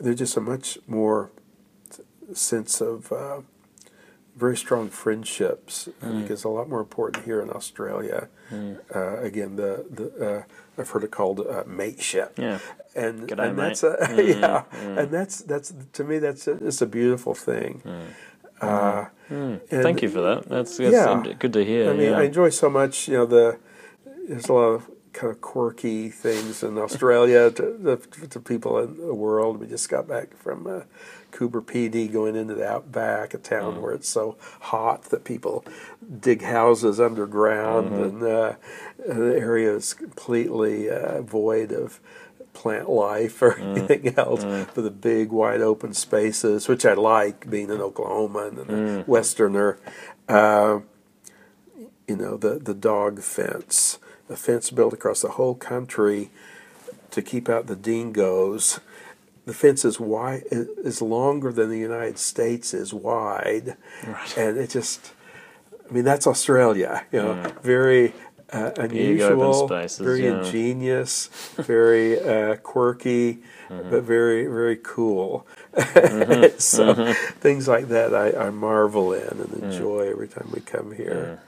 there's 0.00 0.18
just 0.18 0.36
a 0.36 0.40
much 0.40 0.78
more 0.86 1.30
sense 2.32 2.80
of 2.80 3.12
uh, 3.12 3.40
very 4.36 4.56
strong 4.56 4.88
friendships. 4.88 5.88
I 6.02 6.06
think 6.06 6.30
is 6.30 6.44
a 6.44 6.48
lot 6.48 6.68
more 6.68 6.80
important 6.80 7.24
here 7.24 7.40
in 7.40 7.50
Australia. 7.50 8.28
Uh, 8.94 9.18
again, 9.18 9.56
the 9.56 9.84
the 9.90 10.28
uh, 10.28 10.42
I've 10.80 10.90
heard 10.90 11.04
it 11.04 11.10
called 11.10 11.40
uh, 11.40 11.64
mateship. 11.66 12.38
Yeah. 12.38 12.58
And, 12.96 13.28
G'day, 13.28 13.48
and 13.48 13.56
mate. 13.56 13.62
that's 13.80 13.82
a, 13.82 13.96
yeah, 14.38 14.64
and 14.72 15.10
that's 15.10 15.38
that's 15.38 15.72
to 15.94 16.04
me 16.04 16.18
that's 16.18 16.46
a, 16.46 16.52
it's 16.64 16.80
a 16.80 16.86
beautiful 16.86 17.34
thing. 17.34 17.82
Uh, 18.60 19.06
and- 19.28 19.60
Thank 19.68 20.02
you 20.02 20.08
for 20.08 20.20
that. 20.20 20.48
That's, 20.48 20.76
that's 20.76 20.92
Yeah. 20.92 21.22
good 21.38 21.52
to 21.54 21.64
hear. 21.64 21.90
I 21.90 21.92
mean, 21.94 22.10
yeah. 22.10 22.18
I 22.18 22.22
enjoy 22.24 22.50
so 22.50 22.68
much. 22.70 23.08
You 23.08 23.14
know, 23.18 23.26
the 23.26 23.58
there's 24.28 24.48
a 24.48 24.52
lot 24.52 24.68
of 24.68 24.90
kind 25.12 25.30
of 25.32 25.40
quirky 25.40 26.08
things 26.10 26.62
in 26.62 26.76
Australia 26.78 27.50
to, 27.50 27.98
to, 28.10 28.26
to 28.28 28.40
people 28.40 28.78
in 28.78 28.96
the 28.96 29.14
world. 29.14 29.60
We 29.60 29.66
just 29.66 29.88
got 29.88 30.08
back 30.08 30.36
from 30.36 30.66
uh, 30.66 30.80
Coober 31.30 31.62
Pedy, 31.62 32.10
going 32.12 32.36
into 32.36 32.54
the 32.54 32.66
outback, 32.66 33.32
a 33.34 33.38
town 33.38 33.80
where 33.82 33.92
it's 33.92 34.08
so 34.08 34.36
hot 34.60 35.04
that 35.04 35.24
people 35.24 35.64
dig 36.20 36.42
houses 36.42 36.98
underground, 37.00 37.94
and 37.94 38.22
uh, 38.22 38.54
the 38.98 39.36
area 39.38 39.74
is 39.76 39.94
completely 39.94 40.88
uh, 40.90 41.22
void 41.22 41.70
of 41.72 42.00
plant 42.54 42.88
life 42.88 43.42
or 43.42 43.52
mm, 43.54 43.76
anything 43.76 44.14
else 44.16 44.44
mm. 44.44 44.66
for 44.70 44.80
the 44.80 44.90
big 44.90 45.30
wide 45.30 45.60
open 45.60 45.92
spaces 45.92 46.68
which 46.68 46.86
i 46.86 46.94
like 46.94 47.50
being 47.50 47.68
in 47.68 47.80
oklahoma 47.80 48.46
and 48.46 48.58
a 48.58 48.64
mm. 48.64 49.06
westerner 49.06 49.78
uh, 50.28 50.80
you 52.08 52.16
know 52.16 52.36
the 52.36 52.58
the 52.58 52.74
dog 52.74 53.20
fence, 53.20 53.98
a 54.28 54.36
fence 54.36 54.70
built 54.70 54.92
across 54.92 55.22
the 55.22 55.30
whole 55.30 55.54
country 55.54 56.30
to 57.10 57.22
keep 57.22 57.48
out 57.48 57.66
the 57.66 57.76
dingoes. 57.76 58.80
The 59.46 59.54
fence 59.54 59.84
is 59.84 60.00
wide, 60.00 60.44
is 60.50 61.02
longer 61.02 61.52
than 61.52 61.68
the 61.68 61.78
United 61.78 62.18
States 62.18 62.72
is 62.72 62.94
wide, 62.94 63.76
and 64.38 64.56
it 64.56 64.70
just, 64.70 65.12
I 65.88 65.92
mean, 65.92 66.04
that's 66.04 66.26
Australia. 66.26 67.04
You 67.12 67.22
know, 67.22 67.52
very 67.62 68.14
uh, 68.52 68.70
unusual, 68.76 69.66
spaces, 69.66 69.98
very 69.98 70.24
yeah. 70.24 70.38
ingenious, 70.38 71.28
very 71.56 72.20
uh, 72.20 72.56
quirky, 72.56 73.38
Mm-hmm. 73.70 73.90
but 73.90 74.02
very 74.02 74.46
very 74.46 74.76
cool. 74.76 75.46
so 76.58 77.14
things 77.40 77.66
like 77.66 77.88
that 77.88 78.14
I, 78.14 78.46
I 78.46 78.50
marvel 78.50 79.14
in 79.14 79.26
and 79.26 79.38
Mm. 79.48 79.62
enjoy 79.62 80.10
every 80.10 80.28
time 80.28 80.50
we 80.52 80.60
come 80.60 80.92
here. 80.92 81.40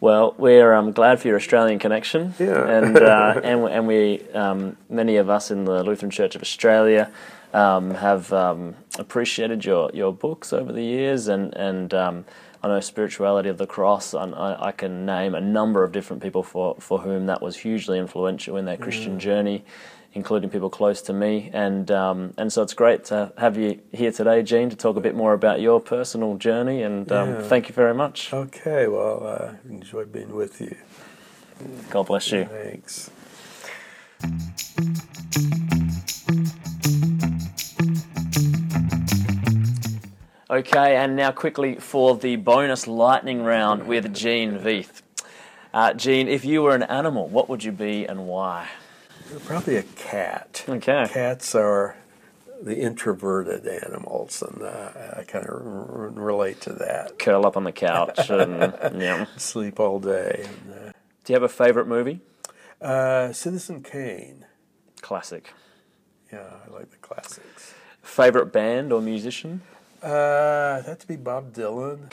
Well, 0.00 0.34
we're 0.38 0.74
um, 0.74 0.92
glad 0.92 1.20
for 1.20 1.28
your 1.28 1.36
Australian 1.36 1.78
connection. 1.78 2.34
Yeah. 2.38 2.68
And, 2.68 2.96
uh, 2.96 3.40
and, 3.44 3.68
and 3.68 3.86
we, 3.86 4.22
um, 4.32 4.76
many 4.88 5.16
of 5.16 5.28
us 5.28 5.50
in 5.50 5.64
the 5.64 5.82
Lutheran 5.82 6.10
Church 6.10 6.34
of 6.36 6.42
Australia, 6.42 7.10
um, 7.52 7.94
have 7.94 8.32
um, 8.32 8.74
appreciated 8.98 9.64
your, 9.64 9.90
your 9.94 10.12
books 10.12 10.52
over 10.52 10.72
the 10.72 10.84
years. 10.84 11.26
And, 11.28 11.52
and 11.54 11.92
um, 11.94 12.24
I 12.62 12.68
know 12.68 12.80
Spirituality 12.80 13.48
of 13.48 13.58
the 13.58 13.66
Cross, 13.66 14.14
and 14.14 14.34
I, 14.34 14.56
I 14.66 14.72
can 14.72 15.06
name 15.06 15.34
a 15.34 15.40
number 15.40 15.84
of 15.84 15.92
different 15.92 16.22
people 16.22 16.42
for, 16.42 16.76
for 16.80 17.00
whom 17.00 17.26
that 17.26 17.40
was 17.40 17.56
hugely 17.58 17.98
influential 17.98 18.56
in 18.56 18.64
their 18.64 18.76
Christian 18.76 19.18
journey. 19.18 19.64
Including 20.14 20.48
people 20.48 20.70
close 20.70 21.02
to 21.02 21.12
me, 21.12 21.50
and 21.52 21.90
um, 21.90 22.32
and 22.38 22.50
so 22.50 22.62
it's 22.62 22.72
great 22.72 23.04
to 23.04 23.30
have 23.36 23.58
you 23.58 23.78
here 23.92 24.10
today, 24.10 24.42
Gene, 24.42 24.70
to 24.70 24.74
talk 24.74 24.96
a 24.96 25.00
bit 25.00 25.14
more 25.14 25.34
about 25.34 25.60
your 25.60 25.80
personal 25.80 26.36
journey. 26.36 26.82
And 26.82 27.12
um, 27.12 27.28
Yeah. 27.28 27.42
thank 27.42 27.68
you 27.68 27.74
very 27.74 27.92
much. 27.92 28.32
Okay, 28.32 28.88
well, 28.88 29.24
uh, 29.24 29.52
enjoyed 29.68 30.10
being 30.10 30.34
with 30.34 30.62
you. 30.62 30.74
God 31.90 32.06
bless 32.06 32.32
you. 32.32 32.46
Thanks. 32.46 33.10
Okay, 40.58 40.96
and 40.96 41.14
now 41.14 41.30
quickly 41.30 41.76
for 41.76 42.16
the 42.16 42.34
bonus 42.34 42.88
lightning 42.88 43.44
round 43.44 43.86
with 43.86 44.12
Gene 44.12 44.58
Veith. 44.58 45.02
Uh, 45.72 45.92
Gene, 45.94 46.26
if 46.26 46.44
you 46.44 46.62
were 46.62 46.74
an 46.74 46.82
animal, 46.82 47.28
what 47.28 47.48
would 47.48 47.62
you 47.62 47.70
be 47.70 48.06
and 48.06 48.26
why? 48.26 48.66
Probably 49.44 49.76
a 49.76 49.84
cat. 49.84 50.64
Okay. 50.68 51.06
Cats 51.12 51.54
are 51.54 51.96
the 52.60 52.76
introverted 52.76 53.68
animals, 53.68 54.42
and 54.42 54.60
uh, 54.62 54.90
I 55.18 55.22
kind 55.22 55.44
of 55.46 55.50
r- 55.64 56.08
relate 56.12 56.60
to 56.62 56.72
that. 56.72 57.20
Curl 57.20 57.46
up 57.46 57.56
on 57.56 57.62
the 57.62 57.70
couch 57.70 58.18
and 58.28 59.00
yeah. 59.00 59.26
Sleep 59.36 59.78
all 59.78 60.00
day. 60.00 60.44
And, 60.44 60.92
Do 61.22 61.32
you 61.32 61.34
have 61.34 61.44
a 61.44 61.48
favourite 61.48 61.86
movie? 61.86 62.18
uh, 62.82 62.84
uh, 62.84 63.32
Citizen 63.32 63.84
Kane. 63.84 64.44
Classic. 65.02 65.52
Yeah, 66.32 66.50
I 66.66 66.72
like 66.74 66.90
the 66.90 66.96
classics. 66.96 67.74
Favourite 68.02 68.50
band 68.52 68.92
or 68.92 69.00
musician? 69.00 69.62
Uh, 70.02 70.80
that 70.82 71.00
to 71.00 71.06
be 71.06 71.16
Bob 71.16 71.52
Dylan. 71.52 72.10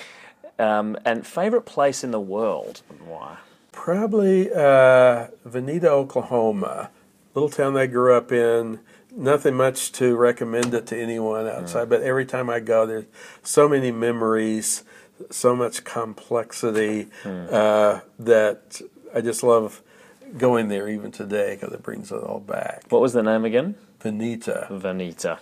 Um, 0.57 0.97
and 1.05 1.27
favourite 1.27 1.65
place 1.65 2.03
in 2.03 2.11
the 2.11 2.19
world 2.19 2.81
and 2.89 3.01
why? 3.07 3.38
Probably 3.71 4.49
uh, 4.51 5.27
Vinita, 5.45 5.86
Oklahoma, 5.88 6.89
little 7.33 7.49
town 7.49 7.75
I 7.75 7.88
grew 7.88 8.13
up 8.15 8.31
in. 8.31 8.79
Nothing 9.11 9.55
much 9.55 9.91
to 9.93 10.15
recommend 10.15 10.73
it 10.73 10.88
to 10.88 11.01
anyone 11.01 11.47
outside, 11.47 11.89
but 11.89 12.01
every 12.01 12.25
time 12.25 12.49
I 12.49 12.59
go, 12.59 12.86
there's 12.86 13.05
so 13.43 13.67
many 13.69 13.91
memories, 13.91 14.83
so 15.29 15.55
much 15.55 15.83
complexity 15.86 17.07
uh, 17.25 17.99
that 18.19 18.81
I 19.13 19.21
just 19.21 19.41
love 19.43 19.81
going 20.38 20.67
there 20.67 20.89
even 20.89 21.11
today 21.11 21.55
because 21.55 21.73
it 21.73 21.81
brings 21.83 22.11
it 22.11 22.21
all 22.21 22.41
back. 22.41 22.83
What 22.89 23.01
was 23.01 23.13
the 23.13 23.23
name 23.23 23.45
again? 23.45 23.75
Vinita. 24.01 24.67
Vanita. 24.69 25.39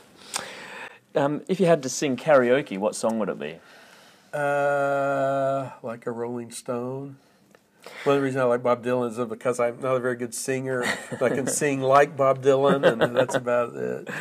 Um, 1.16 1.42
if 1.48 1.60
you 1.60 1.66
had 1.66 1.84
to 1.84 1.90
sing 1.90 2.18
karaoke, 2.18 2.78
what 2.78 2.96
song 2.96 3.20
would 3.20 3.30
it 3.30 3.40
be? 3.40 3.58
Uh, 4.34 5.70
like 5.84 6.08
a 6.08 6.12
Rolling 6.12 6.52
Stone. 6.52 7.18
One 8.04 8.16
of 8.16 8.22
the 8.22 8.26
reasons 8.26 8.42
I 8.42 8.46
like 8.46 8.64
Bob 8.64 8.84
Dylan 8.84 9.12
is 9.12 9.18
because 9.28 9.60
I'm 9.60 9.80
not 9.80 9.96
a 9.96 10.00
very 10.00 10.16
good 10.16 10.34
singer. 10.34 10.86
but 11.20 11.32
I 11.32 11.36
can 11.36 11.48
sing 11.62 11.82
like 11.82 12.18
Bob 12.18 12.42
Dylan, 12.42 12.90
and 12.90 13.16
that's 13.16 13.36
about 13.36 13.76
it. 13.76 14.10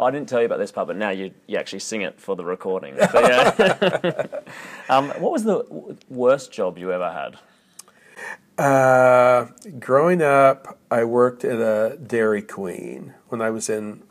I 0.00 0.12
didn't 0.12 0.28
tell 0.28 0.38
you 0.38 0.46
about 0.46 0.58
this 0.58 0.70
part, 0.70 0.86
but 0.86 0.96
now 0.96 1.10
you, 1.10 1.32
you 1.48 1.58
actually 1.58 1.80
sing 1.80 2.02
it 2.02 2.20
for 2.20 2.36
the 2.36 2.44
recording. 2.44 2.96
So, 3.10 3.20
yeah. 3.20 4.24
um, 4.88 5.08
what 5.10 5.32
was 5.32 5.42
the 5.42 5.96
worst 6.08 6.52
job 6.52 6.78
you 6.78 6.92
ever 6.92 7.10
had? 7.10 8.64
Uh, 8.64 9.46
growing 9.80 10.22
up, 10.22 10.78
I 10.88 11.02
worked 11.02 11.44
at 11.44 11.58
a 11.58 11.96
Dairy 11.96 12.42
Queen 12.42 13.14
when 13.28 13.40
I 13.40 13.50
was 13.50 13.68
in 13.68 14.04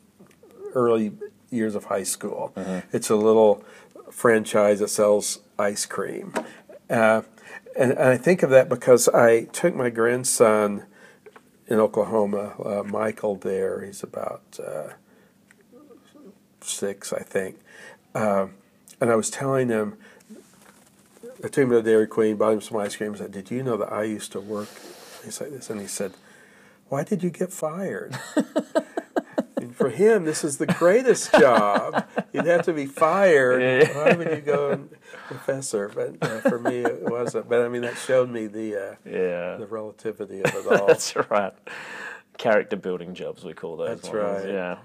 early 0.73 1.13
years 1.49 1.75
of 1.75 1.85
high 1.85 2.03
school. 2.03 2.53
It's 2.91 3.09
a 3.09 3.15
little 3.15 3.63
franchise 4.11 4.79
that 4.79 4.89
sells 4.89 5.39
ice 5.59 5.85
cream. 5.85 6.33
Uh, 6.89 7.21
and, 7.77 7.91
and 7.91 8.09
I 8.09 8.17
think 8.17 8.43
of 8.43 8.49
that 8.49 8.69
because 8.69 9.07
I 9.09 9.45
took 9.45 9.75
my 9.75 9.89
grandson 9.89 10.83
in 11.67 11.79
Oklahoma, 11.79 12.53
uh, 12.63 12.83
Michael, 12.83 13.35
there. 13.35 13.81
He's 13.81 14.01
about 14.01 14.59
uh, 14.65 14.93
six, 16.61 17.11
I 17.11 17.19
think. 17.19 17.59
Uh, 18.15 18.47
and 18.99 19.11
I 19.11 19.15
was 19.15 19.29
telling 19.29 19.69
him, 19.69 19.97
I 21.43 21.49
took 21.49 21.65
him 21.65 21.69
to 21.69 21.81
Dairy 21.83 22.07
Queen, 22.07 22.37
bought 22.37 22.53
him 22.53 22.61
some 22.61 22.77
ice 22.77 22.95
cream. 22.95 23.13
I 23.13 23.17
said, 23.17 23.31
Did 23.31 23.51
you 23.51 23.61
know 23.61 23.77
that 23.77 23.91
I 23.91 24.03
used 24.03 24.31
to 24.31 24.39
work? 24.39 24.69
He's 25.23 25.39
like 25.39 25.51
this. 25.51 25.69
And 25.69 25.79
he 25.79 25.87
said, 25.87 26.13
Why 26.89 27.03
did 27.03 27.21
you 27.21 27.29
get 27.29 27.53
fired? 27.53 28.17
for 29.77 29.89
him, 29.89 30.25
this 30.25 30.43
is 30.43 30.57
the 30.57 30.65
greatest 30.65 31.31
job. 31.33 32.05
You'd 32.33 32.45
have 32.47 32.63
to 32.65 32.73
be 32.73 32.85
fired. 32.87 33.61
Yeah. 33.61 33.95
Why 33.95 34.13
would 34.13 34.29
you 34.29 34.41
go 34.41 34.71
and 34.71 34.89
professor? 35.27 35.87
But 35.93 36.17
uh, 36.21 36.41
for 36.41 36.59
me, 36.59 36.77
it 36.79 37.03
wasn't. 37.03 37.47
But 37.47 37.61
I 37.61 37.67
mean, 37.69 37.83
that 37.83 37.97
showed 37.97 38.29
me 38.29 38.47
the, 38.47 38.75
uh, 38.75 38.95
Yeah. 39.05 39.57
the 39.57 39.67
relativity 39.67 40.39
of 40.41 40.53
it 40.53 40.67
all. 40.81 40.87
That's 40.87 41.15
right. 41.15 41.53
Character 42.37 42.75
building 42.75 43.13
jobs, 43.13 43.43
we 43.43 43.53
call 43.53 43.77
those. 43.77 43.89
That's 43.89 44.09
ones, 44.09 44.15
right. 44.43 44.47
Yeah. 44.47 44.77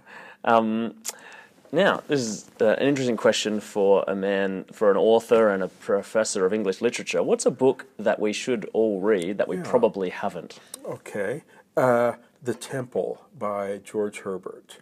Um, 0.44 0.94
now, 1.74 2.02
this 2.06 2.20
is 2.20 2.50
uh, 2.60 2.66
an 2.78 2.86
interesting 2.86 3.16
question 3.16 3.58
for 3.60 4.04
a 4.06 4.14
man, 4.14 4.64
for 4.72 4.90
an 4.90 4.96
author 4.98 5.48
and 5.48 5.62
a 5.62 5.68
professor 5.68 6.44
of 6.44 6.52
English 6.52 6.82
literature. 6.82 7.22
What's 7.22 7.46
a 7.46 7.50
book 7.50 7.86
that 7.98 8.20
we 8.20 8.32
should 8.34 8.68
all 8.74 9.00
read 9.00 9.38
that 9.38 9.48
we 9.48 9.56
Yeah. 9.56 9.62
probably 9.64 10.10
haven't? 10.10 10.58
Okay. 10.84 11.44
The 12.42 12.54
Temple 12.54 13.22
by 13.38 13.78
George 13.84 14.20
Herbert. 14.20 14.78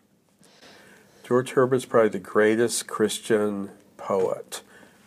George 1.23 1.53
Herbert's 1.53 1.85
probably 1.85 2.09
the 2.09 2.19
greatest 2.19 2.87
Christian 2.87 3.71
poet. 3.99 4.63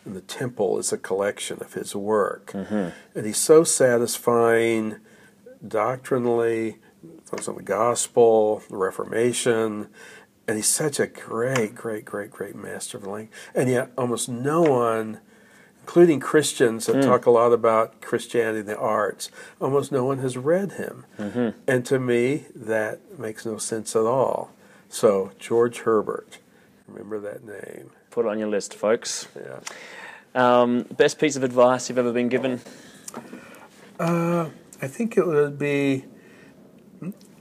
And 0.06 0.16
the 0.16 0.22
Temple 0.22 0.78
is 0.78 0.94
a 0.94 0.98
collection 0.98 1.58
of 1.62 1.74
his 1.74 1.96
work. 1.96 2.52
Mm-hmm. 2.52 2.90
And 3.18 3.26
he's 3.26 3.38
so 3.38 3.64
satisfying 3.64 4.98
doctrinally, 5.66 6.78
focus 7.26 7.48
on 7.48 7.56
the 7.56 7.64
gospel, 7.64 8.62
the 8.70 8.78
Reformation. 8.78 9.88
And 10.48 10.58
he's 10.58 10.68
such 10.68 11.00
a 11.00 11.08
great, 11.08 11.74
great, 11.74 12.06
great, 12.06 12.30
great 12.30 12.56
master 12.56 12.98
of 12.98 13.04
the 13.04 13.10
language. 13.10 13.36
And 13.56 13.70
yet, 13.70 13.92
almost 13.98 14.30
no 14.30 14.62
one 14.62 15.22
including 15.84 16.22
Christians 16.22 16.86
that 16.86 17.04
talk 17.04 17.26
a 17.26 17.30
lot 17.30 17.52
about 17.52 18.00
Christianity 18.00 18.60
and 18.60 18.70
the 18.70 18.78
arts, 18.78 19.30
almost 19.60 19.92
no 19.92 20.06
one 20.06 20.20
has 20.20 20.38
read 20.38 20.72
him. 20.74 21.06
And 21.68 21.86
to 21.86 22.00
me, 22.00 22.46
that 22.56 23.20
makes 23.20 23.46
no 23.46 23.58
sense 23.58 23.94
at 23.94 24.06
all. 24.06 24.52
So, 24.88 25.32
George 25.40 25.80
Herbert, 25.80 26.40
remember 26.88 27.20
that 27.20 27.44
name. 27.44 27.92
Put 28.12 28.26
it 28.26 28.30
on 28.30 28.40
your 28.40 28.48
list, 28.48 28.74
folks. 28.74 29.28
Yeah. 29.36 29.60
Um, 30.36 30.84
best 30.84 31.20
piece 31.20 31.36
of 31.36 31.44
advice 31.44 31.90
you've 31.90 31.98
ever 31.98 32.14
been 32.14 32.30
given? 32.30 32.62
Uh, 34.00 34.50
I 34.82 34.88
think 34.88 35.18
it 35.18 35.28
would 35.28 35.60
be 35.60 36.06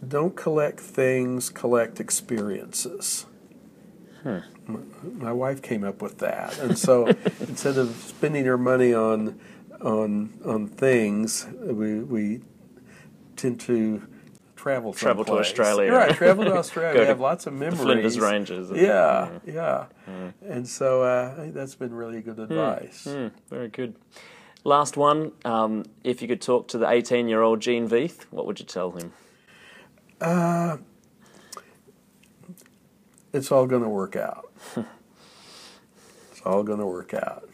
don't 0.06 0.34
collect 0.34 0.80
things, 0.80 1.48
collect 1.48 2.00
experiences. 2.00 3.26
My, 4.24 4.42
my 4.66 5.32
wife 5.32 5.62
came 5.62 5.84
up 5.84 6.00
with 6.02 6.18
that, 6.18 6.58
and 6.58 6.78
so 6.78 7.06
instead 7.40 7.78
of 7.78 7.94
spending 7.96 8.44
her 8.44 8.58
money 8.58 8.94
on 8.94 9.38
on 9.80 10.30
on 10.44 10.68
things, 10.68 11.46
we 11.60 12.00
we 12.00 12.40
tend 13.36 13.60
to 13.60 14.02
travel 14.54 14.92
Travel 14.92 15.24
to 15.24 15.28
someplace. 15.30 15.48
Australia. 15.48 15.92
Right, 15.92 16.14
travel 16.14 16.44
to 16.44 16.54
Australia. 16.56 17.00
To 17.00 17.06
have 17.06 17.18
lots 17.20 17.46
of 17.48 17.52
memories. 17.52 17.80
Flinders 17.80 18.20
Ranges. 18.20 18.70
Yeah, 18.70 19.30
yeah, 19.44 19.86
and 20.48 20.68
so 20.68 21.02
uh, 21.02 21.34
I 21.36 21.40
think 21.40 21.54
that's 21.54 21.74
been 21.74 21.92
really 21.92 22.20
good 22.22 22.38
advice. 22.38 23.04
Hmm, 23.04 23.28
very 23.50 23.68
good. 23.68 23.96
Last 24.64 24.96
one. 24.96 25.32
Um, 25.44 25.84
if 26.04 26.22
you 26.22 26.28
could 26.28 26.40
talk 26.40 26.68
to 26.68 26.78
the 26.78 26.88
18 26.88 27.26
year 27.28 27.42
old 27.42 27.58
Gene 27.58 27.88
Veith, 27.88 28.26
what 28.30 28.46
would 28.46 28.60
you 28.60 28.66
tell 28.66 28.92
him? 28.92 29.12
Uh, 30.20 30.76
it's 33.32 33.50
all 33.50 33.66
going 33.66 33.82
to 33.82 33.88
work 33.88 34.16
out. 34.16 34.50
it's 34.76 36.42
all 36.44 36.62
going 36.62 36.78
to 36.78 36.86
work 36.86 37.14
out. 37.14 37.48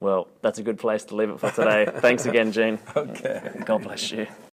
Well, 0.00 0.28
that's 0.42 0.58
a 0.58 0.62
good 0.62 0.78
place 0.78 1.04
to 1.04 1.16
leave 1.16 1.30
it 1.30 1.40
for 1.40 1.50
today. 1.50 1.88
Thanks 2.00 2.26
again, 2.26 2.52
Gene. 2.52 2.78
Okay. 2.94 3.62
God 3.64 3.82
bless 3.82 4.10
you. 4.10 4.26